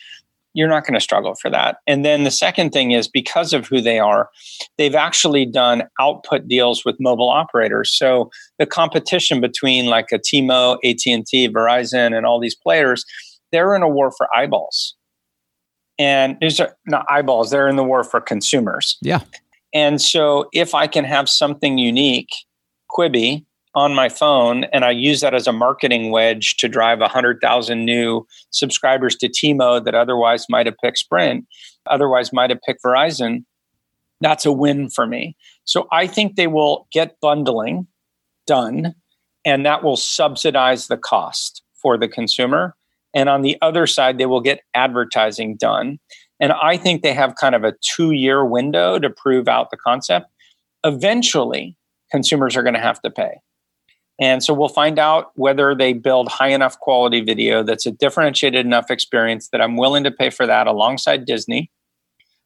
you're 0.54 0.68
not 0.68 0.84
going 0.84 0.94
to 0.94 1.00
struggle 1.00 1.34
for 1.34 1.48
that. 1.50 1.78
And 1.86 2.04
then 2.04 2.24
the 2.24 2.30
second 2.30 2.70
thing 2.70 2.90
is 2.90 3.08
because 3.08 3.52
of 3.52 3.66
who 3.66 3.80
they 3.80 3.98
are, 3.98 4.28
they've 4.76 4.94
actually 4.94 5.46
done 5.46 5.84
output 5.98 6.46
deals 6.46 6.84
with 6.84 6.96
mobile 7.00 7.30
operators. 7.30 7.96
So 7.96 8.30
the 8.58 8.66
competition 8.66 9.40
between 9.40 9.86
like 9.86 10.12
a 10.12 10.18
T-Mo, 10.18 10.78
AT&T, 10.84 11.48
Verizon 11.48 12.16
and 12.16 12.26
all 12.26 12.38
these 12.38 12.54
players, 12.54 13.04
they're 13.50 13.74
in 13.74 13.82
a 13.82 13.88
war 13.88 14.12
for 14.12 14.28
eyeballs. 14.36 14.94
And 16.02 16.36
there's 16.40 16.60
not 16.86 17.06
eyeballs, 17.08 17.50
they're 17.50 17.68
in 17.68 17.76
the 17.76 17.84
war 17.84 18.02
for 18.02 18.20
consumers. 18.20 18.96
Yeah. 19.02 19.20
And 19.72 20.02
so 20.02 20.48
if 20.52 20.74
I 20.74 20.88
can 20.88 21.04
have 21.04 21.28
something 21.28 21.78
unique, 21.78 22.30
Quibi, 22.90 23.44
on 23.74 23.94
my 23.94 24.08
phone 24.08 24.64
and 24.64 24.84
I 24.84 24.90
use 24.90 25.20
that 25.20 25.32
as 25.32 25.46
a 25.46 25.52
marketing 25.52 26.10
wedge 26.10 26.56
to 26.56 26.68
drive 26.68 26.98
100,000 26.98 27.84
new 27.84 28.26
subscribers 28.50 29.14
to 29.16 29.28
T-Mo 29.28 29.80
that 29.80 29.94
otherwise 29.94 30.46
might 30.50 30.66
have 30.66 30.74
picked 30.82 30.98
Sprint, 30.98 31.46
otherwise 31.86 32.32
might 32.32 32.50
have 32.50 32.58
picked 32.66 32.82
Verizon, 32.84 33.44
that's 34.20 34.44
a 34.44 34.52
win 34.52 34.90
for 34.90 35.06
me. 35.06 35.36
So 35.64 35.86
I 35.92 36.08
think 36.08 36.34
they 36.34 36.48
will 36.48 36.88
get 36.92 37.20
bundling 37.20 37.86
done 38.46 38.94
and 39.44 39.64
that 39.64 39.84
will 39.84 39.96
subsidize 39.96 40.88
the 40.88 40.96
cost 40.98 41.62
for 41.80 41.96
the 41.96 42.08
consumer. 42.08 42.74
And 43.14 43.28
on 43.28 43.42
the 43.42 43.56
other 43.60 43.86
side, 43.86 44.18
they 44.18 44.26
will 44.26 44.40
get 44.40 44.62
advertising 44.74 45.56
done. 45.56 45.98
And 46.40 46.52
I 46.52 46.76
think 46.76 47.02
they 47.02 47.12
have 47.12 47.36
kind 47.36 47.54
of 47.54 47.64
a 47.64 47.74
two 47.94 48.12
year 48.12 48.44
window 48.44 48.98
to 48.98 49.10
prove 49.10 49.48
out 49.48 49.70
the 49.70 49.76
concept. 49.76 50.26
Eventually, 50.84 51.76
consumers 52.10 52.56
are 52.56 52.62
going 52.62 52.74
to 52.74 52.80
have 52.80 53.00
to 53.02 53.10
pay. 53.10 53.40
And 54.20 54.42
so 54.42 54.52
we'll 54.52 54.68
find 54.68 54.98
out 54.98 55.32
whether 55.34 55.74
they 55.74 55.92
build 55.92 56.28
high 56.28 56.50
enough 56.50 56.78
quality 56.78 57.20
video 57.20 57.62
that's 57.62 57.86
a 57.86 57.90
differentiated 57.90 58.64
enough 58.64 58.90
experience 58.90 59.48
that 59.48 59.60
I'm 59.60 59.76
willing 59.76 60.04
to 60.04 60.10
pay 60.10 60.30
for 60.30 60.46
that 60.46 60.66
alongside 60.66 61.24
Disney, 61.24 61.70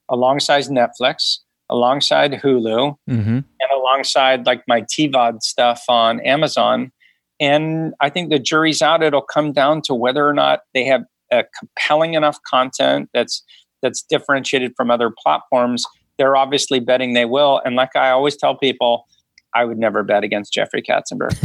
alongside 0.09 0.65
Netflix, 0.65 1.39
alongside 1.69 2.33
Hulu, 2.33 2.97
mm-hmm. 3.11 3.29
and 3.29 3.71
alongside 3.75 4.47
like 4.47 4.63
my 4.69 4.83
TVOD 4.83 5.43
stuff 5.43 5.85
on 5.89 6.21
Amazon. 6.21 6.93
And 7.39 7.95
I 8.01 8.11
think 8.11 8.31
the 8.31 8.39
jury's 8.39 8.83
out. 8.83 9.03
It'll 9.03 9.21
come 9.21 9.53
down 9.53 9.83
to 9.83 9.95
whether 9.95 10.27
or 10.27 10.33
not 10.33 10.61
they 10.75 10.85
have 10.85 11.03
a 11.33 11.45
compelling 11.59 12.15
enough 12.15 12.39
content 12.49 13.11
that's 13.13 13.43
that's 13.83 14.03
differentiated 14.03 14.73
from 14.77 14.91
other 14.91 15.13
platforms. 15.23 15.85
They're 16.19 16.37
obviously 16.37 16.81
betting 16.81 17.13
they 17.13 17.27
will. 17.27 17.61
And 17.65 17.77
like 17.77 17.95
I 17.95 18.11
always 18.11 18.37
tell 18.37 18.57
people, 18.57 19.07
I 19.55 19.65
would 19.65 19.79
never 19.79 20.03
bet 20.03 20.25
against 20.25 20.53
Jeffrey 20.53 20.83
Katzenberg. 20.83 21.37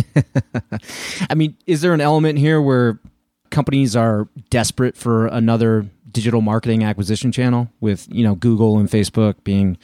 I 1.29 1.35
mean, 1.35 1.57
is 1.65 1.81
there 1.81 1.93
an 1.93 2.01
element 2.01 2.39
here 2.39 2.61
where 2.61 2.99
companies 3.49 3.95
are 3.95 4.27
desperate 4.49 4.95
for 4.95 5.27
another 5.27 5.85
digital 6.09 6.41
marketing 6.41 6.83
acquisition 6.83 7.31
channel 7.31 7.69
with, 7.79 8.07
you 8.11 8.23
know, 8.23 8.35
Google 8.35 8.77
and 8.79 8.89
Facebook 8.89 9.35
being 9.43 9.77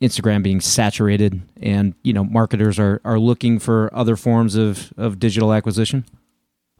Instagram 0.00 0.42
being 0.42 0.60
saturated 0.60 1.40
and, 1.60 1.94
you 2.02 2.12
know, 2.12 2.24
marketers 2.24 2.78
are 2.78 3.00
are 3.04 3.18
looking 3.18 3.58
for 3.58 3.90
other 3.94 4.16
forms 4.16 4.54
of 4.54 4.92
of 4.96 5.18
digital 5.18 5.52
acquisition? 5.52 6.04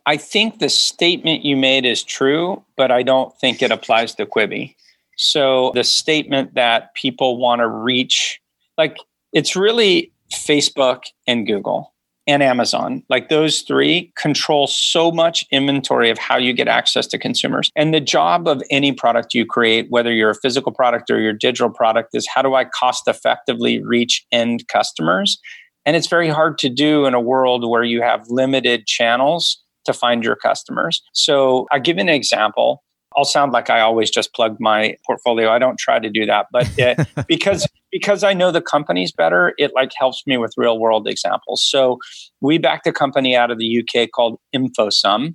I 0.06 0.16
think 0.16 0.60
the 0.60 0.68
statement 0.68 1.44
you 1.44 1.56
made 1.56 1.84
is 1.84 2.04
true, 2.04 2.62
but 2.76 2.92
I 2.92 3.02
don't 3.02 3.36
think 3.38 3.60
it 3.60 3.72
applies 3.72 4.14
to 4.14 4.26
Quibi. 4.26 4.76
So 5.16 5.72
the 5.74 5.82
statement 5.82 6.54
that 6.54 6.94
people 6.94 7.38
want 7.38 7.60
to 7.60 7.68
reach 7.68 8.40
like 8.78 8.98
it's 9.32 9.56
really 9.56 10.12
Facebook 10.32 11.04
and 11.26 11.46
Google 11.46 11.92
and 12.26 12.42
Amazon, 12.42 13.02
like 13.08 13.28
those 13.28 13.62
three 13.62 14.12
control 14.16 14.66
so 14.66 15.10
much 15.12 15.44
inventory 15.50 16.10
of 16.10 16.18
how 16.18 16.36
you 16.36 16.52
get 16.52 16.68
access 16.68 17.06
to 17.08 17.18
consumers. 17.18 17.70
And 17.76 17.94
the 17.94 18.00
job 18.00 18.48
of 18.48 18.62
any 18.70 18.92
product 18.92 19.34
you 19.34 19.46
create, 19.46 19.86
whether 19.90 20.12
you're 20.12 20.30
a 20.30 20.34
physical 20.34 20.72
product 20.72 21.10
or 21.10 21.20
your 21.20 21.32
digital 21.32 21.70
product, 21.70 22.10
is 22.14 22.26
how 22.32 22.42
do 22.42 22.54
I 22.54 22.64
cost 22.64 23.06
effectively 23.06 23.82
reach 23.82 24.26
end 24.32 24.66
customers? 24.68 25.38
And 25.84 25.94
it's 25.94 26.08
very 26.08 26.28
hard 26.28 26.58
to 26.58 26.68
do 26.68 27.06
in 27.06 27.14
a 27.14 27.20
world 27.20 27.68
where 27.68 27.84
you 27.84 28.02
have 28.02 28.24
limited 28.28 28.86
channels 28.86 29.62
to 29.84 29.92
find 29.92 30.24
your 30.24 30.34
customers. 30.34 31.00
So 31.12 31.66
I'll 31.70 31.80
give 31.80 31.98
an 31.98 32.08
example. 32.08 32.82
I'll 33.16 33.24
sound 33.24 33.52
like 33.52 33.70
I 33.70 33.80
always 33.80 34.10
just 34.10 34.34
plug 34.34 34.56
my 34.60 34.96
portfolio. 35.06 35.50
I 35.50 35.58
don't 35.58 35.78
try 35.78 35.98
to 35.98 36.10
do 36.10 36.26
that, 36.26 36.46
but 36.52 36.70
it, 36.76 36.98
because 37.26 37.66
because 37.90 38.22
I 38.22 38.34
know 38.34 38.50
the 38.50 38.60
companies 38.60 39.10
better, 39.10 39.54
it 39.56 39.72
like 39.74 39.92
helps 39.96 40.22
me 40.26 40.36
with 40.36 40.52
real 40.56 40.78
world 40.78 41.08
examples. 41.08 41.64
So 41.66 41.98
we 42.40 42.58
backed 42.58 42.86
a 42.86 42.92
company 42.92 43.34
out 43.34 43.50
of 43.50 43.58
the 43.58 43.82
UK 43.82 44.10
called 44.14 44.38
InfoSum. 44.54 45.34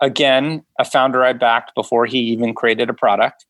Again, 0.00 0.62
a 0.78 0.84
founder 0.84 1.22
I 1.22 1.34
backed 1.34 1.74
before 1.74 2.06
he 2.06 2.18
even 2.18 2.54
created 2.54 2.88
a 2.88 2.94
product. 2.94 3.44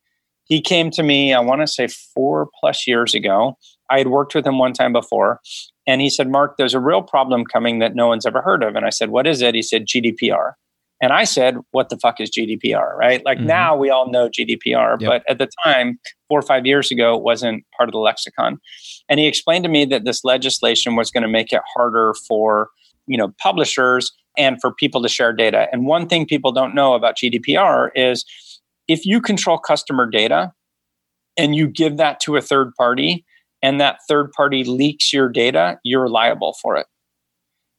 He 0.44 0.60
came 0.60 0.90
to 0.90 1.02
me, 1.02 1.32
I 1.32 1.40
want 1.40 1.60
to 1.60 1.66
say 1.66 1.86
four 1.86 2.48
plus 2.60 2.86
years 2.86 3.14
ago. 3.14 3.56
I 3.88 3.98
had 3.98 4.08
worked 4.08 4.34
with 4.34 4.46
him 4.46 4.58
one 4.58 4.72
time 4.72 4.92
before. 4.92 5.40
And 5.86 6.00
he 6.00 6.10
said, 6.10 6.28
Mark, 6.28 6.56
there's 6.58 6.74
a 6.74 6.80
real 6.80 7.02
problem 7.02 7.44
coming 7.44 7.78
that 7.78 7.94
no 7.94 8.08
one's 8.08 8.26
ever 8.26 8.42
heard 8.42 8.62
of. 8.62 8.74
And 8.74 8.84
I 8.84 8.90
said, 8.90 9.10
What 9.10 9.26
is 9.26 9.40
it? 9.40 9.54
He 9.54 9.62
said, 9.62 9.86
GDPR. 9.86 10.52
And 11.02 11.12
I 11.12 11.24
said, 11.24 11.56
what 11.72 11.88
the 11.88 11.98
fuck 11.98 12.20
is 12.20 12.30
GDPR, 12.30 12.94
right? 12.96 13.22
Like 13.24 13.38
mm-hmm. 13.38 13.48
now 13.48 13.76
we 13.76 13.90
all 13.90 14.08
know 14.08 14.28
GDPR, 14.28 15.00
yep. 15.00 15.10
but 15.10 15.24
at 15.28 15.38
the 15.38 15.48
time, 15.64 15.98
four 16.28 16.38
or 16.38 16.42
five 16.42 16.64
years 16.64 16.92
ago, 16.92 17.16
it 17.16 17.22
wasn't 17.22 17.64
part 17.76 17.88
of 17.88 17.92
the 17.92 17.98
lexicon. 17.98 18.58
And 19.08 19.18
he 19.18 19.26
explained 19.26 19.64
to 19.64 19.68
me 19.68 19.84
that 19.86 20.04
this 20.04 20.22
legislation 20.24 20.94
was 20.94 21.10
going 21.10 21.24
to 21.24 21.28
make 21.28 21.52
it 21.52 21.60
harder 21.74 22.14
for, 22.28 22.70
you 23.08 23.18
know, 23.18 23.34
publishers 23.42 24.12
and 24.38 24.60
for 24.60 24.72
people 24.72 25.02
to 25.02 25.08
share 25.08 25.32
data. 25.32 25.66
And 25.72 25.86
one 25.86 26.08
thing 26.08 26.24
people 26.24 26.52
don't 26.52 26.72
know 26.72 26.94
about 26.94 27.16
GDPR 27.16 27.90
is 27.96 28.24
if 28.86 29.04
you 29.04 29.20
control 29.20 29.58
customer 29.58 30.08
data 30.08 30.52
and 31.36 31.56
you 31.56 31.66
give 31.66 31.96
that 31.96 32.20
to 32.20 32.36
a 32.36 32.40
third 32.40 32.72
party 32.78 33.24
and 33.60 33.80
that 33.80 33.98
third 34.08 34.30
party 34.30 34.62
leaks 34.62 35.12
your 35.12 35.28
data, 35.28 35.80
you're 35.82 36.08
liable 36.08 36.54
for 36.62 36.76
it. 36.76 36.86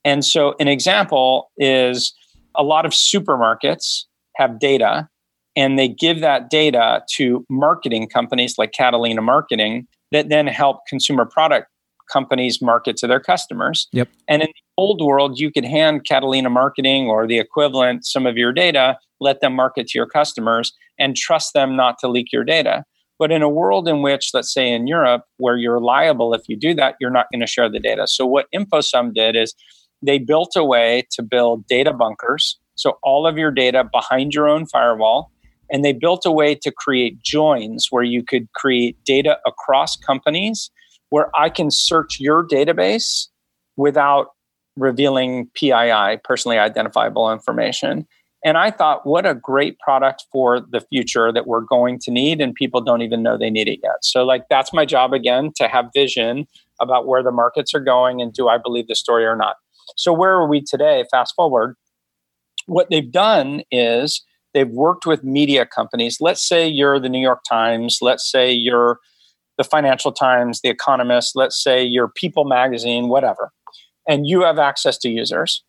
And 0.03 0.25
so, 0.25 0.55
an 0.59 0.67
example 0.67 1.51
is 1.57 2.13
a 2.55 2.63
lot 2.63 2.85
of 2.85 2.91
supermarkets 2.91 4.05
have 4.35 4.59
data 4.59 5.07
and 5.55 5.77
they 5.77 5.87
give 5.87 6.21
that 6.21 6.49
data 6.49 7.03
to 7.11 7.45
marketing 7.49 8.07
companies 8.07 8.57
like 8.57 8.71
Catalina 8.71 9.21
Marketing 9.21 9.87
that 10.11 10.29
then 10.29 10.47
help 10.47 10.85
consumer 10.87 11.25
product 11.25 11.67
companies 12.11 12.61
market 12.61 12.97
to 12.97 13.07
their 13.07 13.19
customers. 13.19 13.87
Yep. 13.91 14.09
And 14.27 14.41
in 14.41 14.47
the 14.47 14.61
old 14.77 15.01
world, 15.01 15.39
you 15.39 15.51
could 15.51 15.65
hand 15.65 16.05
Catalina 16.07 16.49
Marketing 16.49 17.07
or 17.07 17.27
the 17.27 17.39
equivalent 17.39 18.05
some 18.05 18.25
of 18.25 18.37
your 18.37 18.51
data, 18.51 18.97
let 19.19 19.41
them 19.41 19.55
market 19.55 19.87
to 19.87 19.97
your 19.97 20.07
customers, 20.07 20.73
and 20.99 21.15
trust 21.15 21.53
them 21.53 21.75
not 21.75 21.97
to 21.99 22.07
leak 22.07 22.31
your 22.31 22.43
data. 22.43 22.83
But 23.19 23.31
in 23.31 23.41
a 23.41 23.49
world 23.49 23.87
in 23.87 24.01
which, 24.01 24.31
let's 24.33 24.53
say 24.53 24.69
in 24.69 24.87
Europe, 24.87 25.23
where 25.37 25.55
you're 25.55 25.79
liable 25.79 26.33
if 26.33 26.41
you 26.47 26.57
do 26.57 26.73
that, 26.75 26.95
you're 26.99 27.11
not 27.11 27.27
going 27.31 27.41
to 27.41 27.47
share 27.47 27.69
the 27.69 27.79
data. 27.79 28.07
So 28.07 28.25
what 28.25 28.47
InfoSum 28.53 29.13
did 29.13 29.35
is 29.35 29.53
they 30.03 30.19
built 30.19 30.51
a 30.55 30.63
way 30.63 31.07
to 31.11 31.23
build 31.23 31.65
data 31.67 31.93
bunkers. 31.93 32.59
So 32.75 32.97
all 33.03 33.25
of 33.25 33.37
your 33.37 33.51
data 33.51 33.83
behind 33.83 34.33
your 34.33 34.47
own 34.47 34.65
firewall. 34.65 35.31
And 35.71 35.83
they 35.83 35.93
built 35.93 36.25
a 36.25 36.31
way 36.31 36.55
to 36.55 36.71
create 36.71 37.21
joins 37.23 37.87
where 37.89 38.03
you 38.03 38.23
could 38.23 38.51
create 38.53 38.97
data 39.05 39.39
across 39.47 39.95
companies 39.95 40.69
where 41.09 41.29
I 41.35 41.49
can 41.49 41.71
search 41.71 42.19
your 42.19 42.45
database 42.45 43.27
without 43.77 44.29
revealing 44.75 45.49
PII, 45.55 46.17
personally 46.23 46.57
identifiable 46.57 47.31
information. 47.31 48.07
And 48.43 48.57
I 48.57 48.71
thought, 48.71 49.05
what 49.05 49.25
a 49.25 49.33
great 49.33 49.79
product 49.79 50.25
for 50.31 50.59
the 50.59 50.81
future 50.81 51.31
that 51.31 51.47
we're 51.47 51.61
going 51.61 51.99
to 51.99 52.11
need, 52.11 52.41
and 52.41 52.53
people 52.53 52.81
don't 52.81 53.01
even 53.01 53.23
know 53.23 53.37
they 53.37 53.49
need 53.49 53.67
it 53.67 53.79
yet. 53.81 53.97
So, 54.01 54.25
like, 54.25 54.43
that's 54.49 54.73
my 54.73 54.85
job 54.85 55.13
again 55.13 55.51
to 55.55 55.67
have 55.67 55.85
vision 55.93 56.45
about 56.81 57.07
where 57.07 57.23
the 57.23 57.31
markets 57.31 57.73
are 57.73 57.79
going 57.79 58.21
and 58.21 58.33
do 58.33 58.49
I 58.49 58.57
believe 58.57 58.87
the 58.87 58.95
story 58.95 59.25
or 59.25 59.35
not. 59.35 59.55
So, 59.95 60.13
where 60.13 60.33
are 60.33 60.47
we 60.47 60.61
today? 60.61 61.05
Fast 61.11 61.33
forward. 61.35 61.75
What 62.65 62.89
they've 62.89 63.11
done 63.11 63.63
is 63.71 64.23
they've 64.53 64.69
worked 64.69 65.05
with 65.05 65.23
media 65.23 65.65
companies. 65.65 66.17
Let's 66.21 66.47
say 66.47 66.67
you're 66.67 66.99
the 66.99 67.09
New 67.09 67.21
York 67.21 67.41
Times, 67.49 67.99
let's 68.01 68.29
say 68.29 68.51
you're 68.51 68.99
the 69.57 69.63
Financial 69.63 70.11
Times, 70.11 70.61
The 70.61 70.69
Economist, 70.69 71.35
let's 71.35 71.61
say 71.61 71.83
you're 71.83 72.07
People 72.07 72.45
Magazine, 72.45 73.07
whatever, 73.09 73.51
and 74.07 74.25
you 74.25 74.43
have 74.43 74.59
access 74.59 74.97
to 74.99 75.09
users 75.09 75.63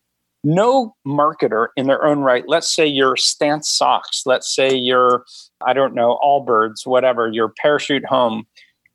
no 0.45 0.95
marketer 1.07 1.69
in 1.77 1.87
their 1.87 2.05
own 2.05 2.21
right, 2.21 2.45
let's 2.47 2.73
say 2.73 2.87
you're 2.87 3.17
Stance 3.17 3.69
Socks, 3.69 4.23
let's 4.27 4.55
say 4.55 4.73
you're, 4.75 5.25
I 5.67 5.73
don't 5.73 5.95
know, 5.95 6.19
Allbirds, 6.23 6.87
whatever, 6.87 7.31
your 7.33 7.53
parachute 7.61 8.05
home, 8.05 8.47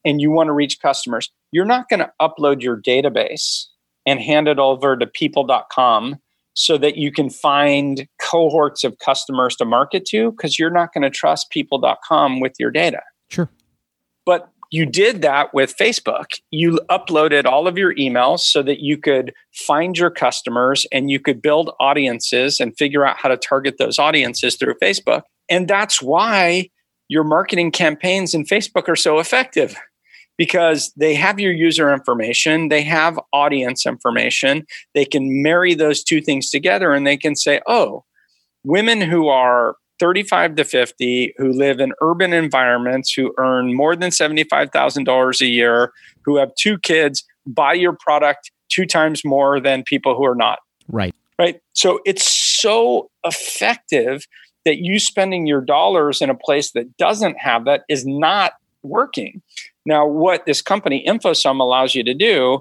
and 0.05 0.22
you 0.22 0.30
want 0.30 0.47
to 0.47 0.53
reach 0.53 0.80
customers, 0.80 1.32
you're 1.51 1.65
not 1.65 1.89
going 1.89 1.99
to 1.99 2.11
upload 2.22 2.61
your 2.61 2.80
database 2.80 3.65
and 4.06 4.20
hand 4.20 4.47
it 4.47 4.60
over 4.60 4.97
to 4.97 5.06
people.com 5.06 6.18
so 6.54 6.78
that 6.78 6.97
you 6.97 7.12
can 7.12 7.30
find 7.30 8.08
cohorts 8.22 8.84
of 8.84 8.97
customers 9.00 9.56
to 9.56 9.66
market 9.66 10.06
to 10.06 10.32
because 10.32 10.60
you're 10.60 10.70
not 10.70 10.93
going 10.93 11.04
to 11.04 11.10
trust 11.10 11.50
people.com 11.52 12.39
with 12.39 12.54
your 12.60 12.72
data. 12.72 13.02
Sure. 13.30 13.50
But 14.26 14.50
you 14.72 14.86
did 14.86 15.22
that 15.22 15.54
with 15.54 15.76
Facebook. 15.78 16.39
You 16.52 16.80
uploaded 16.89 17.45
all 17.45 17.68
of 17.68 17.78
your 17.78 17.95
emails 17.95 18.41
so 18.41 18.62
that 18.64 18.82
you 18.82 18.97
could 18.97 19.34
find 19.54 19.97
your 19.97 20.12
customers 20.12 20.86
and 20.91 21.10
you 21.10 21.20
could 21.20 21.41
build 21.41 21.72
audiences 21.80 22.60
and 22.60 22.78
figure 22.78 23.06
out 23.06 23.18
how 23.18 23.30
to 23.30 23.38
target 23.38 23.76
those 23.80 23.97
audiences 23.97 24.58
through 24.58 24.76
Facebook. 24.82 25.24
And 25.50 25.68
that's 25.68 26.02
why 26.02 26.70
your 27.08 27.24
marketing 27.24 27.72
campaigns 27.72 28.34
in 28.34 28.43
Facebook 28.43 28.88
are 28.88 28.95
so 28.95 29.18
effective 29.18 29.76
because 30.39 30.93
they 30.95 31.13
have 31.15 31.37
your 31.37 31.51
user 31.51 31.93
information, 31.93 32.69
they 32.69 32.81
have 32.81 33.19
audience 33.33 33.85
information, 33.85 34.65
they 34.95 35.03
can 35.03 35.43
marry 35.43 35.73
those 35.73 36.01
two 36.01 36.21
things 36.21 36.49
together 36.49 36.93
and 36.93 37.05
they 37.05 37.17
can 37.17 37.35
say, 37.35 37.59
oh, 37.67 38.05
women 38.63 39.01
who 39.01 39.27
are 39.27 39.75
35 39.99 40.55
to 40.55 40.63
50 40.63 41.33
who 41.37 41.51
live 41.51 41.81
in 41.81 41.91
urban 41.99 42.31
environments, 42.31 43.11
who 43.11 43.33
earn 43.37 43.75
more 43.75 43.97
than 43.97 44.11
$75,000 44.11 45.41
a 45.41 45.45
year, 45.45 45.91
who 46.23 46.37
have 46.37 46.55
two 46.57 46.77
kids, 46.77 47.25
buy 47.45 47.73
your 47.73 47.97
product 47.99 48.49
two 48.69 48.85
times 48.85 49.25
more 49.25 49.59
than 49.59 49.83
people 49.83 50.15
who 50.15 50.23
are 50.23 50.35
not. 50.35 50.59
Right. 50.87 51.13
Right. 51.37 51.59
So 51.73 51.99
it's 52.05 52.31
so 52.31 53.11
effective 53.25 54.25
that 54.63 54.77
you 54.77 54.99
spending 54.99 55.47
your 55.47 55.59
dollars 55.59 56.21
in 56.21 56.29
a 56.29 56.35
place 56.35 56.71
that 56.71 56.95
doesn't 56.95 57.37
have 57.39 57.65
that 57.65 57.81
is 57.89 58.05
not 58.05 58.53
working. 58.83 59.41
Now, 59.86 60.05
what 60.05 60.45
this 60.45 60.61
company 60.61 61.03
InfoSum 61.07 61.59
allows 61.59 61.95
you 61.95 62.03
to 62.03 62.13
do 62.13 62.59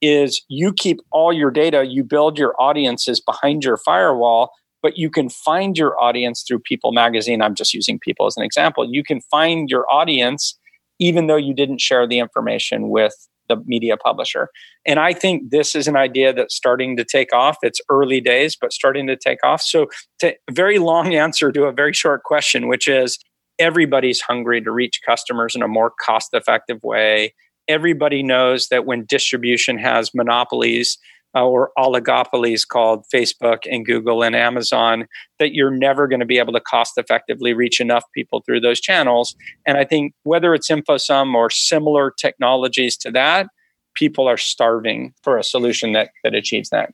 is 0.00 0.42
you 0.48 0.72
keep 0.72 1.00
all 1.10 1.32
your 1.32 1.50
data, 1.50 1.84
you 1.84 2.04
build 2.04 2.38
your 2.38 2.54
audiences 2.58 3.20
behind 3.20 3.64
your 3.64 3.76
firewall, 3.76 4.52
but 4.82 4.96
you 4.96 5.10
can 5.10 5.28
find 5.28 5.76
your 5.76 6.00
audience 6.00 6.42
through 6.46 6.60
People 6.60 6.92
Magazine. 6.92 7.42
I'm 7.42 7.54
just 7.54 7.74
using 7.74 7.98
People 7.98 8.26
as 8.26 8.36
an 8.36 8.42
example. 8.42 8.88
You 8.90 9.04
can 9.04 9.20
find 9.20 9.68
your 9.68 9.84
audience 9.92 10.58
even 11.00 11.26
though 11.26 11.36
you 11.36 11.54
didn't 11.54 11.80
share 11.80 12.06
the 12.06 12.18
information 12.18 12.90
with 12.90 13.14
the 13.48 13.56
media 13.66 13.96
publisher. 13.96 14.48
And 14.86 15.00
I 15.00 15.12
think 15.12 15.50
this 15.50 15.74
is 15.74 15.88
an 15.88 15.96
idea 15.96 16.32
that's 16.32 16.54
starting 16.54 16.96
to 16.96 17.04
take 17.04 17.34
off. 17.34 17.56
It's 17.62 17.80
early 17.88 18.20
days, 18.20 18.56
but 18.58 18.72
starting 18.72 19.06
to 19.08 19.16
take 19.16 19.38
off. 19.42 19.60
So, 19.60 19.88
to, 20.20 20.34
a 20.48 20.52
very 20.52 20.78
long 20.78 21.14
answer 21.26 21.50
to 21.50 21.64
a 21.64 21.72
very 21.72 21.92
short 21.92 22.22
question, 22.22 22.68
which 22.68 22.86
is 22.86 23.18
everybody's 23.60 24.20
hungry 24.20 24.60
to 24.62 24.72
reach 24.72 25.00
customers 25.06 25.54
in 25.54 25.62
a 25.62 25.68
more 25.68 25.92
cost 26.00 26.30
effective 26.32 26.82
way. 26.82 27.34
Everybody 27.68 28.24
knows 28.24 28.68
that 28.68 28.86
when 28.86 29.04
distribution 29.04 29.78
has 29.78 30.12
monopolies, 30.12 30.98
uh, 31.34 31.46
or 31.46 31.70
oligopolies 31.78 32.66
called 32.66 33.04
Facebook 33.14 33.58
and 33.70 33.86
Google 33.86 34.24
and 34.24 34.34
Amazon 34.34 35.06
that 35.38 35.54
you're 35.54 35.70
never 35.70 36.08
going 36.08 36.20
to 36.20 36.26
be 36.26 36.38
able 36.38 36.52
to 36.52 36.60
cost 36.60 36.94
effectively 36.96 37.52
reach 37.52 37.80
enough 37.80 38.04
people 38.12 38.42
through 38.44 38.60
those 38.60 38.80
channels. 38.80 39.36
And 39.66 39.78
I 39.78 39.84
think 39.84 40.12
whether 40.24 40.54
it's 40.54 40.68
InfoSum 40.68 41.34
or 41.34 41.48
similar 41.50 42.12
technologies 42.18 42.96
to 42.98 43.12
that, 43.12 43.46
people 43.94 44.28
are 44.28 44.36
starving 44.36 45.14
for 45.22 45.38
a 45.38 45.44
solution 45.44 45.92
that, 45.92 46.10
that 46.24 46.34
achieves 46.34 46.70
that. 46.70 46.92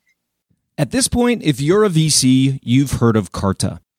At 0.79 0.91
this 0.91 1.09
point, 1.09 1.43
if 1.43 1.59
you're 1.59 1.85
a 1.85 1.89
VC, 1.89 2.59
you've 2.63 2.93
heard 2.93 3.17
of 3.17 3.33
Carta. 3.33 3.81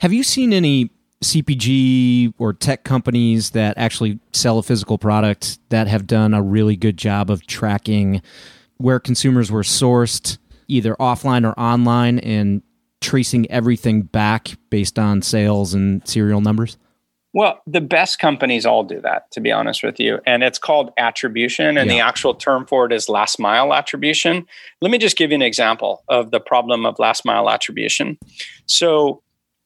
Have 0.00 0.12
you 0.12 0.22
seen 0.22 0.52
any 0.52 0.90
CPG 1.22 2.34
or 2.38 2.52
tech 2.52 2.84
companies 2.84 3.50
that 3.50 3.76
actually 3.76 4.20
sell 4.32 4.58
a 4.58 4.62
physical 4.62 4.98
product 4.98 5.58
that 5.70 5.88
have 5.88 6.06
done 6.06 6.34
a 6.34 6.42
really 6.42 6.76
good 6.76 6.96
job 6.96 7.30
of 7.30 7.46
tracking 7.46 8.22
where 8.76 9.00
consumers 9.00 9.50
were 9.50 9.62
sourced 9.62 10.38
either 10.68 10.94
offline 11.00 11.44
or 11.44 11.58
online 11.58 12.20
and 12.20 12.62
tracing 13.00 13.50
everything 13.50 14.02
back 14.02 14.56
based 14.70 14.98
on 14.98 15.22
sales 15.22 15.74
and 15.74 16.06
serial 16.06 16.40
numbers? 16.40 16.78
Well, 17.34 17.60
the 17.66 17.82
best 17.82 18.18
companies 18.18 18.64
all 18.64 18.84
do 18.84 19.00
that, 19.02 19.30
to 19.32 19.40
be 19.40 19.52
honest 19.52 19.82
with 19.82 20.00
you. 20.00 20.18
And 20.26 20.42
it's 20.42 20.58
called 20.58 20.92
attribution, 20.96 21.76
and 21.76 21.90
yeah. 21.90 21.96
the 21.96 22.00
actual 22.00 22.34
term 22.34 22.66
for 22.66 22.86
it 22.86 22.92
is 22.92 23.08
last 23.08 23.38
mile 23.38 23.74
attribution. 23.74 24.46
Let 24.80 24.90
me 24.90 24.98
just 24.98 25.16
give 25.16 25.30
you 25.30 25.34
an 25.34 25.42
example 25.42 26.04
of 26.08 26.30
the 26.30 26.40
problem 26.40 26.86
of 26.86 26.98
last 26.98 27.24
mile 27.24 27.50
attribution. 27.50 28.18
So 28.66 29.22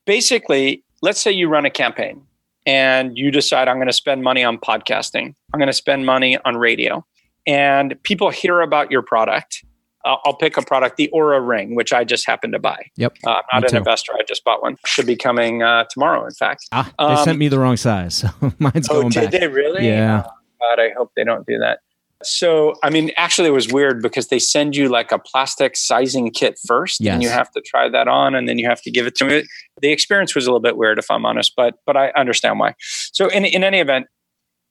basically, 0.06 0.82
let's 1.02 1.20
say 1.20 1.30
you 1.30 1.48
run 1.48 1.64
a 1.64 1.70
campaign 1.70 2.22
and 2.66 3.16
you 3.16 3.30
decide, 3.30 3.68
I'm 3.68 3.76
going 3.76 3.86
to 3.86 3.92
spend 3.92 4.22
money 4.22 4.42
on 4.42 4.58
podcasting, 4.58 5.34
I'm 5.52 5.58
going 5.58 5.68
to 5.68 5.72
spend 5.72 6.04
money 6.04 6.38
on 6.44 6.56
radio, 6.56 7.04
and 7.46 8.00
people 8.02 8.30
hear 8.30 8.60
about 8.60 8.90
your 8.90 9.02
product 9.02 9.64
I'll 10.04 10.34
pick 10.34 10.56
a 10.56 10.62
product, 10.62 10.96
the 10.96 11.10
Oura 11.14 11.46
Ring, 11.46 11.74
which 11.74 11.92
I 11.92 12.04
just 12.04 12.26
happened 12.26 12.52
to 12.54 12.58
buy. 12.58 12.86
Yep. 12.96 13.18
Uh, 13.24 13.30
I'm 13.52 13.60
not 13.60 13.64
an 13.64 13.70
too. 13.70 13.76
investor. 13.76 14.12
I 14.14 14.22
just 14.26 14.44
bought 14.44 14.62
one. 14.62 14.76
Should 14.86 15.06
be 15.06 15.16
coming 15.16 15.62
uh, 15.62 15.84
tomorrow, 15.90 16.24
in 16.24 16.32
fact. 16.32 16.66
Ah, 16.72 16.90
they 16.98 17.04
um, 17.04 17.24
sent 17.24 17.38
me 17.38 17.48
the 17.48 17.58
wrong 17.58 17.76
size. 17.76 18.24
So 18.42 18.52
mine's 18.58 18.60
going 18.60 18.72
back. 18.82 18.90
oh, 18.90 19.00
going 19.00 19.10
did 19.10 19.30
back. 19.30 19.40
they 19.40 19.48
really? 19.48 19.86
Yeah. 19.86 20.24
Oh, 20.26 20.30
God, 20.60 20.82
I 20.82 20.90
hope 20.96 21.12
they 21.16 21.24
don't 21.24 21.46
do 21.46 21.58
that. 21.58 21.80
So, 22.24 22.74
I 22.82 22.90
mean, 22.90 23.10
actually, 23.16 23.48
it 23.48 23.52
was 23.52 23.72
weird 23.72 24.02
because 24.02 24.28
they 24.28 24.38
send 24.38 24.76
you 24.76 24.88
like 24.88 25.12
a 25.12 25.18
plastic 25.18 25.76
sizing 25.76 26.30
kit 26.30 26.58
first, 26.66 27.00
yes. 27.00 27.14
and 27.14 27.22
you 27.22 27.28
have 27.28 27.50
to 27.52 27.60
try 27.60 27.88
that 27.88 28.08
on, 28.08 28.34
and 28.34 28.48
then 28.48 28.58
you 28.58 28.68
have 28.68 28.80
to 28.82 28.90
give 28.90 29.06
it 29.06 29.14
to 29.16 29.24
me. 29.24 29.44
The 29.80 29.92
experience 29.92 30.34
was 30.34 30.46
a 30.46 30.50
little 30.50 30.60
bit 30.60 30.76
weird, 30.76 30.98
if 30.98 31.10
I'm 31.10 31.24
honest, 31.26 31.52
but 31.56 31.74
but 31.86 31.96
I 31.96 32.10
understand 32.16 32.58
why. 32.58 32.74
So, 33.12 33.28
in 33.28 33.44
in 33.44 33.64
any 33.64 33.78
event, 33.78 34.06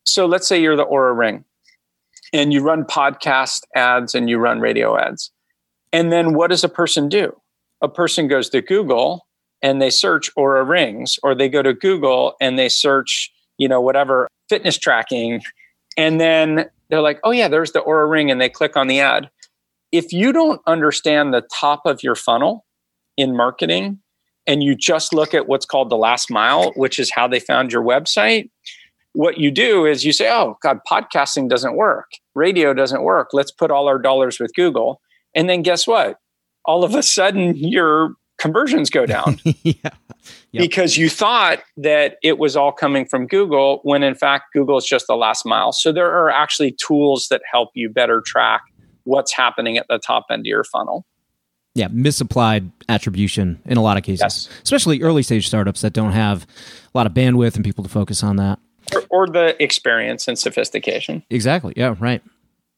so 0.03 0.25
let's 0.25 0.47
say 0.47 0.61
you're 0.61 0.75
the 0.75 0.85
Oura 0.85 1.17
Ring, 1.17 1.43
and 2.33 2.53
you 2.53 2.61
run 2.61 2.83
podcast 2.83 3.61
ads 3.75 4.15
and 4.15 4.29
you 4.29 4.37
run 4.37 4.59
radio 4.59 4.97
ads 4.97 5.31
and 5.93 6.11
then 6.11 6.33
what 6.33 6.49
does 6.49 6.63
a 6.63 6.69
person 6.69 7.09
do? 7.09 7.35
A 7.81 7.89
person 7.89 8.27
goes 8.27 8.49
to 8.49 8.61
Google 8.61 9.27
and 9.61 9.81
they 9.81 9.89
search 9.89 10.33
Oura 10.35 10.67
rings, 10.67 11.19
or 11.23 11.35
they 11.35 11.49
go 11.49 11.61
to 11.61 11.73
Google 11.73 12.35
and 12.41 12.57
they 12.57 12.69
search, 12.69 13.31
you 13.57 13.67
know, 13.67 13.81
whatever 13.81 14.27
fitness 14.49 14.77
tracking. 14.77 15.41
And 15.97 16.19
then 16.19 16.69
they're 16.89 17.01
like, 17.01 17.19
oh, 17.23 17.31
yeah, 17.31 17.47
there's 17.47 17.73
the 17.73 17.81
Oura 17.81 18.09
ring. 18.09 18.31
And 18.31 18.41
they 18.41 18.49
click 18.49 18.75
on 18.75 18.87
the 18.87 18.99
ad. 18.99 19.29
If 19.91 20.13
you 20.13 20.31
don't 20.31 20.61
understand 20.65 21.33
the 21.33 21.45
top 21.53 21.81
of 21.85 22.01
your 22.01 22.15
funnel 22.15 22.65
in 23.17 23.35
marketing, 23.35 23.99
and 24.47 24.63
you 24.63 24.73
just 24.73 25.13
look 25.13 25.35
at 25.35 25.47
what's 25.47 25.67
called 25.67 25.91
the 25.91 25.97
last 25.97 26.31
mile, 26.31 26.71
which 26.75 26.97
is 26.97 27.11
how 27.11 27.27
they 27.27 27.39
found 27.39 27.71
your 27.71 27.83
website, 27.83 28.49
what 29.13 29.37
you 29.37 29.51
do 29.51 29.85
is 29.85 30.05
you 30.05 30.13
say, 30.13 30.29
oh, 30.31 30.57
God, 30.61 30.79
podcasting 30.89 31.49
doesn't 31.49 31.75
work. 31.75 32.11
Radio 32.35 32.73
doesn't 32.73 33.03
work. 33.03 33.29
Let's 33.33 33.51
put 33.51 33.71
all 33.71 33.87
our 33.87 33.99
dollars 33.99 34.39
with 34.39 34.53
Google. 34.55 35.01
And 35.35 35.49
then 35.49 35.61
guess 35.61 35.85
what? 35.85 36.17
All 36.65 36.83
of 36.83 36.95
a 36.95 37.03
sudden, 37.03 37.53
mm-hmm. 37.53 37.65
your 37.65 38.13
conversions 38.37 38.89
go 38.89 39.05
down. 39.05 39.39
yeah. 39.63 39.73
Yep. 40.51 40.61
Because 40.61 40.97
you 40.97 41.09
thought 41.09 41.59
that 41.77 42.17
it 42.21 42.37
was 42.37 42.55
all 42.55 42.71
coming 42.71 43.05
from 43.05 43.25
Google, 43.25 43.79
when 43.83 44.03
in 44.03 44.15
fact, 44.15 44.45
Google 44.53 44.77
is 44.77 44.85
just 44.85 45.07
the 45.07 45.15
last 45.15 45.45
mile. 45.45 45.71
So 45.71 45.91
there 45.91 46.11
are 46.11 46.29
actually 46.29 46.73
tools 46.73 47.27
that 47.29 47.41
help 47.51 47.69
you 47.73 47.89
better 47.89 48.21
track 48.25 48.61
what's 49.03 49.33
happening 49.33 49.77
at 49.77 49.87
the 49.89 49.97
top 49.97 50.25
end 50.29 50.41
of 50.41 50.45
your 50.45 50.63
funnel. 50.63 51.05
Yeah, 51.73 51.87
misapplied 51.89 52.69
attribution 52.89 53.61
in 53.65 53.77
a 53.77 53.81
lot 53.81 53.97
of 53.97 54.03
cases, 54.03 54.21
yes. 54.21 54.49
especially 54.61 55.01
early 55.01 55.23
stage 55.23 55.47
startups 55.47 55.81
that 55.81 55.93
don't 55.93 56.11
have 56.11 56.45
a 56.93 56.97
lot 56.97 57.07
of 57.07 57.13
bandwidth 57.13 57.55
and 57.55 57.63
people 57.63 57.83
to 57.83 57.89
focus 57.89 58.23
on 58.23 58.35
that. 58.35 58.59
Or, 58.93 59.03
or 59.09 59.27
the 59.27 59.61
experience 59.61 60.27
and 60.27 60.37
sophistication. 60.37 61.23
Exactly. 61.29 61.73
Yeah, 61.75 61.95
right. 61.99 62.21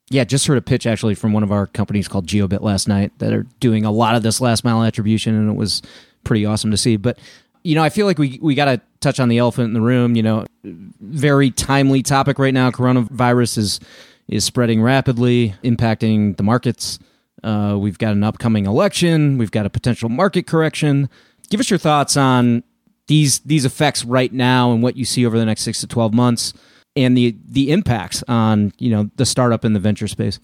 Yeah, 0.10 0.26
just 0.26 0.46
heard 0.48 0.58
a 0.58 0.62
pitch 0.62 0.86
actually 0.86 1.16
from 1.16 1.34
one 1.34 1.44
of 1.44 1.52
our 1.52 1.66
companies 1.68 2.08
called 2.08 2.28
GeoBit 2.28 2.62
last 2.62 2.88
night 2.88 3.12
that 3.20 3.34
are 3.34 3.44
doing 3.60 3.86
a 3.86 3.92
lot 3.92 4.16
of 4.16 4.24
this 4.24 4.42
last 4.42 4.64
mile 4.64 4.84
attribution, 4.84 5.34
and 5.34 5.50
it 5.50 5.56
was 5.56 5.82
pretty 6.24 6.46
awesome 6.46 6.72
to 6.72 6.78
see. 6.78 6.98
But 6.98 7.18
you 7.64 7.76
know, 7.76 7.84
I 7.84 7.90
feel 7.90 8.06
like 8.06 8.20
we 8.20 8.38
we 8.42 8.54
got 8.56 8.66
to 8.66 8.82
touch 9.00 9.20
on 9.20 9.30
the 9.30 9.38
elephant 9.38 9.68
in 9.68 9.74
the 9.74 9.82
room. 9.82 10.16
You 10.16 10.24
know, 10.24 10.46
very 10.64 11.52
timely 11.52 12.04
topic 12.04 12.38
right 12.38 12.54
now. 12.54 12.70
Coronavirus 12.70 13.58
is 13.58 13.80
is 14.28 14.44
spreading 14.44 14.82
rapidly, 14.82 15.56
impacting 15.64 16.38
the 16.38 16.44
markets. 16.44 17.00
Uh, 17.44 17.78
we've 17.80 17.98
got 17.98 18.14
an 18.14 18.24
upcoming 18.24 18.66
election. 18.66 19.38
We've 19.38 19.52
got 19.52 19.66
a 19.66 19.70
potential 19.70 20.10
market 20.10 20.48
correction. 20.48 21.10
Give 21.50 21.60
us 21.60 21.70
your 21.70 21.80
thoughts 21.80 22.16
on 22.16 22.64
these 23.08 23.40
these 23.40 23.66
effects 23.66 24.06
right 24.06 24.32
now 24.32 24.72
and 24.72 24.82
what 24.82 24.96
you 24.96 25.06
see 25.06 25.26
over 25.26 25.38
the 25.38 25.46
next 25.46 25.62
six 25.62 25.80
to 25.82 25.88
twelve 25.88 26.14
months 26.14 26.54
and 26.96 27.18
the 27.18 27.36
the 27.48 27.72
impacts 27.72 28.24
on 28.28 28.74
you 28.78 28.90
know 28.90 29.10
the 29.16 29.26
startup 29.26 29.64
and 29.64 29.76
the 29.76 29.80
venture 29.80 30.08
space? 30.08 30.40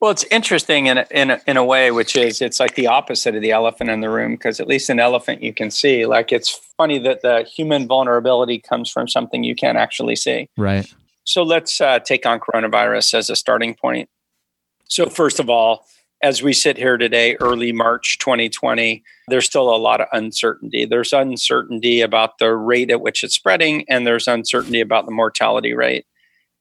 Well, 0.00 0.10
it's 0.10 0.24
interesting 0.30 0.86
in 0.86 0.96
a, 0.96 1.06
in 1.10 1.30
a, 1.30 1.40
in 1.46 1.58
a 1.58 1.64
way, 1.64 1.90
which 1.90 2.16
is 2.16 2.40
it's 2.40 2.58
like 2.58 2.74
the 2.74 2.86
opposite 2.86 3.34
of 3.34 3.42
the 3.42 3.50
elephant 3.50 3.90
in 3.90 4.00
the 4.00 4.08
room 4.08 4.32
because 4.32 4.58
at 4.58 4.66
least 4.66 4.88
an 4.88 4.98
elephant 4.98 5.42
you 5.42 5.52
can 5.52 5.70
see. 5.70 6.06
Like 6.06 6.32
it's 6.32 6.48
funny 6.78 6.98
that 7.00 7.20
the 7.20 7.42
human 7.42 7.86
vulnerability 7.86 8.58
comes 8.58 8.90
from 8.90 9.08
something 9.08 9.44
you 9.44 9.54
can't 9.54 9.76
actually 9.76 10.16
see. 10.16 10.48
Right. 10.56 10.90
So 11.24 11.42
let's 11.42 11.82
uh, 11.82 11.98
take 11.98 12.24
on 12.24 12.40
coronavirus 12.40 13.12
as 13.14 13.28
a 13.28 13.36
starting 13.36 13.74
point. 13.74 14.08
So 14.88 15.06
first 15.06 15.38
of 15.38 15.50
all, 15.50 15.86
as 16.22 16.42
we 16.42 16.52
sit 16.52 16.76
here 16.76 16.98
today, 16.98 17.36
early 17.40 17.72
March 17.72 18.18
2020, 18.18 19.02
there's 19.28 19.46
still 19.46 19.74
a 19.74 19.76
lot 19.76 20.00
of 20.00 20.08
uncertainty. 20.12 20.84
There's 20.84 21.12
uncertainty 21.12 22.02
about 22.02 22.38
the 22.38 22.54
rate 22.54 22.90
at 22.90 23.00
which 23.00 23.24
it's 23.24 23.34
spreading, 23.34 23.84
and 23.88 24.06
there's 24.06 24.28
uncertainty 24.28 24.80
about 24.80 25.06
the 25.06 25.12
mortality 25.12 25.72
rate. 25.72 26.04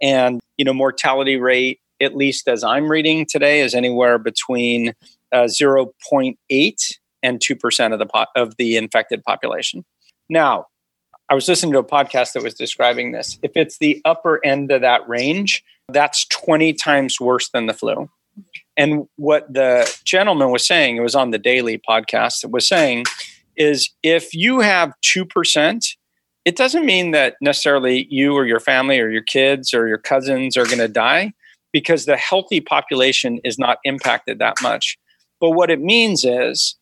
And, 0.02 0.40
you 0.58 0.64
know, 0.64 0.74
mortality 0.74 1.36
rate, 1.38 1.82
at 2.02 2.16
least 2.16 2.48
as 2.48 2.64
I'm 2.64 2.90
reading 2.90 3.26
today, 3.26 3.60
is 3.60 3.76
anywhere 3.76 4.18
between 4.18 4.94
uh, 5.34 5.44
0.8 5.44 6.98
and 7.22 7.40
2% 7.40 7.94
of 7.94 8.00
the, 8.00 8.06
po- 8.06 8.26
of 8.38 8.56
the 8.56 8.78
infected 8.78 9.24
population. 9.24 9.84
Now, 10.30 10.68
I 11.28 11.36
was 11.36 11.50
listening 11.50 11.74
to 11.74 11.80
a 11.80 11.84
podcast 11.84 12.32
that 12.34 12.44
was 12.44 12.54
describing 12.54 13.12
this. 13.12 13.38
If 13.44 13.52
it's 13.56 13.78
the 13.78 14.02
upper 14.06 14.44
end 14.46 14.72
of 14.72 14.82
that 14.82 15.08
range, 15.08 15.66
that's 15.90 16.26
20 16.28 16.74
times 16.74 17.20
worse 17.20 17.50
than 17.50 17.66
the 17.66 17.74
flu. 17.74 18.10
And 18.80 19.10
what 19.18 19.54
the 19.54 19.94
gentleman 20.06 20.52
was 20.52 20.66
saying, 20.66 20.96
it 20.96 21.02
was 21.02 21.14
on 21.14 21.32
the 21.32 21.38
daily 21.38 21.78
podcast, 21.78 22.46
it 22.46 22.52
was 22.52 22.66
saying 22.66 23.04
is 23.58 23.90
if 24.04 24.34
you 24.34 24.62
have 24.62 24.94
2%, 25.04 25.98
it 26.46 26.56
doesn't 26.56 26.86
mean 26.86 27.12
that 27.12 27.36
necessarily 27.42 28.08
you 28.10 28.34
or 28.34 28.46
your 28.46 28.62
family 28.62 28.98
or 29.02 29.10
your 29.10 29.22
kids 29.22 29.74
or 29.74 29.90
your 29.90 29.98
cousins 29.98 30.56
are 30.56 30.66
going 30.66 30.78
to 30.78 30.88
die 30.88 31.34
because 31.74 32.06
the 32.06 32.16
healthy 32.16 32.62
population 32.62 33.42
is 33.44 33.60
not 33.60 33.80
impacted 33.84 34.40
that 34.40 34.56
much. 34.62 34.98
But 35.42 35.52
what 35.52 35.70
it 35.70 35.82
means 35.82 36.24
is 36.24 36.76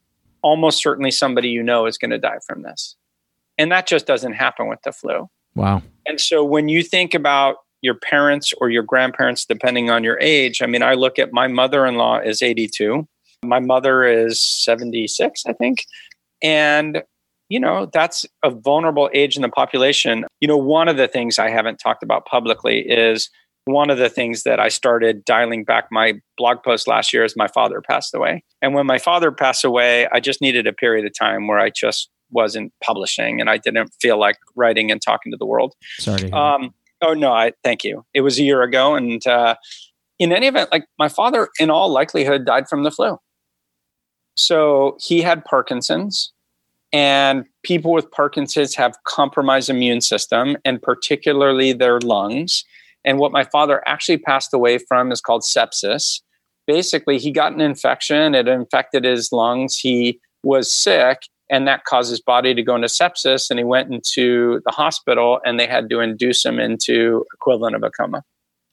almost 0.44 0.82
certainly 0.82 1.10
somebody 1.10 1.50
you 1.50 1.64
know 1.64 1.88
is 1.88 1.98
going 1.98 2.12
to 2.12 2.20
die 2.20 2.40
from 2.46 2.62
this. 2.62 2.96
And 3.58 3.72
that 3.72 3.88
just 3.88 4.06
doesn't 4.06 4.34
happen 4.34 4.68
with 4.68 4.84
the 4.84 4.92
flu. 4.92 5.30
Wow. 5.56 5.82
And 6.06 6.22
so 6.22 6.44
when 6.44 6.70
you 6.70 6.84
think 6.84 7.16
about 7.16 7.58
your 7.82 7.96
parents 7.96 8.54
or 8.60 8.70
your 8.70 8.84
grandparents, 8.84 9.46
depending 9.46 9.90
on 9.90 10.04
your 10.04 10.20
age. 10.20 10.62
I 10.62 10.66
mean, 10.66 10.84
I 10.84 10.94
look 10.94 11.20
at 11.20 11.34
my 11.34 11.48
mother 11.48 11.86
in 11.86 11.96
law 11.96 12.20
is 12.20 12.42
82, 12.42 13.08
my 13.44 13.60
mother 13.60 14.04
is 14.04 14.42
76, 14.42 15.44
I 15.46 15.54
think. 15.54 15.86
And, 16.42 17.04
you 17.50 17.60
know, 17.60 17.90
that's 17.92 18.26
a 18.44 18.50
vulnerable 18.50 19.10
age 19.14 19.36
in 19.36 19.42
the 19.42 19.50
population. 19.50 20.26
You 20.40 20.48
know, 20.48 20.58
one 20.58 20.88
of 20.88 20.98
the 20.98 21.08
things 21.08 21.40
I 21.40 21.50
haven't 21.50 21.78
talked 21.78 22.04
about 22.04 22.26
publicly 22.26 22.80
is 22.80 23.30
one 23.66 23.90
of 23.90 23.98
the 23.98 24.10
things 24.10 24.44
that 24.44 24.60
I 24.60 24.70
started 24.70 25.26
dialing 25.26 25.64
back 25.64 25.88
my 25.92 26.14
blog 26.38 26.64
post 26.64 26.88
last 26.88 27.14
year 27.14 27.24
is 27.24 27.36
my 27.36 27.48
father 27.48 27.82
passed 27.82 28.16
away. 28.16 28.44
And 28.62 28.74
when 28.74 28.86
my 28.86 28.98
father 28.98 29.32
passed 29.32 29.66
away, 29.66 30.08
I 30.08 30.20
just 30.20 30.42
needed 30.42 30.68
a 30.68 30.74
period 30.74 31.06
of 31.06 31.14
time 31.14 31.48
where 31.48 31.60
I 31.60 31.70
just 31.70 32.10
wasn't 32.32 32.74
publishing 32.84 33.40
and 33.40 33.50
I 33.50 33.58
didn't 33.58 33.94
feel 34.02 34.20
like 34.20 34.38
writing 34.56 34.92
and 34.92 35.02
talking 35.02 35.32
to 35.32 35.38
the 35.38 35.46
world. 35.46 35.74
Sorry. 36.00 36.32
Um, 36.32 36.74
Oh 37.02 37.14
no, 37.14 37.32
I 37.32 37.54
thank 37.64 37.84
you. 37.84 38.06
It 38.14 38.22
was 38.22 38.40
a 38.40 38.44
year 38.44 38.64
ago, 38.64 38.96
and 38.96 39.26
uh, 39.28 39.56
in 40.20 40.32
any 40.32 40.48
event, 40.48 40.72
like 40.72 40.86
my 40.98 41.10
father, 41.10 41.50
in 41.60 41.70
all 41.70 41.90
likelihood, 41.90 42.46
died 42.46 42.68
from 42.68 42.84
the 42.84 42.92
flu. 42.92 43.18
So 44.36 44.98
he 45.00 45.22
had 45.22 45.46
Parkinson's, 45.46 46.32
and 46.92 47.46
people 47.64 47.92
with 47.92 48.10
Parkinson's 48.12 48.76
have 48.76 48.96
compromised 49.04 49.70
immune 49.70 50.02
system, 50.02 50.58
and 50.66 50.82
particularly 50.82 51.74
their 51.74 52.00
lungs. 52.00 52.64
And 53.06 53.20
what 53.20 53.32
my 53.32 53.44
father 53.44 53.84
actually 53.88 54.18
passed 54.18 54.54
away 54.54 54.80
from 54.80 55.12
is 55.12 55.22
called 55.22 55.44
sepsis. 55.44 56.22
Basically, 56.66 57.18
he 57.18 57.32
got 57.32 57.54
an 57.54 57.62
infection; 57.62 58.34
it 58.34 58.48
infected 58.48 59.04
his 59.04 59.32
lungs. 59.32 59.78
He 59.78 60.20
was 60.44 60.74
sick, 60.74 61.20
and 61.50 61.68
that 61.68 61.86
caused 61.86 62.10
his 62.10 62.22
body 62.22 62.54
to 62.54 62.62
go 62.62 62.76
into 62.76 62.88
sepsis 62.88 63.50
and 63.50 63.60
he 63.60 63.64
went 63.64 63.92
into 63.94 64.62
the 64.66 64.72
hospital 64.72 65.40
and 65.46 65.60
they 65.60 65.68
had 65.68 65.90
to 65.90 66.00
induce 66.00 66.46
him 66.46 66.60
into 66.60 67.26
equivalent 67.34 67.76
of 67.76 67.84
a 67.84 67.90
coma 67.90 68.24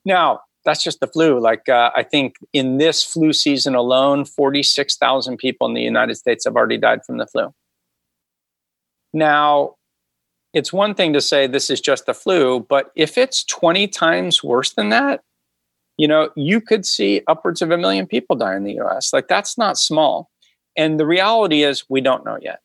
now 0.05 0.41
that's 0.65 0.83
just 0.83 1.01
the 1.01 1.07
flu 1.07 1.39
like 1.39 1.69
uh, 1.69 1.91
i 1.95 2.03
think 2.03 2.37
in 2.53 2.79
this 2.79 3.03
flu 3.03 3.33
season 3.33 3.75
alone 3.75 4.25
46000 4.25 5.37
people 5.37 5.67
in 5.69 5.75
the 5.75 5.83
united 5.83 6.15
states 6.15 6.45
have 6.45 6.57
already 6.57 6.79
died 6.79 7.05
from 7.05 7.19
the 7.19 7.27
flu 7.27 7.53
now 9.13 9.75
it's 10.53 10.73
one 10.73 10.95
thing 10.95 11.13
to 11.13 11.21
say 11.21 11.47
this 11.47 11.71
is 11.71 11.81
just 11.81 12.07
the 12.07 12.15
flu 12.15 12.61
but 12.61 12.91
if 12.97 13.17
it's 13.19 13.45
20 13.45 13.89
times 13.89 14.43
worse 14.43 14.73
than 14.73 14.89
that 14.91 15.23
you 15.97 16.09
know, 16.09 16.31
you 16.35 16.61
could 16.61 16.85
see 16.85 17.23
upwards 17.29 17.63
of 17.63 17.71
a 17.71 17.79
million 17.79 18.07
people 18.07 18.37
die 18.37 18.57
in 18.57 18.65
the 18.65 18.79
US. 18.81 19.13
Like 19.13 19.29
that's 19.29 19.57
not 19.57 19.79
small. 19.79 20.31
And 20.77 20.99
the 20.99 21.07
reality 21.07 21.63
is 21.63 21.85
we 21.89 22.01
don't 22.01 22.25
know 22.25 22.39
yet. 22.41 22.61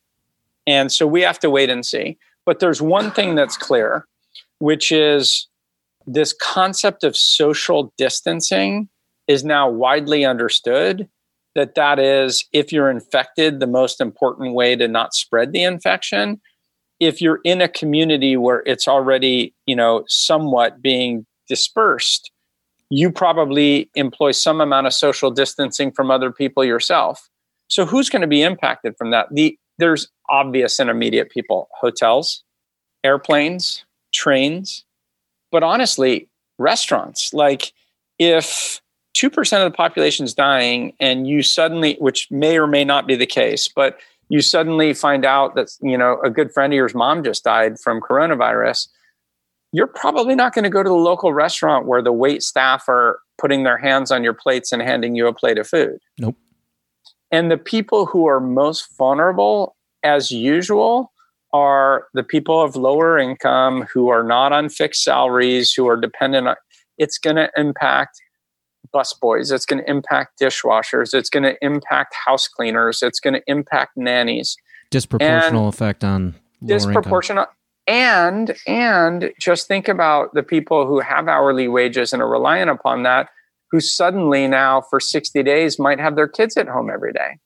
And 0.66 0.90
so 0.92 1.06
we 1.06 1.22
have 1.22 1.38
to 1.40 1.50
wait 1.50 1.70
and 1.70 1.84
see. 1.84 2.18
But 2.44 2.58
there's 2.58 2.82
one 2.82 3.10
thing 3.10 3.34
that's 3.34 3.56
clear, 3.56 4.06
which 4.58 4.92
is 4.92 5.46
this 6.06 6.32
concept 6.32 7.04
of 7.04 7.16
social 7.16 7.92
distancing 7.96 8.88
is 9.26 9.44
now 9.44 9.68
widely 9.68 10.24
understood 10.24 11.08
that 11.54 11.74
that 11.74 11.98
is 11.98 12.44
if 12.52 12.72
you're 12.72 12.90
infected 12.90 13.60
the 13.60 13.66
most 13.66 14.00
important 14.00 14.54
way 14.54 14.76
to 14.76 14.88
not 14.88 15.14
spread 15.14 15.52
the 15.52 15.62
infection 15.62 16.40
if 17.00 17.22
you're 17.22 17.40
in 17.44 17.62
a 17.62 17.68
community 17.68 18.36
where 18.36 18.62
it's 18.66 18.86
already 18.86 19.54
you 19.66 19.74
know 19.74 20.04
somewhat 20.08 20.82
being 20.82 21.26
dispersed 21.48 22.30
you 22.90 23.10
probably 23.10 23.88
employ 23.94 24.32
some 24.32 24.60
amount 24.60 24.86
of 24.86 24.92
social 24.92 25.30
distancing 25.30 25.90
from 25.92 26.10
other 26.10 26.30
people 26.30 26.64
yourself 26.64 27.29
so 27.70 27.86
who's 27.86 28.10
going 28.10 28.22
to 28.22 28.28
be 28.28 28.42
impacted 28.42 28.96
from 28.98 29.12
that? 29.12 29.28
The 29.30 29.56
there's 29.78 30.08
obvious 30.28 30.78
and 30.78 30.90
immediate 30.90 31.30
people 31.30 31.68
hotels 31.80 32.44
airplanes 33.02 33.84
trains 34.12 34.84
but 35.50 35.62
honestly 35.62 36.28
restaurants. 36.58 37.32
Like 37.32 37.72
if 38.18 38.80
2% 39.16 39.36
of 39.36 39.72
the 39.72 39.76
population 39.76 40.24
is 40.24 40.34
dying 40.34 40.92
and 41.00 41.26
you 41.26 41.42
suddenly 41.42 41.96
which 41.98 42.30
may 42.30 42.58
or 42.58 42.66
may 42.66 42.84
not 42.84 43.06
be 43.06 43.16
the 43.16 43.26
case 43.26 43.68
but 43.68 43.98
you 44.28 44.40
suddenly 44.40 44.92
find 44.92 45.24
out 45.24 45.54
that 45.54 45.70
you 45.80 45.96
know 45.96 46.20
a 46.22 46.30
good 46.30 46.52
friend 46.52 46.72
of 46.72 46.76
yours 46.76 46.94
mom 46.94 47.24
just 47.24 47.42
died 47.42 47.80
from 47.80 48.00
coronavirus 48.00 48.88
you're 49.72 49.88
probably 49.88 50.36
not 50.36 50.54
going 50.54 50.62
to 50.62 50.70
go 50.70 50.82
to 50.82 50.88
the 50.88 50.94
local 50.94 51.32
restaurant 51.32 51.86
where 51.86 52.02
the 52.02 52.12
wait 52.12 52.42
staff 52.42 52.88
are 52.88 53.20
putting 53.38 53.64
their 53.64 53.78
hands 53.78 54.12
on 54.12 54.22
your 54.22 54.34
plates 54.34 54.70
and 54.70 54.82
handing 54.82 55.16
you 55.16 55.26
a 55.26 55.32
plate 55.32 55.58
of 55.58 55.66
food. 55.66 55.98
Nope 56.18 56.36
and 57.30 57.50
the 57.50 57.58
people 57.58 58.06
who 58.06 58.26
are 58.26 58.40
most 58.40 58.96
vulnerable 58.96 59.76
as 60.02 60.30
usual 60.30 61.12
are 61.52 62.06
the 62.14 62.22
people 62.22 62.60
of 62.62 62.76
lower 62.76 63.18
income 63.18 63.86
who 63.92 64.08
are 64.08 64.22
not 64.22 64.52
on 64.52 64.68
fixed 64.68 65.02
salaries 65.02 65.72
who 65.72 65.88
are 65.88 65.96
dependent 65.96 66.48
on 66.48 66.56
it's 66.98 67.18
going 67.18 67.36
to 67.36 67.50
impact 67.56 68.20
busboys. 68.94 69.52
It's 69.52 69.64
going 69.64 69.82
to 69.82 69.90
impact 69.90 70.40
dishwashers. 70.40 71.14
It's 71.14 71.30
going 71.30 71.44
to 71.44 71.56
impact 71.64 72.14
house 72.26 72.46
cleaners. 72.46 73.02
It's 73.02 73.20
going 73.20 73.34
to 73.34 73.42
impact 73.46 73.92
nannies. 73.96 74.56
Disproportional 74.90 75.60
and 75.60 75.68
effect 75.68 76.04
on 76.04 76.34
disproportional. 76.62 77.46
Income. 77.46 77.54
And 77.86 78.56
and 78.66 79.32
just 79.40 79.66
think 79.66 79.88
about 79.88 80.34
the 80.34 80.42
people 80.42 80.86
who 80.86 81.00
have 81.00 81.26
hourly 81.26 81.66
wages 81.66 82.12
and 82.12 82.22
are 82.22 82.28
reliant 82.28 82.70
upon 82.70 83.02
that, 83.04 83.30
who 83.70 83.80
suddenly 83.80 84.48
now 84.48 84.80
for 84.80 85.00
sixty 85.00 85.42
days 85.42 85.78
might 85.78 86.00
have 86.00 86.16
their 86.16 86.28
kids 86.28 86.56
at 86.56 86.68
home 86.68 86.90
every 86.90 87.12
day. 87.12 87.38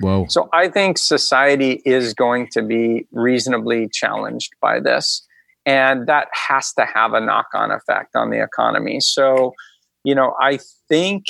Whoa. 0.00 0.26
So 0.28 0.48
I 0.52 0.68
think 0.68 0.98
society 0.98 1.82
is 1.84 2.14
going 2.14 2.48
to 2.52 2.62
be 2.62 3.06
reasonably 3.12 3.88
challenged 3.92 4.52
by 4.60 4.80
this. 4.80 5.26
And 5.66 6.06
that 6.06 6.28
has 6.32 6.72
to 6.74 6.84
have 6.84 7.14
a 7.14 7.20
knock 7.20 7.48
on 7.54 7.70
effect 7.70 8.16
on 8.16 8.30
the 8.30 8.42
economy. 8.42 9.00
So 9.00 9.54
you 10.04 10.14
know, 10.14 10.34
I 10.40 10.60
think, 10.88 11.24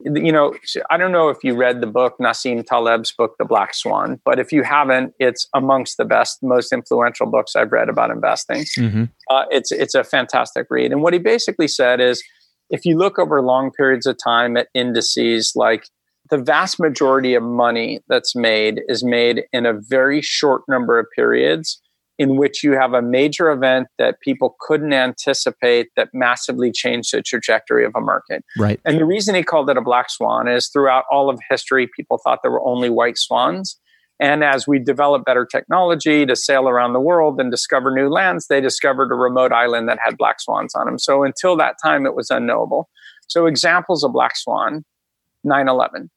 you 0.00 0.30
know, 0.30 0.54
I 0.90 0.96
don't 0.96 1.10
know 1.10 1.28
if 1.28 1.38
you 1.42 1.54
read 1.54 1.80
the 1.80 1.88
book, 1.88 2.14
Nassim 2.20 2.64
Taleb's 2.64 3.12
book, 3.12 3.34
The 3.38 3.44
Black 3.44 3.74
Swan, 3.74 4.20
but 4.24 4.38
if 4.38 4.52
you 4.52 4.62
haven't, 4.62 5.12
it's 5.18 5.48
amongst 5.54 5.96
the 5.96 6.04
best, 6.04 6.38
most 6.40 6.72
influential 6.72 7.26
books 7.26 7.56
I've 7.56 7.72
read 7.72 7.88
about 7.88 8.10
investing. 8.10 8.64
Mm-hmm. 8.78 9.04
Uh, 9.28 9.44
it's, 9.50 9.72
it's 9.72 9.94
a 9.94 10.04
fantastic 10.04 10.68
read. 10.70 10.92
And 10.92 11.02
what 11.02 11.14
he 11.14 11.18
basically 11.18 11.66
said 11.66 12.00
is 12.00 12.22
if 12.70 12.84
you 12.84 12.98
look 12.98 13.18
over 13.18 13.40
long 13.42 13.70
periods 13.70 14.06
of 14.06 14.16
time 14.22 14.56
at 14.56 14.68
indices 14.74 15.52
like 15.54 15.88
the 16.30 16.38
vast 16.38 16.80
majority 16.80 17.34
of 17.34 17.42
money 17.42 18.00
that's 18.08 18.34
made 18.34 18.82
is 18.88 19.04
made 19.04 19.44
in 19.52 19.64
a 19.66 19.72
very 19.72 20.20
short 20.20 20.62
number 20.68 20.98
of 20.98 21.06
periods 21.14 21.80
in 22.18 22.36
which 22.36 22.64
you 22.64 22.72
have 22.72 22.94
a 22.94 23.02
major 23.02 23.50
event 23.50 23.88
that 23.98 24.20
people 24.20 24.56
couldn't 24.60 24.92
anticipate 24.92 25.88
that 25.96 26.08
massively 26.14 26.72
changed 26.72 27.12
the 27.12 27.20
trajectory 27.20 27.84
of 27.84 27.92
a 27.94 28.00
market. 28.00 28.42
Right. 28.58 28.80
And 28.86 28.98
the 28.98 29.04
reason 29.04 29.34
he 29.34 29.42
called 29.42 29.68
it 29.68 29.76
a 29.76 29.82
black 29.82 30.10
swan 30.10 30.48
is 30.48 30.68
throughout 30.68 31.04
all 31.10 31.28
of 31.28 31.38
history, 31.50 31.88
people 31.94 32.18
thought 32.18 32.40
there 32.42 32.50
were 32.50 32.66
only 32.66 32.88
white 32.88 33.18
swans. 33.18 33.78
And 34.18 34.42
as 34.42 34.66
we 34.66 34.78
developed 34.78 35.26
better 35.26 35.44
technology 35.44 36.24
to 36.24 36.34
sail 36.34 36.68
around 36.68 36.94
the 36.94 37.00
world 37.00 37.38
and 37.38 37.50
discover 37.50 37.90
new 37.90 38.08
lands, 38.08 38.46
they 38.46 38.60
discovered 38.60 39.12
a 39.12 39.14
remote 39.14 39.52
island 39.52 39.88
that 39.88 39.98
had 40.02 40.16
black 40.16 40.40
swans 40.40 40.74
on 40.74 40.86
them. 40.86 40.98
So 40.98 41.22
until 41.22 41.56
that 41.56 41.76
time, 41.82 42.06
it 42.06 42.14
was 42.14 42.30
unknowable. 42.30 42.88
So 43.26 43.46
examples 43.46 44.04
of 44.04 44.12
black 44.12 44.36
swan 44.36 44.84
9 45.44 45.68
11. 45.68 46.10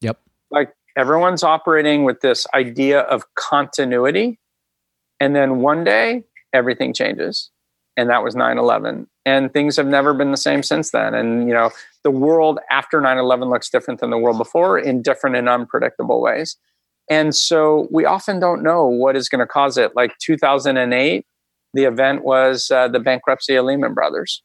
Yep. 0.00 0.18
Like 0.50 0.74
everyone's 0.96 1.42
operating 1.42 2.04
with 2.04 2.20
this 2.20 2.46
idea 2.54 3.00
of 3.00 3.24
continuity 3.34 4.38
and 5.20 5.34
then 5.34 5.60
one 5.60 5.84
day, 5.84 6.24
everything 6.52 6.92
changes. 6.92 7.50
And 7.96 8.10
that 8.10 8.22
was 8.22 8.36
9 8.36 8.58
11. 8.58 9.06
And 9.24 9.52
things 9.52 9.76
have 9.76 9.86
never 9.86 10.12
been 10.12 10.30
the 10.30 10.36
same 10.36 10.62
since 10.62 10.90
then. 10.90 11.14
And, 11.14 11.48
you 11.48 11.54
know, 11.54 11.70
the 12.02 12.10
world 12.10 12.60
after 12.70 13.00
9 13.00 13.18
11 13.18 13.48
looks 13.48 13.70
different 13.70 14.00
than 14.00 14.10
the 14.10 14.18
world 14.18 14.38
before 14.38 14.78
in 14.78 15.02
different 15.02 15.36
and 15.36 15.48
unpredictable 15.48 16.20
ways. 16.20 16.56
And 17.08 17.34
so 17.34 17.88
we 17.90 18.04
often 18.04 18.40
don't 18.40 18.62
know 18.62 18.86
what 18.86 19.16
is 19.16 19.28
going 19.28 19.40
to 19.40 19.46
cause 19.46 19.78
it. 19.78 19.94
Like 19.94 20.12
2008, 20.20 21.24
the 21.74 21.84
event 21.84 22.24
was 22.24 22.70
uh, 22.70 22.88
the 22.88 23.00
bankruptcy 23.00 23.54
of 23.54 23.64
Lehman 23.64 23.94
Brothers. 23.94 24.42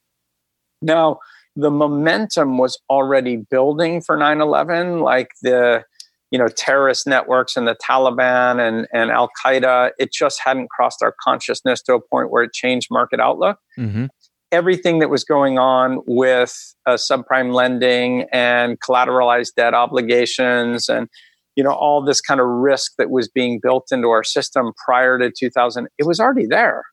Now, 0.80 1.18
the 1.56 1.70
momentum 1.70 2.58
was 2.58 2.78
already 2.88 3.36
building 3.36 4.00
for 4.00 4.16
9 4.16 4.40
11, 4.40 5.00
like 5.00 5.30
the 5.42 5.84
you 6.30 6.38
know 6.38 6.48
terrorist 6.48 7.06
networks 7.06 7.56
and 7.56 7.68
the 7.68 7.76
Taliban 7.76 8.58
and 8.58 8.88
and 8.92 9.10
Al 9.10 9.30
Qaeda. 9.44 9.90
It 9.98 10.12
just 10.12 10.40
hadn't 10.42 10.70
crossed 10.70 11.02
our 11.02 11.14
consciousness 11.22 11.82
to 11.82 11.94
a 11.94 12.00
point 12.00 12.30
where 12.30 12.42
it 12.42 12.52
changed 12.52 12.88
market 12.90 13.20
outlook. 13.20 13.58
Mm-hmm. 13.78 14.06
Everything 14.50 14.98
that 14.98 15.08
was 15.08 15.24
going 15.24 15.58
on 15.58 16.00
with 16.06 16.74
uh, 16.86 16.94
subprime 16.94 17.54
lending 17.54 18.26
and 18.32 18.80
collateralized 18.80 19.54
debt 19.56 19.74
obligations 19.74 20.88
and 20.88 21.08
you 21.56 21.64
know 21.64 21.72
all 21.72 22.02
this 22.02 22.20
kind 22.20 22.40
of 22.40 22.46
risk 22.46 22.92
that 22.98 23.10
was 23.10 23.28
being 23.28 23.60
built 23.62 23.88
into 23.92 24.08
our 24.08 24.24
system 24.24 24.72
prior 24.84 25.18
to 25.18 25.30
2000 25.30 25.88
it 25.98 26.06
was 26.06 26.20
already 26.20 26.46
there. 26.46 26.84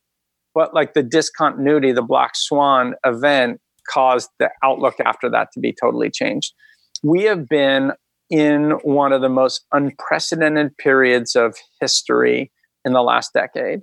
But 0.54 0.74
like 0.74 0.94
the 0.94 1.04
discontinuity 1.04 1.92
the 1.92 2.02
black 2.02 2.36
swan 2.36 2.96
event 3.06 3.60
caused 3.90 4.30
the 4.40 4.50
outlook 4.64 4.96
after 5.04 5.30
that 5.30 5.50
to 5.54 5.60
be 5.60 5.74
totally 5.74 6.10
changed. 6.10 6.54
We 7.04 7.24
have 7.24 7.48
been 7.48 7.94
in 8.30 8.72
one 8.84 9.12
of 9.12 9.22
the 9.22 9.30
most 9.30 9.66
unprecedented 9.72 10.78
periods 10.78 11.36
of 11.36 11.56
history 11.80 12.52
in 12.86 12.94
the 12.94 13.02
last 13.02 13.34
decade. 13.34 13.82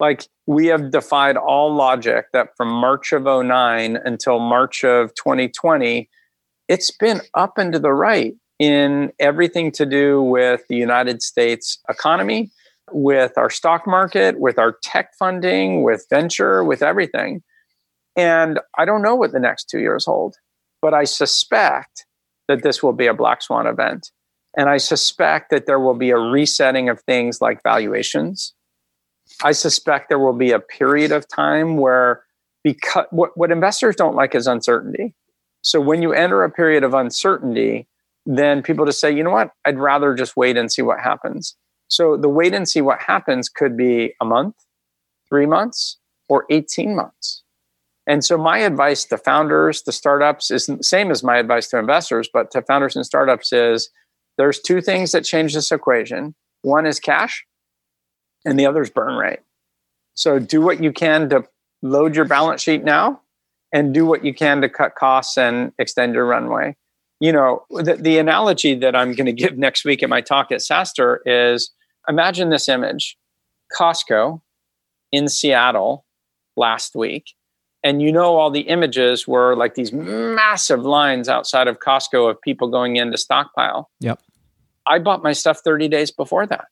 Like 0.00 0.28
we 0.46 0.66
have 0.66 0.90
defied 0.90 1.36
all 1.36 1.74
logic 1.74 2.26
that 2.32 2.50
from 2.56 2.68
March 2.68 3.12
of 3.12 3.24
09 3.24 3.98
until 4.04 4.38
March 4.38 4.84
of 4.84 5.14
2020, 5.14 6.08
it's 6.68 6.90
been 6.90 7.20
up 7.34 7.54
and 7.56 7.72
to 7.72 7.78
the 7.78 7.92
right 7.92 8.34
in 8.58 9.12
everything 9.18 9.70
to 9.72 9.86
do 9.86 10.22
with 10.22 10.62
the 10.68 10.76
United 10.76 11.22
States 11.22 11.78
economy, 11.88 12.50
with 12.90 13.36
our 13.36 13.50
stock 13.50 13.86
market, 13.86 14.40
with 14.40 14.58
our 14.58 14.76
tech 14.82 15.10
funding, 15.18 15.82
with 15.82 16.06
venture, 16.10 16.64
with 16.64 16.82
everything. 16.82 17.42
And 18.16 18.58
I 18.76 18.84
don't 18.84 19.02
know 19.02 19.14
what 19.14 19.32
the 19.32 19.40
next 19.40 19.68
two 19.70 19.78
years 19.78 20.04
hold, 20.04 20.36
but 20.82 20.94
I 20.94 21.04
suspect 21.04 22.06
that 22.48 22.62
this 22.62 22.82
will 22.82 22.92
be 22.92 23.06
a 23.06 23.14
black 23.14 23.42
swan 23.42 23.66
event. 23.66 24.10
And 24.56 24.68
I 24.68 24.78
suspect 24.78 25.50
that 25.50 25.66
there 25.66 25.78
will 25.78 25.94
be 25.94 26.10
a 26.10 26.16
resetting 26.16 26.88
of 26.88 27.00
things 27.02 27.40
like 27.40 27.62
valuations. 27.62 28.54
I 29.44 29.52
suspect 29.52 30.08
there 30.08 30.18
will 30.18 30.32
be 30.32 30.50
a 30.50 30.58
period 30.58 31.12
of 31.12 31.28
time 31.28 31.76
where 31.76 32.24
because 32.64 33.06
what, 33.10 33.36
what 33.36 33.52
investors 33.52 33.94
don't 33.94 34.16
like 34.16 34.34
is 34.34 34.46
uncertainty. 34.46 35.14
So 35.62 35.80
when 35.80 36.02
you 36.02 36.12
enter 36.12 36.42
a 36.42 36.50
period 36.50 36.82
of 36.82 36.94
uncertainty, 36.94 37.86
then 38.28 38.62
people 38.62 38.84
just 38.84 39.00
say, 39.00 39.10
you 39.10 39.24
know 39.24 39.30
what, 39.30 39.52
I'd 39.64 39.78
rather 39.78 40.14
just 40.14 40.36
wait 40.36 40.58
and 40.58 40.70
see 40.70 40.82
what 40.82 41.00
happens. 41.00 41.56
So 41.88 42.18
the 42.18 42.28
wait 42.28 42.52
and 42.52 42.68
see 42.68 42.82
what 42.82 43.00
happens 43.00 43.48
could 43.48 43.74
be 43.74 44.12
a 44.20 44.24
month, 44.26 44.54
three 45.30 45.46
months, 45.46 45.96
or 46.28 46.44
18 46.50 46.94
months. 46.94 47.42
And 48.06 48.22
so 48.22 48.36
my 48.36 48.58
advice 48.58 49.06
to 49.06 49.16
founders, 49.16 49.80
to 49.82 49.92
startups 49.92 50.50
is 50.50 50.66
the 50.66 50.82
same 50.82 51.10
as 51.10 51.24
my 51.24 51.38
advice 51.38 51.68
to 51.68 51.78
investors, 51.78 52.28
but 52.30 52.50
to 52.50 52.60
founders 52.60 52.96
and 52.96 53.06
startups 53.06 53.50
is 53.50 53.88
there's 54.36 54.60
two 54.60 54.82
things 54.82 55.12
that 55.12 55.24
change 55.24 55.54
this 55.54 55.72
equation. 55.72 56.34
One 56.60 56.86
is 56.86 57.00
cash 57.00 57.46
and 58.44 58.58
the 58.58 58.66
other 58.66 58.82
is 58.82 58.90
burn 58.90 59.16
rate. 59.16 59.40
So 60.12 60.38
do 60.38 60.60
what 60.60 60.82
you 60.82 60.92
can 60.92 61.30
to 61.30 61.44
load 61.80 62.14
your 62.14 62.26
balance 62.26 62.62
sheet 62.62 62.84
now 62.84 63.22
and 63.72 63.94
do 63.94 64.04
what 64.04 64.22
you 64.22 64.34
can 64.34 64.60
to 64.60 64.68
cut 64.68 64.96
costs 64.96 65.38
and 65.38 65.72
extend 65.78 66.14
your 66.14 66.26
runway. 66.26 66.76
You 67.20 67.32
know, 67.32 67.64
the, 67.70 67.94
the 67.94 68.18
analogy 68.18 68.74
that 68.76 68.94
I'm 68.94 69.12
going 69.14 69.26
to 69.26 69.32
give 69.32 69.58
next 69.58 69.84
week 69.84 70.02
at 70.02 70.08
my 70.08 70.20
talk 70.20 70.52
at 70.52 70.60
SaaStr 70.60 71.18
is 71.26 71.70
imagine 72.08 72.50
this 72.50 72.68
image 72.68 73.16
Costco 73.78 74.40
in 75.10 75.28
Seattle 75.28 76.04
last 76.56 76.94
week 76.94 77.24
and 77.84 78.02
you 78.02 78.12
know 78.12 78.36
all 78.36 78.50
the 78.50 78.62
images 78.62 79.26
were 79.26 79.54
like 79.56 79.74
these 79.74 79.92
massive 79.92 80.82
lines 80.82 81.28
outside 81.28 81.68
of 81.68 81.78
Costco 81.78 82.30
of 82.30 82.40
people 82.40 82.68
going 82.68 82.96
in 82.96 83.12
to 83.12 83.18
stockpile. 83.18 83.90
Yep. 84.00 84.20
I 84.86 84.98
bought 84.98 85.22
my 85.22 85.32
stuff 85.32 85.60
30 85.60 85.88
days 85.88 86.10
before 86.10 86.46
that 86.46 86.66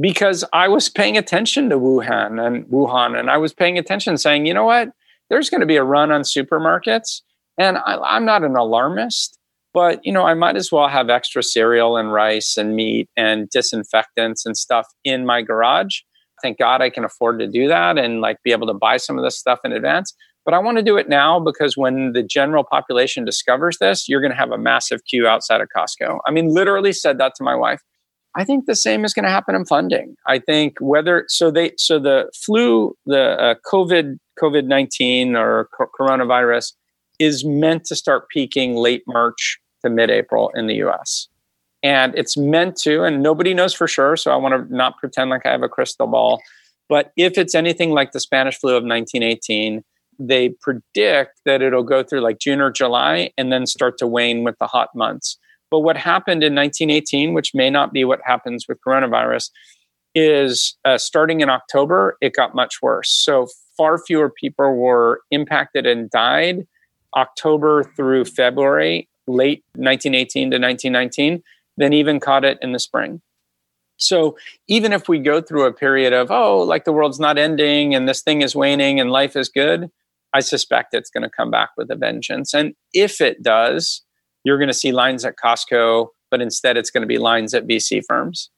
because 0.00 0.44
I 0.52 0.68
was 0.68 0.88
paying 0.88 1.16
attention 1.16 1.68
to 1.70 1.78
Wuhan 1.78 2.44
and 2.44 2.64
Wuhan, 2.66 3.18
and 3.18 3.30
I 3.30 3.36
was 3.36 3.52
paying 3.52 3.76
attention, 3.76 4.16
saying, 4.16 4.46
you 4.46 4.54
know 4.54 4.64
what, 4.64 4.90
there's 5.28 5.50
going 5.50 5.60
to 5.60 5.66
be 5.66 5.76
a 5.76 5.84
run 5.84 6.10
on 6.10 6.22
supermarkets, 6.22 7.22
and 7.58 7.76
I, 7.78 7.98
I'm 7.98 8.24
not 8.24 8.44
an 8.44 8.56
alarmist, 8.56 9.37
but 9.78 10.04
you 10.04 10.10
know, 10.10 10.24
I 10.24 10.34
might 10.34 10.56
as 10.56 10.72
well 10.72 10.88
have 10.88 11.08
extra 11.08 11.40
cereal 11.40 11.96
and 11.96 12.12
rice 12.12 12.56
and 12.56 12.74
meat 12.74 13.08
and 13.16 13.48
disinfectants 13.48 14.44
and 14.44 14.56
stuff 14.56 14.88
in 15.04 15.24
my 15.24 15.40
garage. 15.40 16.00
Thank 16.42 16.58
God 16.58 16.82
I 16.82 16.90
can 16.90 17.04
afford 17.04 17.38
to 17.38 17.46
do 17.46 17.68
that 17.68 17.96
and 17.96 18.20
like 18.20 18.42
be 18.42 18.50
able 18.50 18.66
to 18.66 18.74
buy 18.74 18.96
some 18.96 19.18
of 19.18 19.24
this 19.24 19.38
stuff 19.38 19.60
in 19.62 19.70
advance. 19.70 20.12
But 20.44 20.54
I 20.54 20.58
want 20.58 20.78
to 20.78 20.82
do 20.82 20.96
it 20.96 21.08
now 21.08 21.38
because 21.38 21.76
when 21.76 22.10
the 22.12 22.24
general 22.24 22.64
population 22.64 23.24
discovers 23.24 23.78
this, 23.78 24.08
you're 24.08 24.20
going 24.20 24.32
to 24.32 24.36
have 24.36 24.50
a 24.50 24.58
massive 24.58 25.04
queue 25.04 25.28
outside 25.28 25.60
of 25.60 25.68
Costco. 25.76 26.18
I 26.26 26.32
mean, 26.32 26.52
literally 26.52 26.92
said 26.92 27.18
that 27.18 27.36
to 27.36 27.44
my 27.44 27.54
wife. 27.54 27.80
I 28.34 28.42
think 28.42 28.66
the 28.66 28.74
same 28.74 29.04
is 29.04 29.14
going 29.14 29.26
to 29.26 29.30
happen 29.30 29.54
in 29.54 29.64
funding. 29.64 30.16
I 30.26 30.40
think 30.40 30.74
whether 30.80 31.24
so 31.28 31.52
they 31.52 31.70
so 31.78 32.00
the 32.00 32.32
flu, 32.34 32.96
the 33.06 33.40
uh, 33.40 33.54
COVID 33.64 34.16
COVID 34.42 34.64
nineteen 34.64 35.36
or 35.36 35.68
co- 35.78 35.86
coronavirus 35.96 36.72
is 37.20 37.44
meant 37.44 37.84
to 37.84 37.94
start 37.94 38.28
peaking 38.28 38.74
late 38.74 39.02
March 39.06 39.60
to 39.82 39.90
mid 39.90 40.10
April 40.10 40.50
in 40.54 40.66
the 40.66 40.74
U.S. 40.76 41.28
And 41.82 42.14
it's 42.16 42.36
meant 42.36 42.76
to, 42.78 43.04
and 43.04 43.22
nobody 43.22 43.54
knows 43.54 43.72
for 43.72 43.86
sure. 43.86 44.16
So 44.16 44.32
I 44.32 44.36
want 44.36 44.68
to 44.68 44.74
not 44.74 44.98
pretend 44.98 45.30
like 45.30 45.46
I 45.46 45.52
have 45.52 45.62
a 45.62 45.68
crystal 45.68 46.06
ball. 46.06 46.42
But 46.88 47.12
if 47.16 47.38
it's 47.38 47.54
anything 47.54 47.90
like 47.90 48.12
the 48.12 48.20
Spanish 48.20 48.58
flu 48.58 48.70
of 48.70 48.82
1918, 48.82 49.84
they 50.18 50.48
predict 50.60 51.40
that 51.44 51.62
it'll 51.62 51.84
go 51.84 52.02
through 52.02 52.20
like 52.20 52.38
June 52.38 52.60
or 52.60 52.70
July 52.70 53.30
and 53.38 53.52
then 53.52 53.66
start 53.66 53.98
to 53.98 54.06
wane 54.06 54.42
with 54.42 54.56
the 54.58 54.66
hot 54.66 54.88
months. 54.94 55.38
But 55.70 55.80
what 55.80 55.96
happened 55.96 56.42
in 56.42 56.54
1918, 56.54 57.34
which 57.34 57.54
may 57.54 57.70
not 57.70 57.92
be 57.92 58.04
what 58.04 58.20
happens 58.24 58.66
with 58.68 58.78
coronavirus, 58.86 59.50
is 60.14 60.76
uh, 60.84 60.98
starting 60.98 61.40
in 61.40 61.50
October, 61.50 62.16
it 62.20 62.34
got 62.34 62.54
much 62.54 62.76
worse. 62.82 63.10
So 63.12 63.46
far 63.76 63.98
fewer 63.98 64.30
people 64.30 64.74
were 64.74 65.20
impacted 65.30 65.86
and 65.86 66.10
died 66.10 66.66
October 67.16 67.84
through 67.84 68.24
February, 68.24 69.08
late 69.28 69.64
1918 69.74 70.50
to 70.50 70.56
1919, 70.58 71.42
than 71.76 71.92
even 71.92 72.20
caught 72.20 72.44
it 72.44 72.58
in 72.60 72.72
the 72.72 72.78
spring. 72.78 73.20
So 73.98 74.36
even 74.68 74.92
if 74.92 75.08
we 75.08 75.18
go 75.18 75.40
through 75.40 75.64
a 75.64 75.72
period 75.72 76.12
of, 76.12 76.30
oh, 76.30 76.58
like 76.58 76.84
the 76.84 76.92
world's 76.92 77.20
not 77.20 77.36
ending 77.36 77.94
and 77.94 78.08
this 78.08 78.22
thing 78.22 78.42
is 78.42 78.54
waning 78.54 79.00
and 79.00 79.10
life 79.10 79.36
is 79.36 79.48
good, 79.48 79.90
I 80.32 80.40
suspect 80.40 80.94
it's 80.94 81.10
going 81.10 81.24
to 81.24 81.30
come 81.30 81.50
back 81.50 81.70
with 81.76 81.90
a 81.90 81.96
vengeance. 81.96 82.54
And 82.54 82.74
if 82.92 83.20
it 83.20 83.42
does, 83.42 84.02
you're 84.44 84.58
going 84.58 84.68
to 84.68 84.74
see 84.74 84.92
lines 84.92 85.24
at 85.24 85.36
Costco, 85.36 86.08
but 86.30 86.40
instead 86.40 86.76
it's 86.76 86.90
going 86.90 87.02
to 87.02 87.08
be 87.08 87.18
lines 87.18 87.54
at 87.54 87.66
VC 87.66 88.02
firms. 88.06 88.50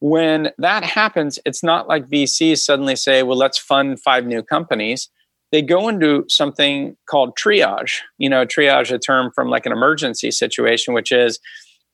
When 0.00 0.50
that 0.58 0.84
happens, 0.84 1.38
it's 1.46 1.62
not 1.62 1.88
like 1.88 2.08
VCs 2.08 2.58
suddenly 2.58 2.96
say, 2.96 3.22
well, 3.22 3.38
let's 3.38 3.58
fund 3.58 4.00
five 4.00 4.26
new 4.26 4.42
companies. 4.42 5.08
They 5.56 5.62
go 5.62 5.88
into 5.88 6.22
something 6.28 6.98
called 7.08 7.34
triage. 7.34 8.00
You 8.18 8.28
know, 8.28 8.44
triage, 8.44 8.92
a 8.92 8.98
term 8.98 9.32
from 9.34 9.48
like 9.48 9.64
an 9.64 9.72
emergency 9.72 10.30
situation, 10.30 10.92
which 10.92 11.10
is 11.10 11.38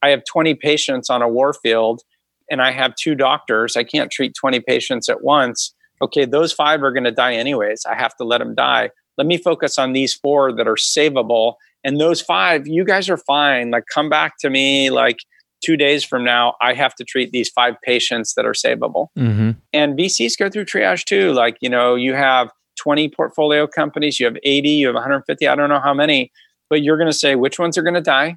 I 0.03 0.09
have 0.09 0.25
20 0.25 0.57
patients 0.57 1.09
on 1.09 1.23
a 1.23 1.29
war 1.29 1.53
field 1.53 2.03
and 2.51 2.61
I 2.61 2.73
have 2.73 2.97
two 2.97 3.15
doctors. 3.15 3.77
I 3.77 3.85
can't 3.85 4.11
treat 4.11 4.35
20 4.35 4.59
patients 4.61 5.09
at 5.09 5.23
once. 5.23 5.73
Okay, 6.03 6.25
those 6.25 6.53
five 6.53 6.83
are 6.83 6.91
going 6.91 7.05
to 7.05 7.13
die 7.13 7.35
anyways. 7.35 7.87
I 7.87 7.95
have 7.95 8.17
to 8.17 8.25
let 8.25 8.39
them 8.39 8.57
die. 8.57 8.91
Let 9.17 9.29
me 9.29 9.39
focus 9.39 9.79
on 9.79 9.93
these 9.93 10.13
four 10.13 10.53
that 10.57 10.67
are 10.67 10.75
savable 10.75 11.55
and 11.85 12.01
those 12.01 12.21
five 12.21 12.67
you 12.67 12.85
guys 12.85 13.09
are 13.09 13.17
fine 13.17 13.71
like 13.71 13.85
come 13.93 14.09
back 14.09 14.39
to 14.39 14.51
me 14.51 14.91
like 14.91 15.19
two 15.65 15.77
days 15.77 16.05
from 16.05 16.25
now 16.25 16.55
i 16.61 16.75
have 16.75 16.95
to 16.95 17.05
treat 17.05 17.31
these 17.33 17.49
five 17.49 17.75
patients 17.83 18.35
that 18.35 18.45
are 18.45 18.53
savable 18.53 19.09
mm-hmm. 19.19 19.51
and 19.73 19.99
vcs 19.99 20.39
go 20.39 20.49
through 20.49 20.65
triage 20.65 21.05
too 21.05 21.33
like 21.33 21.57
you 21.61 21.69
know 21.69 21.95
you 21.95 22.15
have 22.15 22.51
20 22.77 23.09
portfolio 23.11 23.66
companies 23.66 24.18
you 24.18 24.27
have 24.27 24.37
80 24.43 24.68
you 24.68 24.87
have 24.87 24.95
150 24.95 25.47
i 25.47 25.55
don't 25.55 25.68
know 25.68 25.81
how 25.81 25.95
many 25.95 26.31
but 26.70 26.83
you're 26.83 26.97
going 26.97 27.11
to 27.11 27.16
say 27.16 27.35
which 27.35 27.59
ones 27.59 27.77
are 27.77 27.83
going 27.83 27.95
to 27.95 28.01
die 28.01 28.37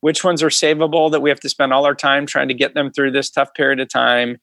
which 0.00 0.24
ones 0.24 0.42
are 0.42 0.48
savable 0.48 1.10
that 1.10 1.20
we 1.20 1.28
have 1.28 1.40
to 1.40 1.48
spend 1.48 1.72
all 1.72 1.84
our 1.84 1.94
time 1.94 2.26
trying 2.26 2.48
to 2.48 2.54
get 2.54 2.74
them 2.74 2.90
through 2.90 3.10
this 3.10 3.30
tough 3.30 3.52
period 3.54 3.80
of 3.80 3.88
time 3.88 4.38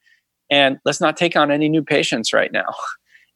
and 0.50 0.78
let's 0.86 1.02
not 1.02 1.18
take 1.18 1.36
on 1.36 1.52
any 1.52 1.68
new 1.70 1.84
patients 1.84 2.34
right 2.34 2.52
now 2.52 2.68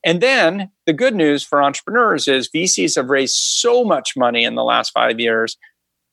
And 0.03 0.21
then 0.21 0.71
the 0.85 0.93
good 0.93 1.15
news 1.15 1.43
for 1.43 1.61
entrepreneurs 1.61 2.27
is 2.27 2.49
VCs 2.49 2.95
have 2.95 3.09
raised 3.09 3.35
so 3.35 3.83
much 3.83 4.17
money 4.17 4.43
in 4.43 4.55
the 4.55 4.63
last 4.63 4.91
five 4.91 5.19
years 5.19 5.57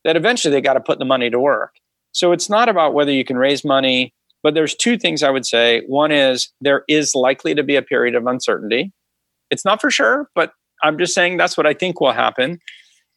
that 0.05 0.17
eventually 0.17 0.53
they 0.53 0.61
got 0.61 0.75
to 0.75 0.81
put 0.81 0.99
the 0.99 1.05
money 1.05 1.31
to 1.31 1.41
work. 1.41 1.75
So 2.13 2.33
it's 2.33 2.51
not 2.51 2.69
about 2.69 2.95
whether 2.95 3.13
you 3.13 3.25
can 3.25 3.39
raise 3.39 3.65
money, 3.65 4.13
but 4.43 4.55
there's 4.55 4.75
two 4.75 4.99
things 4.99 5.23
I 5.23 5.31
would 5.31 5.47
say. 5.47 5.83
One 5.87 6.13
is 6.13 6.53
there 6.61 6.85
is 6.89 7.15
likely 7.15 7.55
to 7.55 7.63
be 7.63 7.77
a 7.77 7.83
period 7.83 8.15
of 8.15 8.27
uncertainty. 8.27 8.93
It's 9.51 9.65
not 9.65 9.81
for 9.81 9.91
sure, 9.91 10.29
but 10.35 10.53
I'm 10.83 10.99
just 10.99 11.15
saying 11.15 11.37
that's 11.37 11.57
what 11.57 11.67
I 11.67 11.75
think 11.75 12.01
will 12.01 12.13
happen. 12.13 12.59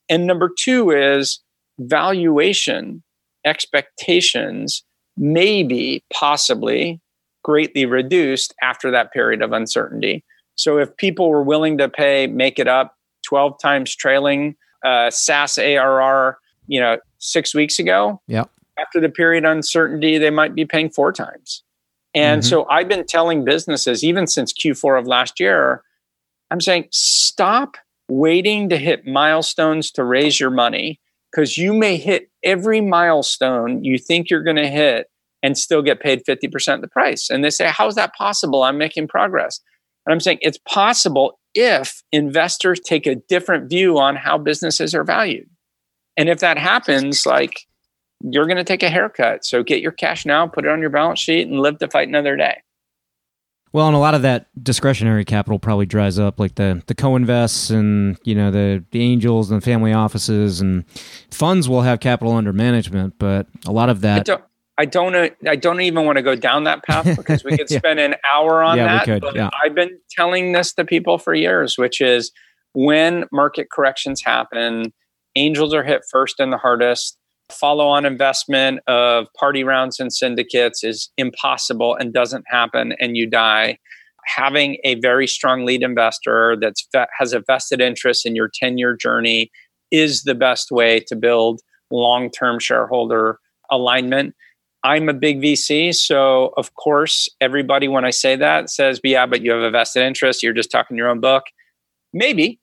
And 0.09 0.27
number 0.27 0.49
two 0.57 0.91
is 0.91 1.39
valuation 1.79 3.03
expectations 3.45 4.83
maybe 5.17 6.03
possibly 6.13 6.99
greatly 7.43 7.85
reduced 7.85 8.53
after 8.61 8.91
that 8.91 9.11
period 9.11 9.41
of 9.41 9.51
uncertainty. 9.51 10.23
So 10.55 10.77
if 10.77 10.95
people 10.97 11.29
were 11.29 11.43
willing 11.43 11.77
to 11.79 11.89
pay, 11.89 12.27
make 12.27 12.59
it 12.59 12.67
up 12.67 12.95
12 13.25 13.59
times 13.59 13.95
trailing 13.95 14.55
uh, 14.85 15.09
SaaS 15.09 15.57
ARR, 15.57 16.37
you 16.67 16.79
know, 16.79 16.97
six 17.17 17.55
weeks 17.55 17.79
ago, 17.79 18.21
yeah. 18.27 18.45
after 18.79 18.99
the 18.99 19.09
period 19.09 19.45
uncertainty, 19.45 20.17
they 20.17 20.29
might 20.29 20.55
be 20.55 20.65
paying 20.65 20.89
four 20.89 21.11
times. 21.11 21.63
And 22.13 22.41
mm-hmm. 22.41 22.49
so 22.49 22.67
I've 22.69 22.87
been 22.87 23.05
telling 23.05 23.45
businesses, 23.45 24.03
even 24.03 24.27
since 24.27 24.53
Q4 24.53 24.99
of 24.99 25.07
last 25.07 25.39
year, 25.39 25.83
I'm 26.51 26.61
saying 26.61 26.87
stop 26.91 27.77
waiting 28.09 28.69
to 28.69 28.77
hit 28.77 29.07
milestones 29.07 29.89
to 29.91 30.03
raise 30.03 30.39
your 30.39 30.51
money 30.51 30.99
because 31.31 31.57
you 31.57 31.73
may 31.73 31.97
hit 31.97 32.29
every 32.43 32.81
milestone 32.81 33.83
you 33.83 33.97
think 33.97 34.29
you're 34.29 34.43
going 34.43 34.57
to 34.57 34.67
hit 34.67 35.07
and 35.41 35.57
still 35.57 35.81
get 35.81 36.01
paid 36.01 36.23
50% 36.25 36.75
of 36.75 36.81
the 36.81 36.87
price. 36.87 37.29
And 37.29 37.43
they 37.43 37.49
say, 37.49 37.69
How's 37.69 37.95
that 37.95 38.13
possible? 38.13 38.63
I'm 38.63 38.77
making 38.77 39.07
progress. 39.07 39.59
And 40.05 40.13
I'm 40.13 40.19
saying 40.19 40.39
it's 40.41 40.59
possible 40.69 41.39
if 41.53 42.03
investors 42.11 42.79
take 42.79 43.07
a 43.07 43.15
different 43.15 43.69
view 43.69 43.97
on 43.97 44.15
how 44.15 44.37
businesses 44.37 44.93
are 44.93 45.03
valued. 45.03 45.49
And 46.17 46.29
if 46.29 46.39
that 46.39 46.57
happens, 46.57 47.25
like 47.25 47.65
you're 48.21 48.45
going 48.45 48.57
to 48.57 48.63
take 48.63 48.83
a 48.83 48.89
haircut. 48.89 49.45
So 49.45 49.63
get 49.63 49.81
your 49.81 49.91
cash 49.91 50.25
now, 50.25 50.47
put 50.47 50.65
it 50.65 50.71
on 50.71 50.81
your 50.81 50.89
balance 50.89 51.19
sheet, 51.19 51.47
and 51.47 51.59
live 51.59 51.79
to 51.79 51.87
fight 51.87 52.07
another 52.07 52.35
day. 52.35 52.61
Well, 53.73 53.87
and 53.87 53.95
a 53.95 53.99
lot 53.99 54.13
of 54.13 54.21
that 54.23 54.47
discretionary 54.61 55.23
capital 55.23 55.57
probably 55.57 55.85
dries 55.85 56.19
up, 56.19 56.39
like 56.39 56.55
the 56.55 56.83
the 56.87 56.95
co-invests 56.95 57.69
and 57.69 58.17
you 58.23 58.35
know 58.35 58.51
the 58.51 58.83
the 58.91 59.01
angels 59.01 59.49
and 59.49 59.61
the 59.61 59.65
family 59.65 59.93
offices 59.93 60.59
and 60.59 60.85
funds 61.31 61.69
will 61.69 61.81
have 61.81 61.99
capital 61.99 62.33
under 62.33 62.51
management, 62.51 63.15
but 63.17 63.47
a 63.65 63.71
lot 63.71 63.89
of 63.89 64.01
that 64.01 64.27
I 64.81 64.85
don't 64.85 65.15
I 65.47 65.55
don't 65.55 65.81
even 65.81 66.05
want 66.05 66.17
to 66.17 66.23
go 66.23 66.35
down 66.35 66.63
that 66.63 66.83
path 66.83 67.05
because 67.17 67.43
we 67.43 67.51
could 67.55 67.69
yeah. 67.69 67.77
spend 67.77 67.99
an 67.99 68.15
hour 68.33 68.63
on 68.63 68.77
yeah, 68.77 68.85
that. 68.85 69.07
We 69.07 69.19
could, 69.19 69.35
yeah. 69.35 69.49
I've 69.63 69.75
been 69.75 69.99
telling 70.09 70.53
this 70.53 70.73
to 70.73 70.85
people 70.85 71.19
for 71.19 71.35
years, 71.35 71.77
which 71.77 72.01
is 72.01 72.31
when 72.73 73.25
market 73.31 73.69
corrections 73.71 74.23
happen, 74.23 74.91
angels 75.35 75.73
are 75.73 75.83
hit 75.83 76.01
first 76.09 76.39
and 76.39 76.51
the 76.51 76.57
hardest. 76.57 77.17
Follow 77.51 77.87
on 77.87 78.05
investment 78.05 78.79
of 78.87 79.27
party 79.37 79.63
rounds 79.63 79.99
and 79.99 80.11
syndicates 80.11 80.83
is 80.83 81.09
impossible 81.17 81.95
and 81.95 82.13
doesn't 82.13 82.45
happen, 82.47 82.93
and 82.99 83.17
you 83.17 83.29
die. 83.29 83.77
Having 84.25 84.77
a 84.83 84.95
very 85.01 85.27
strong 85.27 85.65
lead 85.65 85.81
investor 85.83 86.55
that 86.61 86.75
has 87.17 87.33
a 87.33 87.41
vested 87.45 87.81
interest 87.81 88.25
in 88.25 88.35
your 88.35 88.49
10 88.53 88.77
year 88.77 88.95
journey 88.95 89.51
is 89.91 90.23
the 90.23 90.35
best 90.35 90.71
way 90.71 90.99
to 91.07 91.15
build 91.15 91.61
long 91.91 92.29
term 92.29 92.59
shareholder 92.59 93.39
alignment 93.69 94.33
I'm 94.83 95.09
a 95.09 95.13
big 95.13 95.41
VC. 95.41 95.93
So, 95.93 96.53
of 96.57 96.73
course, 96.73 97.29
everybody, 97.39 97.87
when 97.87 98.03
I 98.03 98.09
say 98.09 98.35
that, 98.35 98.69
says, 98.69 98.99
yeah, 99.03 99.25
but 99.25 99.41
you 99.41 99.51
have 99.51 99.61
a 99.61 99.69
vested 99.69 100.03
interest. 100.03 100.41
You're 100.41 100.53
just 100.53 100.71
talking 100.71 100.97
your 100.97 101.09
own 101.09 101.19
book. 101.19 101.43
Maybe, 102.13 102.59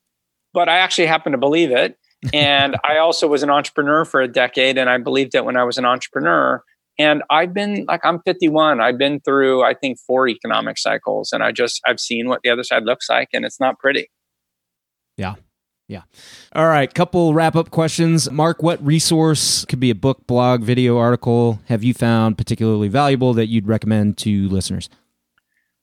but 0.52 0.68
I 0.68 0.78
actually 0.78 1.06
happen 1.06 1.32
to 1.32 1.38
believe 1.38 1.70
it. 1.70 1.96
And 2.32 2.76
I 2.84 2.98
also 2.98 3.28
was 3.28 3.42
an 3.42 3.50
entrepreneur 3.50 4.04
for 4.04 4.20
a 4.20 4.28
decade, 4.28 4.78
and 4.78 4.90
I 4.90 4.98
believed 4.98 5.34
it 5.34 5.44
when 5.44 5.56
I 5.56 5.64
was 5.64 5.78
an 5.78 5.84
entrepreneur. 5.84 6.62
And 6.98 7.22
I've 7.30 7.54
been 7.54 7.84
like, 7.86 8.04
I'm 8.04 8.20
51. 8.22 8.80
I've 8.80 8.98
been 8.98 9.20
through, 9.20 9.62
I 9.62 9.74
think, 9.74 10.00
four 10.00 10.26
economic 10.28 10.78
cycles, 10.78 11.32
and 11.32 11.42
I 11.42 11.52
just, 11.52 11.80
I've 11.86 12.00
seen 12.00 12.28
what 12.28 12.40
the 12.42 12.50
other 12.50 12.64
side 12.64 12.84
looks 12.84 13.08
like, 13.08 13.28
and 13.32 13.44
it's 13.44 13.60
not 13.60 13.78
pretty. 13.78 14.10
Yeah. 15.16 15.34
Yeah. 15.86 16.02
All 16.54 16.66
right. 16.66 16.92
Couple 16.92 17.32
wrap 17.32 17.56
up 17.56 17.70
questions. 17.70 18.30
Mark, 18.30 18.62
what 18.62 18.84
resource 18.84 19.64
could 19.64 19.80
be 19.80 19.88
a 19.88 19.94
book, 19.94 20.26
blog, 20.26 20.62
video, 20.62 20.98
article 20.98 21.60
have 21.66 21.82
you 21.82 21.94
found 21.94 22.36
particularly 22.36 22.88
valuable 22.88 23.32
that 23.32 23.46
you'd 23.46 23.66
recommend 23.66 24.18
to 24.18 24.48
listeners? 24.48 24.90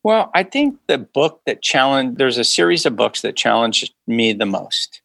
Well, 0.04 0.30
I 0.32 0.44
think 0.44 0.78
the 0.86 0.98
book 0.98 1.40
that 1.46 1.60
challenged, 1.60 2.18
there's 2.18 2.38
a 2.38 2.44
series 2.44 2.86
of 2.86 2.94
books 2.94 3.22
that 3.22 3.34
challenged 3.34 3.92
me 4.06 4.32
the 4.32 4.46
most 4.46 5.02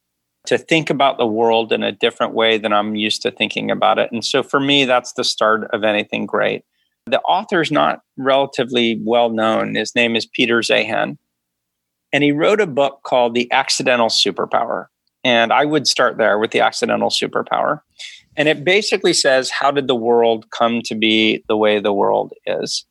to 0.48 0.58
think 0.58 0.90
about 0.90 1.18
the 1.18 1.26
world 1.26 1.72
in 1.72 1.84
a 1.84 1.92
different 1.92 2.34
way 2.34 2.58
than 2.58 2.74
I'm 2.74 2.96
used 2.96 3.22
to 3.24 3.32
thinking 3.32 3.70
about 3.70 4.00
it. 4.00 4.12
And 4.12 4.26
so 4.26 4.44
for 4.44 4.60
me, 4.60 4.86
that's 4.86 5.14
the 5.14 5.24
start 5.24 5.70
of 5.72 5.84
anything 5.84 6.26
great. 6.26 6.64
The 7.06 7.22
author's 7.22 7.72
not 7.72 8.02
relatively 8.18 9.00
well 9.04 9.30
known. 9.30 9.76
His 9.76 9.96
name 9.96 10.16
is 10.16 10.26
Peter 10.26 10.60
Zeihan. 10.60 11.18
And 12.14 12.24
he 12.24 12.32
wrote 12.32 12.60
a 12.60 12.68
book 12.68 13.02
called 13.04 13.34
The 13.34 13.52
Accidental 13.52 14.08
Superpower. 14.08 14.88
And 15.24 15.54
I 15.54 15.66
would 15.66 15.88
start 15.88 16.18
there 16.18 16.40
with 16.40 16.52
the 16.52 16.60
accidental 16.60 17.10
superpower. 17.10 17.82
And 18.36 18.48
it 18.48 18.64
basically 18.64 19.14
says, 19.14 19.50
how 19.50 19.72
did 19.72 19.88
the 19.88 19.96
world 19.96 20.50
come 20.52 20.82
to 20.84 20.96
be 20.96 21.44
the 21.48 21.58
way 21.58 21.80
the 21.80 21.94
world 21.94 22.34
is? 22.46 22.86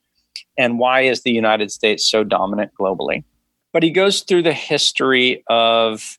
and 0.61 0.78
why 0.78 1.01
is 1.01 1.22
the 1.22 1.32
United 1.32 1.72
States 1.72 2.09
so 2.09 2.22
dominant 2.22 2.70
globally. 2.78 3.24
But 3.72 3.82
he 3.82 3.90
goes 3.90 4.20
through 4.20 4.42
the 4.42 4.53
history 4.53 5.42
of 5.48 6.18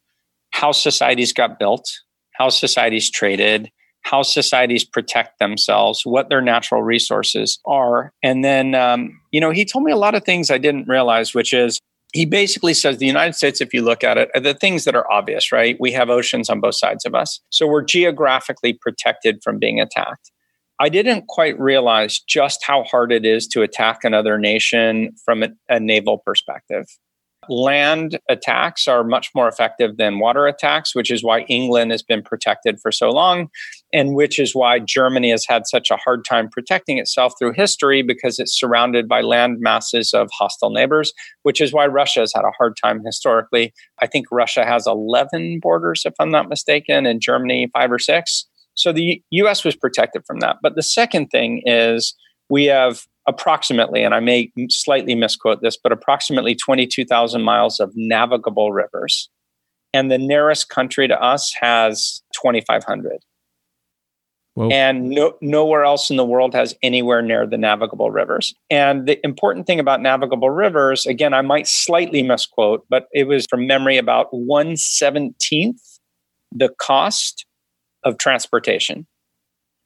how 0.51 0.71
societies 0.71 1.33
got 1.33 1.59
built, 1.59 1.89
how 2.33 2.49
societies 2.49 3.09
traded, 3.09 3.71
how 4.03 4.23
societies 4.23 4.83
protect 4.83 5.39
themselves, 5.39 6.01
what 6.05 6.29
their 6.29 6.41
natural 6.41 6.81
resources 6.81 7.59
are. 7.65 8.11
And 8.23 8.43
then, 8.43 8.75
um, 8.75 9.19
you 9.31 9.39
know, 9.39 9.51
he 9.51 9.65
told 9.65 9.83
me 9.83 9.91
a 9.91 9.97
lot 9.97 10.15
of 10.15 10.23
things 10.23 10.49
I 10.49 10.57
didn't 10.57 10.87
realize, 10.87 11.33
which 11.33 11.53
is 11.53 11.79
he 12.13 12.25
basically 12.25 12.73
says 12.73 12.97
the 12.97 13.05
United 13.05 13.35
States, 13.35 13.61
if 13.61 13.73
you 13.73 13.81
look 13.81 14.03
at 14.03 14.17
it, 14.17 14.29
are 14.35 14.41
the 14.41 14.53
things 14.53 14.83
that 14.83 14.95
are 14.95 15.09
obvious, 15.11 15.51
right? 15.51 15.77
We 15.79 15.91
have 15.93 16.09
oceans 16.09 16.49
on 16.49 16.59
both 16.59 16.75
sides 16.75 17.05
of 17.05 17.15
us. 17.15 17.39
So 17.49 17.67
we're 17.67 17.83
geographically 17.83 18.73
protected 18.73 19.41
from 19.43 19.59
being 19.59 19.79
attacked. 19.79 20.31
I 20.79 20.89
didn't 20.89 21.27
quite 21.27 21.59
realize 21.59 22.19
just 22.19 22.65
how 22.65 22.83
hard 22.83 23.11
it 23.11 23.23
is 23.23 23.47
to 23.49 23.61
attack 23.61 23.99
another 24.03 24.39
nation 24.39 25.11
from 25.23 25.43
a, 25.43 25.49
a, 25.69 25.79
naval 25.79 26.17
perspective. 26.25 26.87
Land 27.49 28.19
attacks 28.29 28.87
are 28.87 29.03
much 29.03 29.31
more 29.33 29.47
effective 29.47 29.97
than 29.97 30.19
water 30.19 30.45
attacks, 30.45 30.93
which 30.93 31.09
is 31.09 31.23
why 31.23 31.41
England 31.41 31.89
has 31.89 32.03
been 32.03 32.21
protected 32.21 32.79
for 32.79 32.91
so 32.91 33.09
long, 33.09 33.49
and 33.91 34.13
which 34.13 34.37
is 34.37 34.53
why 34.53 34.77
Germany 34.77 35.31
has 35.31 35.45
had 35.47 35.65
such 35.65 35.89
a 35.89 35.97
hard 35.97 36.23
time 36.23 36.49
protecting 36.49 36.99
itself 36.99 37.33
through 37.39 37.53
history 37.53 38.03
because 38.03 38.37
it's 38.37 38.57
surrounded 38.57 39.07
by 39.07 39.21
land 39.21 39.57
masses 39.59 40.13
of 40.13 40.29
hostile 40.31 40.69
neighbors, 40.69 41.13
which 41.41 41.59
is 41.59 41.73
why 41.73 41.87
Russia 41.87 42.19
has 42.19 42.31
had 42.33 42.45
a 42.45 42.51
hard 42.57 42.77
time 42.81 43.01
historically. 43.03 43.73
I 43.99 44.07
think 44.07 44.27
Russia 44.31 44.63
has 44.63 44.85
11 44.85 45.61
borders, 45.61 46.03
if 46.05 46.13
I'm 46.19 46.31
not 46.31 46.47
mistaken, 46.47 47.07
and 47.07 47.21
Germany 47.21 47.69
five 47.73 47.91
or 47.91 47.99
six. 47.99 48.45
So 48.75 48.91
the 48.91 49.21
US 49.31 49.63
was 49.63 49.75
protected 49.75 50.23
from 50.27 50.39
that. 50.39 50.57
But 50.61 50.75
the 50.75 50.83
second 50.83 51.27
thing 51.27 51.63
is 51.65 52.13
we 52.49 52.65
have 52.65 53.05
approximately, 53.27 54.03
and 54.03 54.13
I 54.13 54.19
may 54.19 54.51
slightly 54.69 55.15
misquote 55.15 55.61
this, 55.61 55.77
but 55.77 55.91
approximately 55.91 56.55
22,000 56.55 57.41
miles 57.41 57.79
of 57.79 57.91
navigable 57.95 58.71
rivers. 58.71 59.29
And 59.93 60.11
the 60.11 60.17
nearest 60.17 60.69
country 60.69 61.07
to 61.07 61.21
us 61.21 61.53
has 61.59 62.21
2,500. 62.33 63.19
And 64.69 65.09
no, 65.09 65.33
nowhere 65.41 65.85
else 65.85 66.09
in 66.09 66.17
the 66.17 66.25
world 66.25 66.53
has 66.53 66.75
anywhere 66.83 67.21
near 67.21 67.47
the 67.47 67.57
navigable 67.57 68.11
rivers. 68.11 68.53
And 68.69 69.07
the 69.07 69.17
important 69.25 69.65
thing 69.65 69.79
about 69.79 70.01
navigable 70.01 70.49
rivers, 70.49 71.05
again, 71.05 71.33
I 71.33 71.41
might 71.41 71.67
slightly 71.67 72.21
misquote, 72.21 72.85
but 72.89 73.05
it 73.13 73.27
was 73.27 73.45
from 73.49 73.65
memory 73.65 73.97
about 73.97 74.31
117th 74.33 75.99
the 76.53 76.69
cost 76.79 77.45
of 78.03 78.17
transportation. 78.17 79.07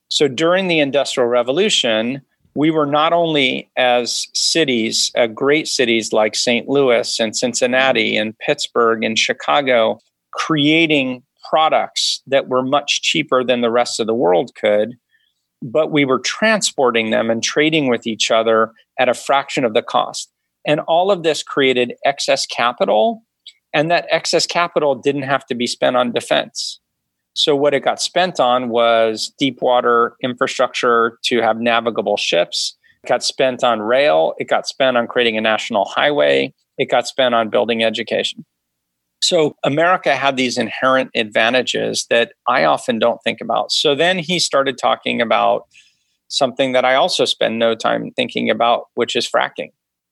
So 0.07 0.27
during 0.27 0.67
the 0.67 0.79
Industrial 0.79 1.29
Revolution, 1.29 2.21
we 2.55 2.71
were 2.71 2.85
not 2.85 3.11
only 3.11 3.69
as 3.77 4.27
cities, 4.33 5.11
uh, 5.15 5.27
great 5.27 5.67
cities 5.67 6.13
like 6.13 6.35
St. 6.35 6.69
Louis 6.69 7.19
and 7.19 7.35
Cincinnati 7.35 8.15
and 8.15 8.37
Pittsburgh 8.39 9.03
and 9.03 9.19
Chicago, 9.19 9.99
creating 10.33 11.21
products 11.49 12.23
that 12.27 12.47
were 12.47 12.63
much 12.63 13.01
cheaper 13.01 13.43
than 13.43 13.61
the 13.61 13.69
rest 13.69 13.99
of 13.99 14.07
the 14.07 14.15
world 14.15 14.55
could, 14.55 14.95
but 15.61 15.91
we 15.91 16.05
were 16.05 16.19
transporting 16.19 17.11
them 17.11 17.29
and 17.29 17.43
trading 17.43 17.87
with 17.89 18.07
each 18.07 18.31
other 18.31 18.71
at 18.97 19.09
a 19.09 19.13
fraction 19.13 19.65
of 19.65 19.73
the 19.73 19.83
cost. 19.83 20.31
And 20.65 20.79
all 20.81 21.11
of 21.11 21.23
this 21.23 21.43
created 21.43 21.93
excess 22.05 22.45
capital, 22.45 23.21
and 23.73 23.91
that 23.91 24.07
excess 24.09 24.47
capital 24.47 24.95
didn't 24.95 25.23
have 25.23 25.45
to 25.47 25.55
be 25.55 25.67
spent 25.67 25.97
on 25.97 26.13
defense. 26.13 26.79
So, 27.35 27.53
what 27.53 27.73
it 27.73 27.81
got 27.81 28.01
spent 28.01 28.39
on 28.39 28.69
was 28.69 29.33
deep 29.37 29.61
water 29.61 30.15
infrastructure 30.23 31.19
to 31.25 31.41
have 31.41 31.59
navigable 31.59 32.15
ships. 32.15 32.77
It 33.03 33.09
got 33.09 33.23
spent 33.23 33.61
on 33.61 33.81
rail. 33.81 34.33
It 34.37 34.47
got 34.47 34.67
spent 34.67 34.95
on 34.95 35.05
creating 35.05 35.37
a 35.37 35.41
national 35.41 35.83
highway. 35.85 36.53
It 36.77 36.89
got 36.89 37.07
spent 37.07 37.35
on 37.35 37.49
building 37.49 37.83
education. 37.83 38.45
So, 39.21 39.57
America 39.65 40.15
had 40.15 40.37
these 40.37 40.57
inherent 40.57 41.11
advantages 41.13 42.07
that 42.09 42.31
I 42.47 42.63
often 42.63 42.99
don't 42.99 43.21
think 43.21 43.41
about. 43.41 43.73
So, 43.73 43.95
then 43.95 44.17
he 44.17 44.39
started 44.39 44.77
talking 44.77 45.21
about 45.21 45.67
something 46.29 46.71
that 46.71 46.85
I 46.85 46.95
also 46.95 47.25
spend 47.25 47.59
no 47.59 47.75
time 47.75 48.11
thinking 48.15 48.49
about, 48.49 48.87
which 48.95 49.13
is 49.13 49.29
fracking. 49.29 49.71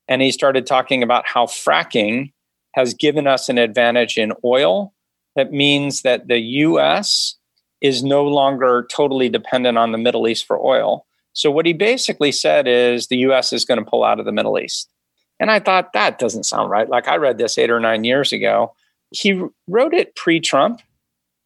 And 0.09 0.21
he 0.21 0.31
started 0.31 0.65
talking 0.65 1.01
about 1.01 1.25
how 1.25 1.45
fracking 1.45 2.33
has 2.73 2.93
given 2.93 3.27
us 3.27 3.47
an 3.47 3.57
advantage 3.57 4.17
in 4.17 4.33
oil 4.43 4.93
that 5.35 5.51
means 5.51 6.01
that 6.01 6.27
the 6.27 6.39
US 6.39 7.35
is 7.81 8.03
no 8.03 8.25
longer 8.25 8.87
totally 8.89 9.29
dependent 9.29 9.77
on 9.77 9.91
the 9.91 9.97
Middle 9.97 10.27
East 10.27 10.45
for 10.45 10.57
oil. 10.59 11.05
So, 11.33 11.51
what 11.51 11.65
he 11.65 11.73
basically 11.73 12.31
said 12.31 12.67
is 12.67 13.07
the 13.07 13.17
US 13.17 13.51
is 13.51 13.65
going 13.65 13.83
to 13.83 13.89
pull 13.89 14.03
out 14.03 14.19
of 14.19 14.25
the 14.25 14.31
Middle 14.31 14.59
East. 14.59 14.89
And 15.39 15.51
I 15.51 15.59
thought 15.59 15.93
that 15.93 16.19
doesn't 16.19 16.45
sound 16.45 16.69
right. 16.69 16.87
Like 16.87 17.07
I 17.07 17.17
read 17.17 17.37
this 17.37 17.57
eight 17.57 17.71
or 17.71 17.79
nine 17.79 18.03
years 18.03 18.31
ago. 18.31 18.73
He 19.11 19.43
wrote 19.67 19.93
it 19.93 20.15
pre 20.15 20.39
Trump, 20.39 20.81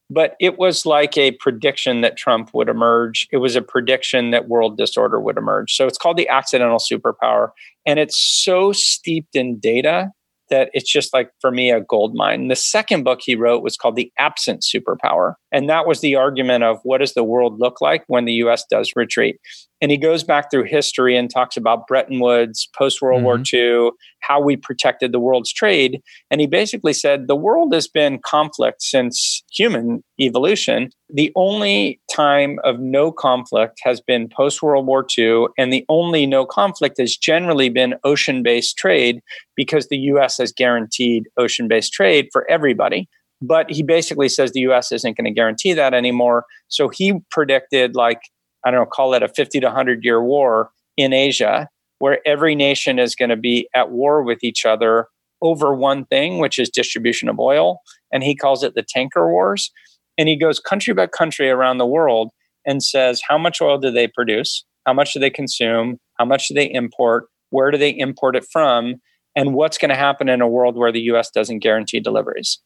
but 0.09 0.35
it 0.39 0.57
was 0.57 0.85
like 0.85 1.17
a 1.17 1.31
prediction 1.31 2.01
that 2.01 2.17
Trump 2.17 2.53
would 2.53 2.69
emerge. 2.69 3.27
It 3.31 3.37
was 3.37 3.55
a 3.55 3.61
prediction 3.61 4.31
that 4.31 4.47
world 4.47 4.77
disorder 4.77 5.19
would 5.19 5.37
emerge. 5.37 5.73
So 5.73 5.87
it's 5.87 5.97
called 5.97 6.17
the 6.17 6.29
accidental 6.29 6.79
superpower. 6.79 7.51
And 7.85 7.97
it's 7.99 8.17
so 8.17 8.71
steeped 8.71 9.35
in 9.35 9.57
data 9.59 10.11
that 10.49 10.69
it's 10.73 10.91
just 10.91 11.13
like 11.13 11.31
for 11.41 11.51
me 11.51 11.71
a 11.71 11.81
gold 11.81 12.13
mine. 12.15 12.47
The 12.47 12.55
second 12.55 13.03
book 13.03 13.19
he 13.21 13.35
wrote 13.35 13.63
was 13.63 13.77
called 13.77 13.95
The 13.95 14.11
Absent 14.17 14.63
Superpower. 14.63 15.33
And 15.51 15.69
that 15.69 15.87
was 15.87 16.01
the 16.01 16.15
argument 16.15 16.63
of 16.63 16.79
what 16.83 16.99
does 16.99 17.13
the 17.13 17.23
world 17.23 17.59
look 17.59 17.81
like 17.81 18.03
when 18.07 18.25
the 18.25 18.33
US 18.33 18.63
does 18.69 18.93
retreat? 18.95 19.37
And 19.81 19.91
he 19.91 19.97
goes 19.97 20.23
back 20.23 20.49
through 20.49 20.63
history 20.63 21.15
and 21.15 21.29
talks 21.29 21.55
about 21.55 21.87
Bretton 21.87 22.19
Woods, 22.19 22.67
post 22.75 23.01
World 23.01 23.23
mm-hmm. 23.23 23.25
War 23.25 23.83
II, 23.85 23.91
how 24.21 24.41
we 24.41 24.55
protected 24.55 25.11
the 25.11 25.19
world's 25.19 25.53
trade. 25.53 26.01
And 26.31 26.41
he 26.41 26.47
basically 26.47 26.93
said 26.93 27.27
the 27.27 27.35
world 27.35 27.73
has 27.73 27.87
been 27.87 28.19
conflict 28.19 28.81
since 28.81 29.43
human 29.51 30.03
evolution. 30.19 30.89
The 31.09 31.31
only 31.35 32.01
time 32.11 32.59
of 32.63 32.79
no 32.79 33.11
conflict 33.11 33.79
has 33.83 34.01
been 34.01 34.29
post 34.29 34.63
World 34.63 34.87
War 34.87 35.05
II. 35.17 35.47
And 35.57 35.71
the 35.71 35.85
only 35.89 36.25
no 36.25 36.45
conflict 36.45 36.97
has 36.97 37.15
generally 37.15 37.69
been 37.69 37.95
ocean 38.03 38.41
based 38.41 38.77
trade 38.77 39.21
because 39.55 39.87
the 39.87 39.97
US 39.97 40.37
has 40.39 40.51
guaranteed 40.51 41.23
ocean 41.37 41.67
based 41.67 41.93
trade 41.93 42.29
for 42.31 42.49
everybody. 42.49 43.07
But 43.41 43.69
he 43.69 43.83
basically 43.83 44.29
says 44.29 44.51
the 44.51 44.61
US 44.61 44.91
isn't 44.91 45.15
going 45.15 45.25
to 45.25 45.31
guarantee 45.31 45.73
that 45.73 45.93
anymore. 45.93 46.45
So 46.67 46.89
he 46.89 47.19
predicted 47.29 47.95
like 47.95 48.21
I 48.67 48.71
don't 48.71 48.81
know, 48.81 48.85
call 48.85 49.13
it 49.13 49.23
a 49.23 49.29
50 49.29 49.61
to 49.61 49.67
100 49.67 50.03
year 50.03 50.21
war 50.21 50.71
in 50.97 51.13
Asia, 51.13 51.69
where 51.99 52.19
every 52.27 52.53
nation 52.53 52.99
is 52.99 53.15
going 53.15 53.29
to 53.29 53.37
be 53.37 53.69
at 53.73 53.91
war 53.91 54.23
with 54.23 54.43
each 54.43 54.65
other 54.65 55.07
over 55.41 55.73
one 55.73 56.03
thing, 56.05 56.39
which 56.39 56.59
is 56.59 56.69
distribution 56.69 57.29
of 57.29 57.39
oil. 57.39 57.79
And 58.11 58.23
he 58.23 58.35
calls 58.35 58.63
it 58.63 58.75
the 58.75 58.83
tanker 58.83 59.31
wars. 59.31 59.71
And 60.17 60.27
he 60.27 60.35
goes 60.35 60.59
country 60.59 60.93
by 60.93 61.07
country 61.07 61.49
around 61.49 61.77
the 61.77 61.85
world 61.85 62.31
and 62.65 62.83
says, 62.83 63.21
how 63.25 63.37
much 63.37 63.61
oil 63.61 63.77
do 63.77 63.89
they 63.89 64.07
produce? 64.07 64.65
How 64.85 64.93
much 64.93 65.13
do 65.13 65.19
they 65.19 65.29
consume? 65.29 65.97
How 66.19 66.25
much 66.25 66.49
do 66.49 66.53
they 66.53 66.69
import? 66.69 67.27
Where 67.51 67.71
do 67.71 67.77
they 67.77 67.91
import 67.91 68.35
it 68.35 68.45
from? 68.51 68.95
And 69.33 69.53
what's 69.53 69.77
going 69.77 69.89
to 69.89 69.95
happen 69.95 70.27
in 70.27 70.41
a 70.41 70.47
world 70.47 70.75
where 70.75 70.91
the 70.91 71.01
US 71.11 71.29
doesn't 71.29 71.59
guarantee 71.59 72.01
deliveries? 72.01 72.59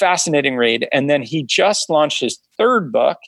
Fascinating 0.00 0.56
read. 0.56 0.88
And 0.92 1.08
then 1.08 1.22
he 1.22 1.44
just 1.44 1.88
launched 1.88 2.20
his 2.20 2.40
third 2.56 2.90
book 2.90 3.18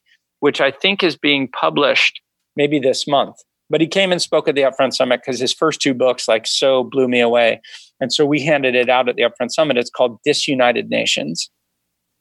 which 0.41 0.61
I 0.61 0.70
think 0.70 1.03
is 1.03 1.16
being 1.16 1.49
published 1.49 2.20
maybe 2.57 2.78
this 2.78 3.07
month. 3.07 3.36
But 3.70 3.80
he 3.80 3.86
came 3.86 4.11
and 4.11 4.20
spoke 4.20 4.49
at 4.49 4.57
the 4.57 4.62
Upfront 4.62 4.95
Summit 4.95 5.20
because 5.24 5.38
his 5.38 5.55
first 5.55 5.80
two 5.80 5.95
books 5.95 6.26
like 6.26 6.47
so 6.47 6.82
blew 6.82 7.07
me 7.07 7.20
away. 7.20 7.61
And 8.01 8.12
so 8.12 8.26
we 8.26 8.43
handed 8.43 8.74
it 8.74 8.88
out 8.88 9.09
at 9.09 9.16
the 9.16 9.22
Upfront 9.22 9.53
Summit. 9.53 9.76
It's 9.76 9.91
called 9.91 10.18
Disunited 10.24 10.91
Nations. 10.91 11.49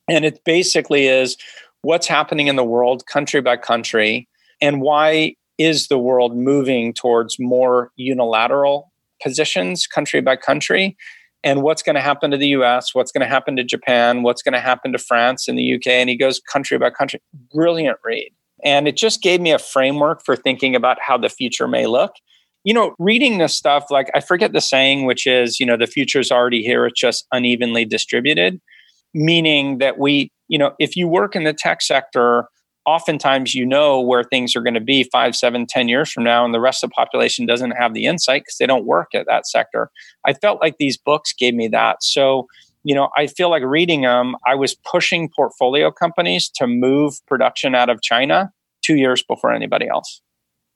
And 0.08 0.26
it 0.26 0.44
basically 0.46 1.08
is 1.08 1.38
what's 1.82 2.08
happening 2.08 2.48
in 2.48 2.56
the 2.56 2.64
world 2.64 3.06
country 3.08 3.42
by 3.42 3.58
country 3.58 4.28
and 4.62 4.82
why 4.82 5.36
is 5.58 5.88
the 5.88 5.98
world 5.98 6.36
moving 6.36 6.94
towards 6.94 7.38
more 7.40 7.92
unilateral 7.96 8.92
positions 9.22 9.88
country 9.88 10.22
by 10.22 10.36
country 10.36 10.96
and 11.44 11.62
what's 11.62 11.82
going 11.82 11.96
to 11.96 12.02
happen 12.02 12.32
to 12.32 12.38
the 12.38 12.50
US, 12.50 12.94
what's 12.94 13.12
going 13.12 13.22
to 13.22 13.28
happen 13.28 13.56
to 13.56 13.64
Japan, 13.64 14.24
what's 14.24 14.42
going 14.42 14.54
to 14.54 14.60
happen 14.60 14.92
to 14.92 14.98
France 14.98 15.48
and 15.48 15.58
the 15.58 15.76
UK. 15.76 15.88
And 15.88 16.10
he 16.10 16.16
goes 16.18 16.40
country 16.40 16.78
by 16.78 16.90
country. 16.90 17.22
Brilliant 17.54 17.98
read. 18.04 18.32
And 18.64 18.88
it 18.88 18.98
just 18.98 19.22
gave 19.22 19.40
me 19.40 19.52
a 19.52 19.60
framework 19.60 20.24
for 20.26 20.36
thinking 20.36 20.76
about 20.76 20.98
how 21.00 21.18
the 21.18 21.30
future 21.30 21.68
may 21.68 21.86
look. 21.86 22.12
you 22.64 22.74
know, 22.74 22.94
reading 23.00 23.38
this 23.38 23.56
stuff, 23.56 23.86
like 23.90 24.10
I 24.14 24.20
forget 24.20 24.52
the 24.52 24.62
saying, 24.62 25.06
which 25.06 25.26
is, 25.26 25.60
you 25.60 25.66
know, 25.66 25.78
the 25.78 25.88
future's 25.88 26.32
already 26.32 26.62
here, 26.62 26.86
it's 26.86 27.00
just 27.00 27.26
unevenly 27.32 27.86
distributed, 27.86 28.60
meaning 29.14 29.78
that 29.78 29.98
we, 29.98 30.32
you 30.50 30.58
know, 30.58 30.74
if 30.80 30.96
you 30.96 31.08
work 31.08 31.36
in 31.36 31.46
the 31.46 31.54
tech 31.54 31.82
sector, 31.82 32.48
oftentimes 32.86 33.54
you 33.54 33.66
know 33.66 34.02
where 34.02 34.24
things 34.24 34.56
are 34.56 34.62
going 34.62 34.74
to 34.74 34.80
be 34.80 35.04
five, 35.04 35.36
seven, 35.36 35.66
ten 35.66 35.88
years 35.88 36.12
from 36.12 36.24
now, 36.24 36.46
and 36.46 36.54
the 36.54 36.60
rest 36.60 36.84
of 36.84 36.90
the 36.90 36.94
population 36.94 37.46
doesn't 37.46 37.72
have 37.72 37.94
the 37.94 38.06
insight 38.06 38.44
because 38.44 38.58
they 38.58 38.66
don't 38.66 38.86
work 38.86 39.10
at 39.14 39.26
that 39.28 39.48
sector. 39.48 39.90
I 40.26 40.34
felt 40.34 40.62
like 40.62 40.78
these 40.78 40.98
books 40.98 41.34
gave 41.34 41.54
me 41.54 41.68
that. 41.70 42.04
So, 42.04 42.48
you 42.84 42.96
know, 42.96 43.10
I 43.18 43.28
feel 43.28 43.50
like 43.50 43.64
reading 43.64 44.02
them, 44.02 44.36
I 44.48 44.56
was 44.56 44.76
pushing 44.76 45.30
portfolio 45.30 45.92
companies 45.92 46.50
to 46.56 46.68
move 46.68 47.20
production 47.28 47.76
out 47.76 47.90
of 47.90 48.02
China 48.02 48.52
two 48.82 48.96
years 48.96 49.22
before 49.22 49.54
anybody 49.54 49.88
else 49.88 50.22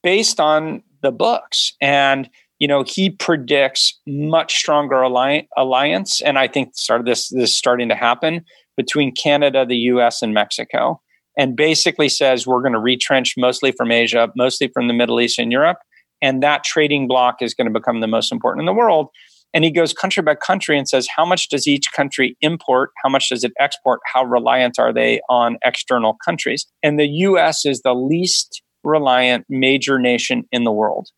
based 0.04 0.38
on 0.38 0.82
the 1.00 1.10
books. 1.10 1.72
And, 1.80 2.30
you 2.60 2.68
know, 2.68 2.84
he 2.86 3.10
predicts 3.10 3.98
much 4.06 4.54
stronger 4.54 5.02
alli- 5.02 5.48
alliance. 5.56 6.20
And 6.20 6.38
I 6.38 6.46
think 6.46 6.76
started 6.76 7.06
this, 7.06 7.30
this 7.30 7.50
is 7.50 7.56
starting 7.56 7.88
to 7.88 7.96
happen 7.96 8.44
between 8.76 9.12
Canada, 9.12 9.66
the 9.66 9.76
US, 9.76 10.22
and 10.22 10.32
Mexico. 10.32 11.00
And 11.36 11.56
basically 11.56 12.08
says 12.08 12.46
we're 12.46 12.60
going 12.62 12.72
to 12.72 12.78
retrench 12.78 13.34
mostly 13.36 13.72
from 13.72 13.90
Asia, 13.90 14.30
mostly 14.36 14.68
from 14.68 14.88
the 14.88 14.94
Middle 14.94 15.20
East 15.20 15.38
and 15.38 15.50
Europe. 15.50 15.78
And 16.22 16.42
that 16.42 16.64
trading 16.64 17.08
block 17.08 17.42
is 17.42 17.54
going 17.54 17.66
to 17.66 17.72
become 17.72 18.00
the 18.00 18.06
most 18.06 18.32
important 18.32 18.62
in 18.62 18.66
the 18.66 18.72
world. 18.72 19.08
And 19.52 19.62
he 19.62 19.70
goes 19.70 19.92
country 19.92 20.22
by 20.22 20.34
country 20.34 20.76
and 20.76 20.88
says, 20.88 21.06
how 21.14 21.24
much 21.24 21.48
does 21.48 21.68
each 21.68 21.92
country 21.92 22.36
import? 22.40 22.90
How 23.02 23.08
much 23.08 23.28
does 23.28 23.44
it 23.44 23.52
export? 23.60 24.00
How 24.12 24.24
reliant 24.24 24.78
are 24.78 24.92
they 24.92 25.20
on 25.28 25.58
external 25.64 26.16
countries? 26.24 26.66
And 26.82 26.98
the 26.98 27.06
US 27.08 27.64
is 27.64 27.82
the 27.82 27.94
least 27.94 28.62
reliant 28.82 29.46
major 29.48 29.98
nation 29.98 30.44
in 30.50 30.64
the 30.64 30.72
world. 30.72 31.08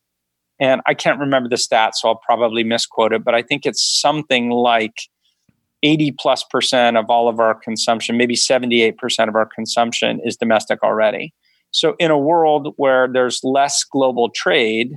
And 0.58 0.80
I 0.86 0.94
can't 0.94 1.18
remember 1.18 1.48
the 1.48 1.56
stats, 1.56 1.96
so 1.96 2.08
I'll 2.08 2.20
probably 2.24 2.64
misquote 2.64 3.12
it, 3.12 3.24
but 3.24 3.34
I 3.34 3.42
think 3.42 3.66
it's 3.66 4.00
something 4.00 4.50
like 4.50 4.94
80 5.86 6.16
plus 6.18 6.42
percent 6.42 6.96
of 6.96 7.06
all 7.08 7.28
of 7.28 7.38
our 7.38 7.54
consumption, 7.54 8.16
maybe 8.16 8.34
78% 8.34 9.28
of 9.28 9.36
our 9.36 9.46
consumption 9.46 10.20
is 10.24 10.36
domestic 10.36 10.82
already. 10.82 11.32
So, 11.70 11.94
in 12.00 12.10
a 12.10 12.18
world 12.18 12.74
where 12.76 13.06
there's 13.06 13.40
less 13.44 13.84
global 13.84 14.30
trade, 14.30 14.96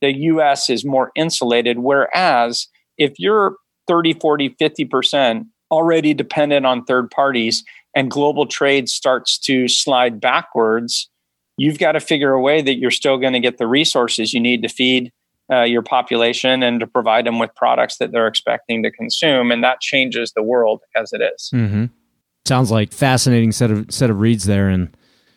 the 0.00 0.12
US 0.12 0.70
is 0.70 0.84
more 0.84 1.12
insulated. 1.14 1.80
Whereas 1.80 2.66
if 2.96 3.12
you're 3.18 3.56
30, 3.88 4.14
40, 4.14 4.50
50% 4.50 5.44
already 5.70 6.14
dependent 6.14 6.64
on 6.64 6.84
third 6.84 7.10
parties 7.10 7.62
and 7.94 8.10
global 8.10 8.46
trade 8.46 8.88
starts 8.88 9.38
to 9.40 9.68
slide 9.68 10.18
backwards, 10.18 11.10
you've 11.58 11.78
got 11.78 11.92
to 11.92 12.00
figure 12.00 12.32
a 12.32 12.40
way 12.40 12.62
that 12.62 12.78
you're 12.78 12.90
still 12.90 13.18
going 13.18 13.34
to 13.34 13.40
get 13.40 13.58
the 13.58 13.66
resources 13.66 14.32
you 14.32 14.40
need 14.40 14.62
to 14.62 14.68
feed 14.68 15.12
uh, 15.50 15.62
your 15.62 15.82
population 15.82 16.62
and 16.62 16.80
to 16.80 16.86
provide 16.86 17.26
them 17.26 17.38
with 17.38 17.54
products 17.54 17.98
that 17.98 18.12
they're 18.12 18.26
expecting 18.26 18.82
to 18.82 18.90
consume. 18.90 19.50
And 19.50 19.62
that 19.64 19.80
changes 19.80 20.32
the 20.34 20.42
world 20.42 20.80
as 20.94 21.12
it 21.12 21.20
is. 21.20 21.50
Mm-hmm. 21.52 21.86
Sounds 22.44 22.70
like 22.70 22.92
fascinating 22.92 23.52
set 23.52 23.70
of 23.70 23.86
set 23.90 24.10
of 24.10 24.18
reads 24.18 24.44
there, 24.44 24.68
and 24.68 24.96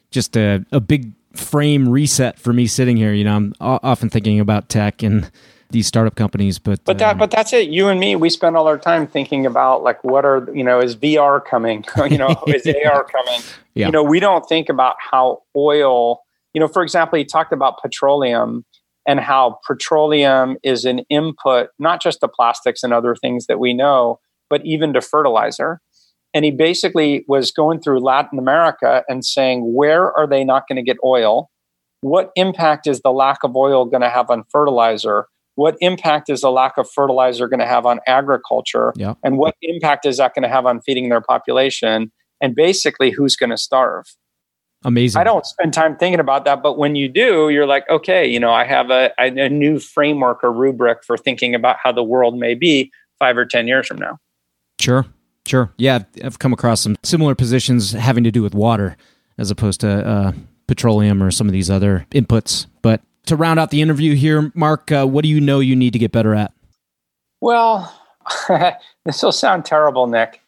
just 0.10 0.36
a, 0.36 0.66
a 0.72 0.80
big 0.80 1.14
frame 1.34 1.88
reset 1.88 2.39
for 2.39 2.51
me 2.51 2.66
sitting 2.66 2.97
here. 2.97 3.14
You 3.14 3.24
know, 3.24 3.36
I'm 3.36 3.53
often 3.60 4.10
thinking 4.10 4.39
about 4.39 4.70
tech 4.70 5.03
and 5.03 5.30
these 5.70 5.86
startup 5.86 6.16
companies, 6.16 6.58
but 6.58 6.84
but 6.84 6.97
that 6.97 7.12
um, 7.12 7.18
but 7.20 7.30
that's 7.30 7.53
it. 7.53 7.70
You 7.70 7.89
and 7.89 7.99
me, 7.99 8.16
we 8.16 8.30
spend 8.30 8.58
all 8.58 8.68
our 8.68 8.78
time 8.78 9.06
thinking 9.06 9.45
about 9.45 9.84
like 9.84 10.03
what 10.03 10.26
are 10.26 10.49
you 10.53 10.64
know 10.64 10.80
is 10.80 10.95
VR 10.95 11.43
coming? 11.43 11.86
you 12.10 12.18
know, 12.18 12.36
is 12.47 12.66
AR 12.86 13.03
coming? 13.03 13.41
Yeah. 13.76 13.88
You 13.88 13.91
know, 13.91 14.03
we 14.03 14.20
don't 14.20 14.47
think 14.47 14.70
about 14.70 14.95
how 14.99 15.43
oil. 15.56 16.22
You 16.53 16.62
know, 16.62 16.68
for 16.68 16.82
example, 16.82 17.18
he 17.18 17.26
talked 17.26 17.51
about 17.51 17.82
petroleum 17.82 18.66
and 19.08 19.20
how 19.20 19.60
petroleum 19.66 20.58
is 20.64 20.86
an 20.86 20.99
input 21.10 21.70
not 21.80 22.01
just 22.01 22.20
to 22.22 22.28
plastics 22.28 22.84
and 22.84 22.93
other 22.93 23.16
things 23.16 23.47
that 23.47 23.60
we 23.60 23.74
know, 23.74 24.20
but 24.49 24.66
even 24.66 24.93
to 24.93 25.01
fertilizer. 25.01 25.80
And 26.34 26.43
he 26.43 26.51
basically 26.51 27.24
was 27.28 27.51
going 27.51 27.80
through 27.80 27.99
Latin 28.01 28.39
America 28.39 29.03
and 29.08 29.24
saying, 29.24 29.74
where 29.74 30.12
are 30.18 30.28
they 30.28 30.43
not 30.43 30.68
going 30.68 30.78
to 30.78 30.84
get 30.84 30.97
oil? 31.03 31.49
What 32.01 32.32
impact 32.36 32.88
is 32.88 33.01
the 33.01 33.12
lack 33.12 33.43
of 33.43 33.56
oil 33.56 33.86
going 33.86 34.01
to 34.01 34.10
have 34.10 34.30
on 34.30 34.43
fertilizer? 34.51 35.28
what 35.56 35.78
impact 35.80 36.30
is 36.30 36.41
the 36.41 36.51
lack 36.51 36.78
of 36.78 36.89
fertilizer 36.89 37.47
going 37.47 37.60
to 37.60 37.66
have 37.66 37.86
on 37.86 37.99
agriculture 38.06 38.93
yeah. 38.95 39.16
and 39.24 39.38
what 39.38 39.56
impact 39.62 40.06
is 40.06 40.18
that 40.18 40.36
going 40.36 40.43
to 40.43 40.49
have 40.49 40.66
on 40.66 40.82
feeding 40.82 41.10
their 41.10 41.22
population 41.22 42.12
and 42.41 42.56
basically 42.56 43.10
who's 43.10 43.36
going 43.36 43.49
to 43.49 43.58
starve 43.58 44.06
amazing 44.86 45.19
i 45.19 45.23
don't 45.23 45.45
spend 45.45 45.73
time 45.73 45.97
thinking 45.97 46.19
about 46.19 46.45
that 46.45 46.63
but 46.63 46.77
when 46.77 46.95
you 46.95 47.09
do 47.09 47.49
you're 47.49 47.65
like 47.65 47.88
okay 47.89 48.25
you 48.25 48.39
know 48.39 48.51
i 48.51 48.63
have 48.63 48.89
a, 48.89 49.11
a 49.17 49.49
new 49.49 49.79
framework 49.79 50.43
or 50.43 50.51
rubric 50.51 51.03
for 51.03 51.17
thinking 51.17 51.53
about 51.53 51.75
how 51.83 51.91
the 51.91 52.03
world 52.03 52.38
may 52.38 52.55
be 52.55 52.91
five 53.19 53.38
or 53.38 53.45
ten 53.45 53.67
years 53.67 53.88
from 53.88 53.97
now 53.97 54.17
sure 54.79 55.05
sure 55.45 55.71
yeah 55.77 55.99
i've 56.23 56.39
come 56.39 56.53
across 56.53 56.79
some 56.81 56.95
similar 57.03 57.36
positions 57.36 57.91
having 57.91 58.23
to 58.23 58.31
do 58.31 58.41
with 58.41 58.55
water 58.55 58.95
as 59.38 59.51
opposed 59.51 59.81
to 59.81 60.07
uh, 60.07 60.31
petroleum 60.67 61.21
or 61.21 61.29
some 61.29 61.47
of 61.47 61.53
these 61.53 61.69
other 61.69 62.05
inputs 62.11 62.67
but 62.81 63.01
to 63.25 63.36
round 63.36 63.59
out 63.59 63.71
the 63.71 63.81
interview 63.81 64.15
here, 64.15 64.51
Mark, 64.55 64.91
uh, 64.91 65.05
what 65.05 65.23
do 65.23 65.29
you 65.29 65.41
know 65.41 65.59
you 65.59 65.75
need 65.75 65.93
to 65.93 65.99
get 65.99 66.11
better 66.11 66.36
at? 66.36 66.53
Well, 67.41 67.93
this 69.05 69.21
will 69.21 69.31
sound 69.31 69.65
terrible, 69.65 70.07
Nick. 70.07 70.41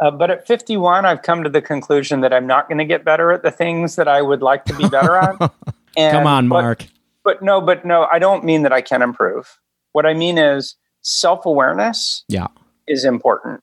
Uh, 0.00 0.10
but 0.10 0.30
at 0.30 0.46
51, 0.46 1.04
I've 1.04 1.22
come 1.22 1.44
to 1.44 1.50
the 1.50 1.62
conclusion 1.62 2.20
that 2.22 2.32
I'm 2.32 2.46
not 2.46 2.68
going 2.68 2.78
to 2.78 2.84
get 2.84 3.04
better 3.04 3.30
at 3.32 3.42
the 3.42 3.50
things 3.50 3.96
that 3.96 4.08
I 4.08 4.22
would 4.22 4.42
like 4.42 4.64
to 4.66 4.76
be 4.76 4.88
better 4.88 5.16
at. 5.16 5.52
And, 5.96 6.10
Come 6.10 6.26
on, 6.26 6.48
Mark. 6.48 6.78
But, 6.78 6.88
but 7.22 7.42
no, 7.42 7.60
but 7.60 7.84
no, 7.84 8.08
I 8.12 8.18
don't 8.18 8.42
mean 8.42 8.62
that 8.62 8.72
I 8.72 8.80
can 8.80 9.00
improve. 9.00 9.60
What 9.92 10.06
I 10.06 10.12
mean 10.12 10.38
is 10.38 10.74
self 11.02 11.46
awareness. 11.46 12.24
Yeah, 12.26 12.48
is 12.88 13.04
important. 13.04 13.60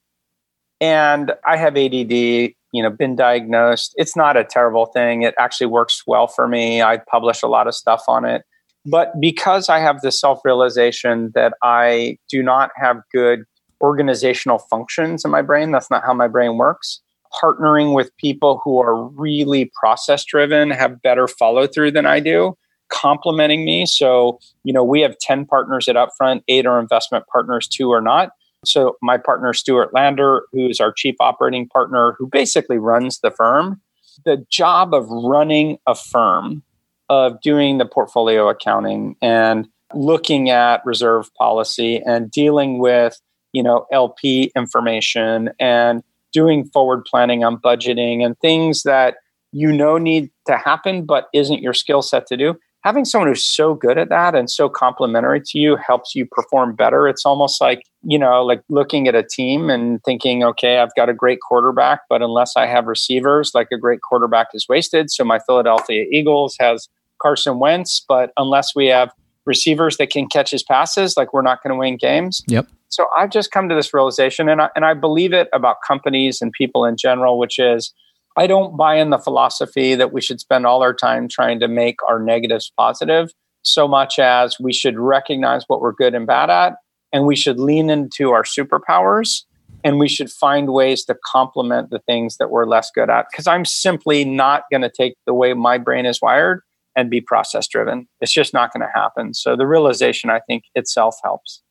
And 0.80 1.34
I 1.46 1.58
have 1.58 1.76
ADD. 1.76 2.12
You 2.12 2.82
know, 2.82 2.90
been 2.90 3.18
diagnosed. 3.18 3.94
It's 3.98 4.16
not 4.16 4.38
a 4.38 4.46
terrible 4.46 4.86
thing. 4.86 5.24
It 5.24 5.36
actually 5.38 5.68
works 5.68 6.04
well 6.08 6.28
for 6.28 6.48
me. 6.48 6.82
I 6.82 7.00
publish 7.00 7.44
a 7.44 7.48
lot 7.48 7.68
of 7.68 7.76
stuff 7.76 8.04
on 8.08 8.24
it. 8.24 8.44
But 8.86 9.12
because 9.20 9.68
I 9.68 9.80
have 9.80 10.00
the 10.00 10.12
self 10.12 10.40
realization 10.46 11.32
that 11.36 11.54
I 11.62 12.18
do 12.30 12.42
not 12.42 12.72
have 12.78 13.02
good 13.14 13.44
organizational 13.82 14.60
functions 14.60 15.26
in 15.26 15.32
my 15.32 15.42
brain, 15.42 15.72
that's 15.72 15.90
not 15.90 16.04
how 16.04 16.14
my 16.14 16.28
brain 16.28 16.58
works. 16.58 17.02
Partnering 17.42 17.96
with 17.96 18.16
people 18.18 18.62
who 18.64 18.82
are 18.82 19.08
really 19.08 19.72
process 19.80 20.26
driven, 20.26 20.70
have 20.72 21.02
better 21.02 21.28
follow 21.28 21.68
through 21.68 21.92
than 21.92 22.06
I 22.06 22.20
do, 22.20 22.58
complementing 22.90 23.66
me. 23.66 23.86
So, 23.86 24.40
you 24.64 24.74
know, 24.74 24.84
we 24.84 25.02
have 25.02 25.18
10 25.20 25.46
partners 25.46 25.88
at 25.88 25.96
Upfront, 25.96 26.44
eight 26.48 26.66
are 26.66 26.80
investment 26.80 27.26
partners, 27.32 27.68
two 27.68 27.92
are 27.92 28.02
not. 28.02 28.32
So, 28.64 28.98
my 29.02 29.18
partner, 29.18 29.54
Stuart 29.54 29.94
Lander, 29.94 30.44
who 30.52 30.68
is 30.68 30.80
our 30.80 30.92
chief 30.92 31.16
operating 31.20 31.68
partner, 31.68 32.16
who 32.20 32.28
basically 32.28 32.78
runs 32.78 33.20
the 33.20 33.32
firm, 33.32 33.82
the 34.24 34.46
job 34.52 34.94
of 34.94 35.08
running 35.10 35.78
a 35.88 35.96
firm 35.96 36.64
of 37.10 37.42
doing 37.42 37.78
the 37.78 37.86
portfolio 37.86 38.48
accounting 38.50 39.16
and 39.22 39.68
looking 39.94 40.50
at 40.50 40.86
reserve 40.86 41.34
policy 41.36 41.98
and 41.98 42.32
dealing 42.32 42.80
with 42.80 43.20
you 43.54 43.64
know 43.64 43.86
lp 43.92 44.52
information 44.56 45.50
and 45.60 46.04
doing 46.32 46.66
forward 46.66 47.04
planning 47.06 47.44
on 47.44 47.58
budgeting 47.58 48.26
and 48.26 48.40
things 48.40 48.84
that 48.84 49.16
you 49.52 49.72
know 49.72 49.98
need 49.98 50.30
to 50.48 50.58
happen 50.58 51.06
but 51.06 51.28
isn't 51.34 51.62
your 51.62 51.74
skill 51.74 52.02
set 52.02 52.26
to 52.28 52.38
do. 52.38 52.58
Having 52.84 53.06
someone 53.06 53.28
who's 53.28 53.46
so 53.46 53.76
good 53.76 54.00
at 54.00 54.10
that 54.10 54.34
and 54.34 54.50
so 54.50 54.68
complementary 54.68 55.40
to 55.40 55.60
you 55.60 55.76
helps 55.76 56.16
you 56.16 56.26
perform 56.26 56.76
better. 56.76 57.08
It's 57.08 57.26
almost 57.26 57.62
like 57.62 57.84
you 58.04 58.18
know 58.18 58.44
like 58.44 58.64
looking 58.70 59.08
at 59.08 59.14
a 59.14 59.22
team 59.22 59.70
and 59.70 60.04
thinking 60.04 60.44
okay 60.44 60.80
i've 60.80 60.96
got 60.96 61.08
a 61.08 61.14
great 61.14 61.40
quarterback 61.48 62.00
but 62.10 62.24
unless 62.24 62.58
i 62.58 62.66
have 62.66 62.88
receivers 62.88 63.52
like 63.54 63.68
a 63.72 63.78
great 63.78 64.02
quarterback 64.02 64.48
is 64.56 64.68
wasted. 64.68 65.12
So 65.12 65.24
my 65.24 65.40
philadelphia 65.46 66.06
eagles 66.12 66.56
has 66.60 66.88
Carson 67.22 67.60
Wentz, 67.60 68.00
but 68.00 68.32
unless 68.38 68.76
we 68.76 68.88
have 68.88 69.12
receivers 69.46 69.98
that 69.98 70.10
can 70.10 70.28
catch 70.28 70.52
his 70.52 70.64
passes, 70.64 71.18
like 71.18 71.34
we're 71.34 71.42
not 71.42 71.64
going 71.64 71.74
to 71.74 71.80
win 71.80 71.98
games. 71.98 72.44
Yep. 72.48 72.68
So 72.90 73.08
I've 73.18 73.30
just 73.30 73.52
come 73.52 73.70
to 73.70 73.76
this 73.76 73.94
realization, 73.94 74.50
and 74.50 74.62
I, 74.62 74.70
and 74.76 74.86
I 74.86 74.94
believe 74.94 75.34
it 75.34 75.48
about 75.54 75.78
companies 75.88 76.42
and 76.42 76.52
people 76.52 76.86
in 76.86 76.98
general, 76.98 77.40
which 77.40 77.58
is 77.58 77.94
I 78.38 78.48
don't 78.48 78.78
buy 78.78 78.96
in 78.96 79.10
the 79.10 79.18
philosophy 79.18 79.96
that 79.96 80.14
we 80.14 80.22
should 80.22 80.40
spend 80.40 80.66
all 80.66 80.82
our 80.82 80.94
time 80.94 81.28
trying 81.28 81.60
to 81.62 81.68
make 81.68 81.98
our 82.08 82.20
negatives 82.20 82.72
positive 82.78 83.32
so 83.64 83.88
much 83.88 84.20
as 84.20 84.60
we 84.60 84.74
should 84.74 84.98
recognize 84.98 85.64
what 85.68 85.82
we're 85.82 85.92
good 85.94 86.16
and 86.16 86.28
bad 86.28 86.50
at, 86.50 86.74
and 87.14 87.26
we 87.26 87.36
should 87.36 87.60
lean 87.60 87.90
into 87.90 88.32
our 88.32 88.44
superpowers 88.44 89.44
and 89.84 89.98
we 89.98 90.08
should 90.08 90.30
find 90.30 90.72
ways 90.72 91.06
to 91.06 91.18
complement 91.26 91.90
the 91.90 92.00
things 92.00 92.38
that 92.38 92.52
we're 92.52 92.66
less 92.66 92.92
good 92.94 93.10
at. 93.10 93.26
Because 93.32 93.48
I'm 93.48 93.66
simply 93.66 94.24
not 94.26 94.64
going 94.70 94.82
to 94.82 94.92
take 94.92 95.16
the 95.26 95.34
way 95.34 95.54
my 95.54 95.78
brain 95.78 96.06
is 96.06 96.22
wired 96.22 96.62
and 96.96 97.10
be 97.10 97.22
process 97.22 97.68
driven. 97.68 98.08
It's 98.20 98.32
just 98.32 98.54
not 98.54 98.74
going 98.74 98.82
to 98.82 98.92
happen. 98.94 99.34
So 99.34 99.56
the 99.56 99.68
realization, 99.68 100.30
I 100.30 100.40
think, 100.40 100.64
itself 100.76 101.16
helps. 101.24 101.62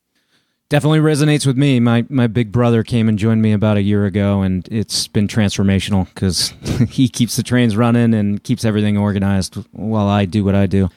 Definitely 0.69 1.01
resonates 1.01 1.45
with 1.45 1.57
me. 1.57 1.81
My 1.81 2.07
my 2.09 2.29
big 2.29 2.53
brother 2.53 2.85
came 2.85 3.09
and 3.09 3.19
joined 3.19 3.43
me 3.43 3.53
about 3.53 3.77
a 3.77 3.83
year 3.83 4.07
ago, 4.07 4.43
and 4.43 4.69
it's 4.71 5.09
been 5.09 5.27
transformational 5.27 6.07
because 6.15 6.51
he 6.89 7.09
keeps 7.09 7.35
the 7.35 7.43
trains 7.43 7.77
running 7.77 8.15
and 8.15 8.43
keeps 8.45 8.65
everything 8.65 8.97
organized 8.97 9.57
while 9.73 10.07
I 10.07 10.27
do 10.27 10.45
what 10.45 10.55
I 10.55 10.67
do. 10.67 10.89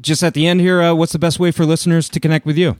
just 0.00 0.24
at 0.24 0.34
the 0.34 0.48
end 0.48 0.60
here, 0.60 0.82
uh, 0.82 0.94
what's 0.94 1.12
the 1.12 1.18
best 1.18 1.38
way 1.38 1.52
for 1.52 1.64
listeners 1.64 2.08
to 2.08 2.18
connect 2.18 2.44
with 2.44 2.58
you? 2.58 2.76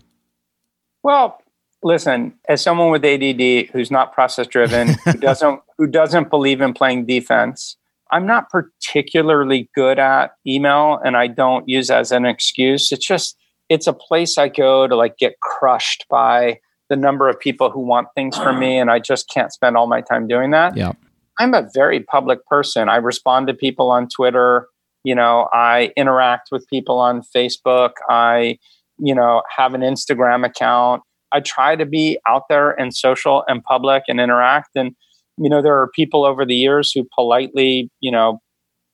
Well, 1.02 1.40
listen, 1.82 2.34
as 2.48 2.62
someone 2.62 2.90
with 2.90 3.04
ADD 3.04 3.70
who's 3.72 3.90
not 3.90 4.12
process 4.12 4.46
driven, 4.46 4.88
who 5.04 5.12
doesn't 5.12 5.60
who 5.78 5.86
doesn't 5.86 6.30
believe 6.30 6.60
in 6.60 6.74
playing 6.74 7.06
defense, 7.06 7.76
I'm 8.12 8.26
not 8.26 8.50
particularly 8.50 9.68
good 9.74 9.98
at 9.98 10.32
email 10.46 10.98
and 11.04 11.16
I 11.16 11.26
don't 11.26 11.68
use 11.68 11.90
as 11.90 12.12
an 12.12 12.24
excuse. 12.24 12.92
It's 12.92 13.06
just 13.06 13.36
it's 13.68 13.86
a 13.86 13.92
place 13.92 14.36
I 14.36 14.48
go 14.48 14.86
to 14.86 14.96
like 14.96 15.16
get 15.16 15.38
crushed 15.40 16.06
by 16.10 16.58
the 16.88 16.96
number 16.96 17.28
of 17.28 17.38
people 17.38 17.70
who 17.70 17.80
want 17.80 18.08
things 18.16 18.36
from 18.36 18.58
me 18.58 18.78
and 18.78 18.90
I 18.90 18.98
just 18.98 19.30
can't 19.32 19.52
spend 19.52 19.76
all 19.76 19.86
my 19.86 20.00
time 20.00 20.26
doing 20.26 20.50
that. 20.50 20.76
Yeah. 20.76 20.92
I'm 21.38 21.54
a 21.54 21.68
very 21.72 22.00
public 22.00 22.44
person. 22.46 22.88
I 22.88 22.96
respond 22.96 23.46
to 23.46 23.54
people 23.54 23.90
on 23.90 24.08
Twitter, 24.08 24.66
you 25.04 25.14
know, 25.14 25.48
I 25.52 25.92
interact 25.96 26.50
with 26.52 26.66
people 26.68 26.98
on 26.98 27.22
Facebook. 27.34 27.92
I, 28.08 28.58
you 28.98 29.14
know, 29.14 29.42
have 29.56 29.72
an 29.72 29.80
Instagram 29.80 30.44
account. 30.44 31.02
I 31.32 31.40
try 31.40 31.76
to 31.76 31.86
be 31.86 32.18
out 32.28 32.42
there 32.48 32.72
and 32.72 32.94
social 32.94 33.44
and 33.46 33.62
public 33.62 34.02
and 34.08 34.20
interact 34.20 34.70
and 34.74 34.94
you 35.40 35.48
know, 35.48 35.62
there 35.62 35.80
are 35.80 35.88
people 35.88 36.24
over 36.24 36.44
the 36.44 36.54
years 36.54 36.92
who 36.92 37.08
politely, 37.14 37.90
you 38.00 38.12
know, 38.12 38.40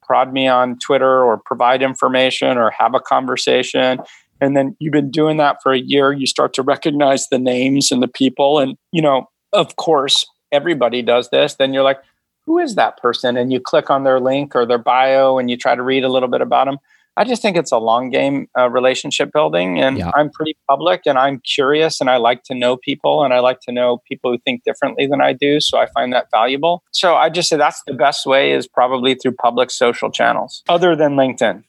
prod 0.04 0.32
me 0.32 0.46
on 0.46 0.78
Twitter 0.78 1.24
or 1.24 1.40
provide 1.44 1.82
information 1.82 2.56
or 2.56 2.70
have 2.70 2.94
a 2.94 3.00
conversation. 3.00 3.98
And 4.40 4.56
then 4.56 4.76
you've 4.78 4.92
been 4.92 5.10
doing 5.10 5.38
that 5.38 5.56
for 5.60 5.72
a 5.72 5.78
year. 5.78 6.12
You 6.12 6.26
start 6.26 6.54
to 6.54 6.62
recognize 6.62 7.26
the 7.28 7.38
names 7.40 7.90
and 7.90 8.00
the 8.00 8.08
people. 8.08 8.60
And, 8.60 8.76
you 8.92 9.02
know, 9.02 9.28
of 9.52 9.74
course, 9.74 10.24
everybody 10.52 11.02
does 11.02 11.30
this. 11.30 11.56
Then 11.56 11.74
you're 11.74 11.82
like, 11.82 11.98
who 12.44 12.58
is 12.58 12.76
that 12.76 12.96
person? 12.98 13.36
And 13.36 13.52
you 13.52 13.58
click 13.58 13.90
on 13.90 14.04
their 14.04 14.20
link 14.20 14.54
or 14.54 14.64
their 14.64 14.78
bio 14.78 15.38
and 15.38 15.50
you 15.50 15.56
try 15.56 15.74
to 15.74 15.82
read 15.82 16.04
a 16.04 16.08
little 16.08 16.28
bit 16.28 16.42
about 16.42 16.66
them. 16.66 16.78
I 17.16 17.24
just 17.24 17.40
think 17.40 17.56
it's 17.56 17.72
a 17.72 17.78
long 17.78 18.10
game 18.10 18.48
uh, 18.58 18.68
relationship 18.68 19.32
building, 19.32 19.80
and 19.80 19.98
yeah. 19.98 20.10
I'm 20.14 20.30
pretty 20.30 20.56
public, 20.68 21.02
and 21.06 21.18
I'm 21.18 21.40
curious, 21.40 22.00
and 22.00 22.10
I 22.10 22.18
like 22.18 22.42
to 22.44 22.54
know 22.54 22.76
people, 22.76 23.24
and 23.24 23.32
I 23.32 23.40
like 23.40 23.60
to 23.60 23.72
know 23.72 24.02
people 24.06 24.32
who 24.32 24.38
think 24.38 24.64
differently 24.64 25.06
than 25.06 25.20
I 25.20 25.32
do. 25.32 25.60
So 25.60 25.78
I 25.78 25.86
find 25.86 26.12
that 26.12 26.26
valuable. 26.30 26.82
So 26.92 27.14
I 27.14 27.30
just 27.30 27.48
say 27.48 27.56
that's 27.56 27.82
the 27.86 27.94
best 27.94 28.26
way 28.26 28.52
is 28.52 28.68
probably 28.68 29.14
through 29.14 29.32
public 29.32 29.70
social 29.70 30.10
channels, 30.10 30.62
other 30.68 30.94
than 30.94 31.12
LinkedIn. 31.16 31.64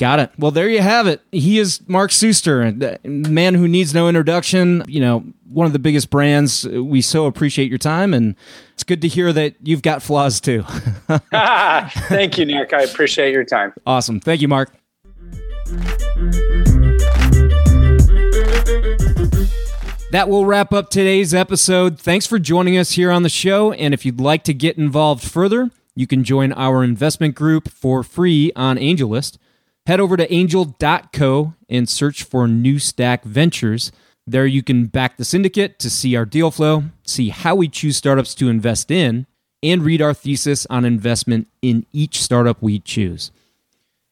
Got 0.00 0.18
it. 0.18 0.30
Well, 0.38 0.50
there 0.50 0.70
you 0.70 0.80
have 0.80 1.06
it. 1.06 1.20
He 1.30 1.58
is 1.58 1.86
Mark 1.86 2.10
Suster, 2.10 2.72
the 2.78 2.98
man 3.06 3.54
who 3.54 3.68
needs 3.68 3.92
no 3.92 4.08
introduction. 4.08 4.82
You 4.88 5.00
know, 5.00 5.24
one 5.52 5.66
of 5.66 5.74
the 5.74 5.78
biggest 5.78 6.08
brands. 6.08 6.66
We 6.66 7.02
so 7.02 7.26
appreciate 7.26 7.68
your 7.68 7.76
time, 7.76 8.14
and 8.14 8.34
it's 8.72 8.82
good 8.82 9.02
to 9.02 9.08
hear 9.08 9.30
that 9.34 9.56
you've 9.62 9.82
got 9.82 10.02
flaws 10.02 10.40
too. 10.40 10.62
Thank 12.08 12.38
you, 12.38 12.46
Nick. 12.46 12.72
I 12.72 12.84
appreciate 12.84 13.32
your 13.32 13.44
time. 13.44 13.74
Awesome. 13.84 14.20
Thank 14.20 14.40
you, 14.40 14.48
Mark. 14.48 14.72
That 20.12 20.30
will 20.30 20.46
wrap 20.46 20.72
up 20.72 20.88
today's 20.88 21.34
episode. 21.34 22.00
Thanks 22.00 22.26
for 22.26 22.38
joining 22.38 22.78
us 22.78 22.92
here 22.92 23.10
on 23.10 23.22
the 23.22 23.28
show. 23.28 23.72
And 23.72 23.92
if 23.92 24.06
you'd 24.06 24.18
like 24.18 24.44
to 24.44 24.54
get 24.54 24.78
involved 24.78 25.22
further, 25.22 25.70
you 25.94 26.06
can 26.06 26.24
join 26.24 26.54
our 26.54 26.82
investment 26.82 27.34
group 27.34 27.68
for 27.68 28.02
free 28.02 28.50
on 28.56 28.78
AngelList. 28.78 29.36
Head 29.86 30.00
over 30.00 30.16
to 30.16 30.32
angel.co 30.32 31.54
and 31.68 31.88
search 31.88 32.22
for 32.22 32.46
New 32.46 32.78
Stack 32.78 33.24
Ventures. 33.24 33.92
There 34.26 34.46
you 34.46 34.62
can 34.62 34.86
back 34.86 35.16
the 35.16 35.24
syndicate 35.24 35.78
to 35.80 35.90
see 35.90 36.14
our 36.14 36.24
deal 36.24 36.50
flow, 36.50 36.84
see 37.04 37.30
how 37.30 37.54
we 37.54 37.68
choose 37.68 37.96
startups 37.96 38.34
to 38.36 38.48
invest 38.48 38.90
in, 38.90 39.26
and 39.62 39.82
read 39.82 40.00
our 40.00 40.14
thesis 40.14 40.66
on 40.70 40.84
investment 40.84 41.48
in 41.62 41.86
each 41.92 42.22
startup 42.22 42.62
we 42.62 42.78
choose. 42.78 43.30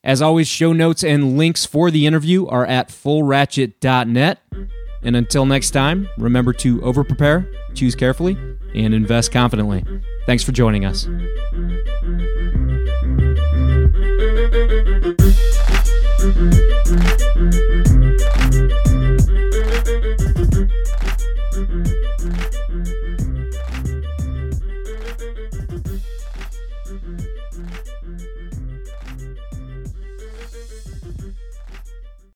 As 0.03 0.23
always, 0.23 0.49
show 0.49 0.73
notes 0.73 1.05
and 1.05 1.37
links 1.37 1.67
for 1.67 1.91
the 1.91 2.07
interview 2.07 2.47
are 2.47 2.65
at 2.67 2.89
fullratchet.net. 2.89 4.41
And 5.03 5.17
until 5.17 5.47
next 5.47 5.71
time, 5.71 6.09
remember 6.19 6.53
to 6.55 6.79
overprepare, 6.79 7.53
choose 7.75 7.95
carefully, 7.95 8.37
and 8.75 8.95
invest 8.95 9.33
confidently. 9.33 9.85
Thanks 10.27 10.43
for 10.43 10.53
joining 10.53 10.85
us. 10.85 11.09
Mm-hmm. 16.29 17.78